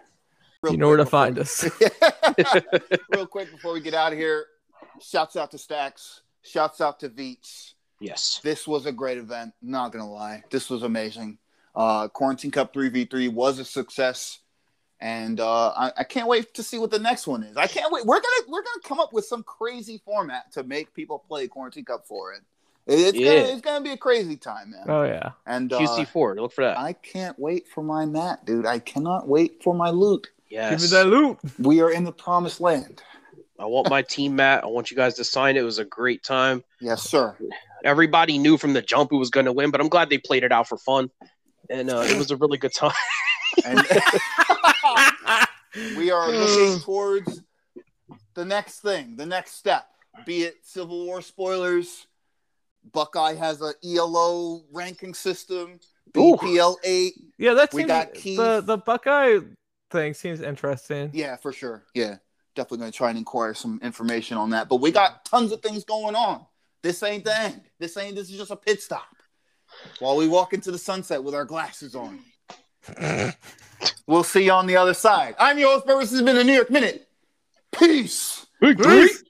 You 0.70 0.78
know 0.78 0.88
where 0.88 0.98
to 0.98 1.04
quick 1.04 1.12
find 1.12 1.40
us. 1.40 1.64
Real 3.10 3.26
quick 3.26 3.52
before 3.52 3.74
we 3.74 3.80
get 3.80 3.94
out 3.94 4.12
of 4.12 4.20
here, 4.20 4.46
shouts 5.02 5.36
out 5.36 5.52
to 5.52 5.58
Stacks. 5.58 6.22
Shouts 6.42 6.82
out 6.82 7.00
to 7.00 7.10
Veets. 7.10 7.74
Yes. 8.00 8.40
This 8.44 8.68
was 8.68 8.86
a 8.86 8.92
great 8.92 9.18
event. 9.18 9.54
Not 9.62 9.92
gonna 9.92 10.10
lie, 10.10 10.44
this 10.52 10.70
was 10.70 10.84
amazing. 10.84 11.38
Uh, 11.76 12.08
Quarantine 12.08 12.52
Cup 12.52 12.74
three 12.74 12.90
v 12.90 13.06
three 13.06 13.28
was 13.28 13.60
a 13.60 13.66
success, 13.66 14.40
and 15.00 15.40
uh, 15.40 15.70
I, 15.70 15.92
I 16.00 16.04
can't 16.04 16.28
wait 16.28 16.54
to 16.56 16.64
see 16.64 16.78
what 16.78 16.92
the 16.92 17.00
next 17.00 17.28
one 17.28 17.44
is. 17.44 17.56
I 17.56 17.68
can't 17.68 17.92
wait. 17.92 18.06
We're 18.06 18.20
gonna 18.20 18.50
we're 18.50 18.64
gonna 18.64 18.82
come 18.84 19.00
up 19.00 19.14
with 19.14 19.26
some 19.26 19.44
crazy 19.44 20.02
format 20.04 20.52
to 20.54 20.64
make 20.64 20.94
people 20.94 21.24
play 21.28 21.48
Quarantine 21.48 21.86
Cup 21.86 22.06
for 22.06 22.34
it. 22.34 22.42
It's 22.90 23.18
Yeah. 23.18 23.42
gonna 23.42 23.54
it's 23.54 23.62
gonna 23.62 23.84
be 23.84 23.92
a 23.92 23.98
crazy 23.98 24.38
time, 24.38 24.72
man. 24.72 24.86
Oh 24.88 25.04
yeah. 25.04 25.32
And 25.46 25.72
uh, 25.74 25.80
QC4, 25.80 26.38
look 26.38 26.54
for 26.54 26.64
that. 26.64 26.78
I 26.80 26.94
can't 26.94 27.38
wait 27.38 27.68
for 27.68 27.84
my 27.84 28.06
mat, 28.06 28.46
dude. 28.46 28.66
I 28.66 28.80
cannot 28.80 29.28
wait 29.28 29.62
for 29.62 29.74
my 29.76 29.90
loot. 29.90 30.28
yes. 30.50 30.70
Give 30.72 30.82
me 30.82 30.88
that 30.98 31.08
loot. 31.08 31.38
We 31.60 31.82
are 31.82 31.92
in 31.92 32.06
the 32.06 32.14
promised 32.14 32.62
land. 32.62 33.04
I 33.60 33.66
want 33.66 33.90
my 33.90 34.04
team 34.04 34.36
mat. 34.36 34.64
I 34.64 34.68
want 34.68 34.90
you 34.92 34.98
guys 34.98 35.16
to 35.16 35.24
sign 35.24 35.58
it. 35.58 35.62
It 35.62 35.64
was 35.64 35.80
a 35.80 35.86
great 35.86 36.24
time. 36.24 36.64
Yes, 36.80 37.02
sir. 37.04 37.36
Everybody 37.84 38.38
knew 38.38 38.56
from 38.58 38.74
the 38.74 38.82
jump 38.84 39.10
who 39.10 39.18
was 39.18 39.32
going 39.32 39.48
to 39.48 39.52
win, 39.52 39.72
but 39.72 39.82
I'm 39.82 39.90
glad 39.90 40.10
they 40.10 40.20
played 40.20 40.44
it 40.44 40.52
out 40.52 40.68
for 40.68 40.78
fun. 40.78 41.10
And 41.70 41.90
uh, 41.90 42.04
it 42.08 42.18
was 42.18 42.30
a 42.32 42.38
really 42.38 42.58
good 42.60 42.74
time. 42.74 42.94
And 43.66 43.80
we 45.98 46.12
are 46.12 46.32
looking 46.32 46.80
towards 46.82 47.42
the 48.36 48.46
next 48.46 48.80
thing, 48.82 49.16
the 49.16 49.26
next 49.26 49.54
step, 49.56 49.88
be 50.26 50.44
it 50.44 50.58
Civil 50.64 51.06
War 51.06 51.22
spoilers. 51.22 52.06
Buckeye 52.92 53.36
has 53.36 53.62
a 53.62 53.74
ELO 53.86 54.64
ranking 54.72 55.14
system, 55.14 55.80
Ooh. 56.18 56.36
BPL 56.36 56.76
eight. 56.84 57.14
Yeah, 57.38 57.54
that's 57.54 57.74
We 57.74 57.84
got 57.84 58.14
the 58.14 58.20
Keith. 58.20 58.38
the 58.38 58.82
Buckeye 58.86 59.40
thing 59.92 60.14
seems 60.14 60.42
interesting. 60.42 61.10
Yeah, 61.14 61.36
for 61.36 61.52
sure. 61.52 61.84
Yeah, 61.94 62.18
definitely 62.56 62.80
going 62.80 62.92
to 62.92 62.98
try 62.98 63.10
and 63.10 63.18
inquire 63.18 63.54
some 63.54 63.80
information 63.84 64.38
on 64.38 64.52
that. 64.52 64.70
But 64.70 64.78
we 64.78 64.92
got 64.92 65.26
tons 65.26 65.52
of 65.52 65.62
things 65.62 65.84
going 65.84 66.16
on. 66.16 66.46
This 66.84 67.02
ain't 67.04 67.24
the 67.24 67.38
end. 67.40 67.62
This 67.80 67.98
ain't. 67.98 68.16
This 68.16 68.30
is 68.30 68.38
just 68.38 68.52
a 68.52 68.56
pit 68.56 68.82
stop. 68.82 69.08
While 70.00 70.16
we 70.16 70.28
walk 70.28 70.54
into 70.54 70.72
the 70.72 70.78
sunset 70.78 71.24
with 71.24 71.36
our 71.36 71.46
glasses 71.46 71.96
on. 71.96 72.20
we'll 74.08 74.24
see 74.24 74.46
you 74.46 74.52
on 74.52 74.68
the 74.68 74.78
other 74.78 74.94
side. 74.94 75.36
I'm 75.40 75.60
your 75.60 75.74
host, 75.74 75.86
Burris. 75.86 76.12
This 76.12 76.20
has 76.20 76.22
been 76.22 76.36
the 76.36 76.44
New 76.44 76.54
York 76.54 76.72
Minute. 76.72 77.08
Peace. 77.78 78.46
Peace. 78.62 79.24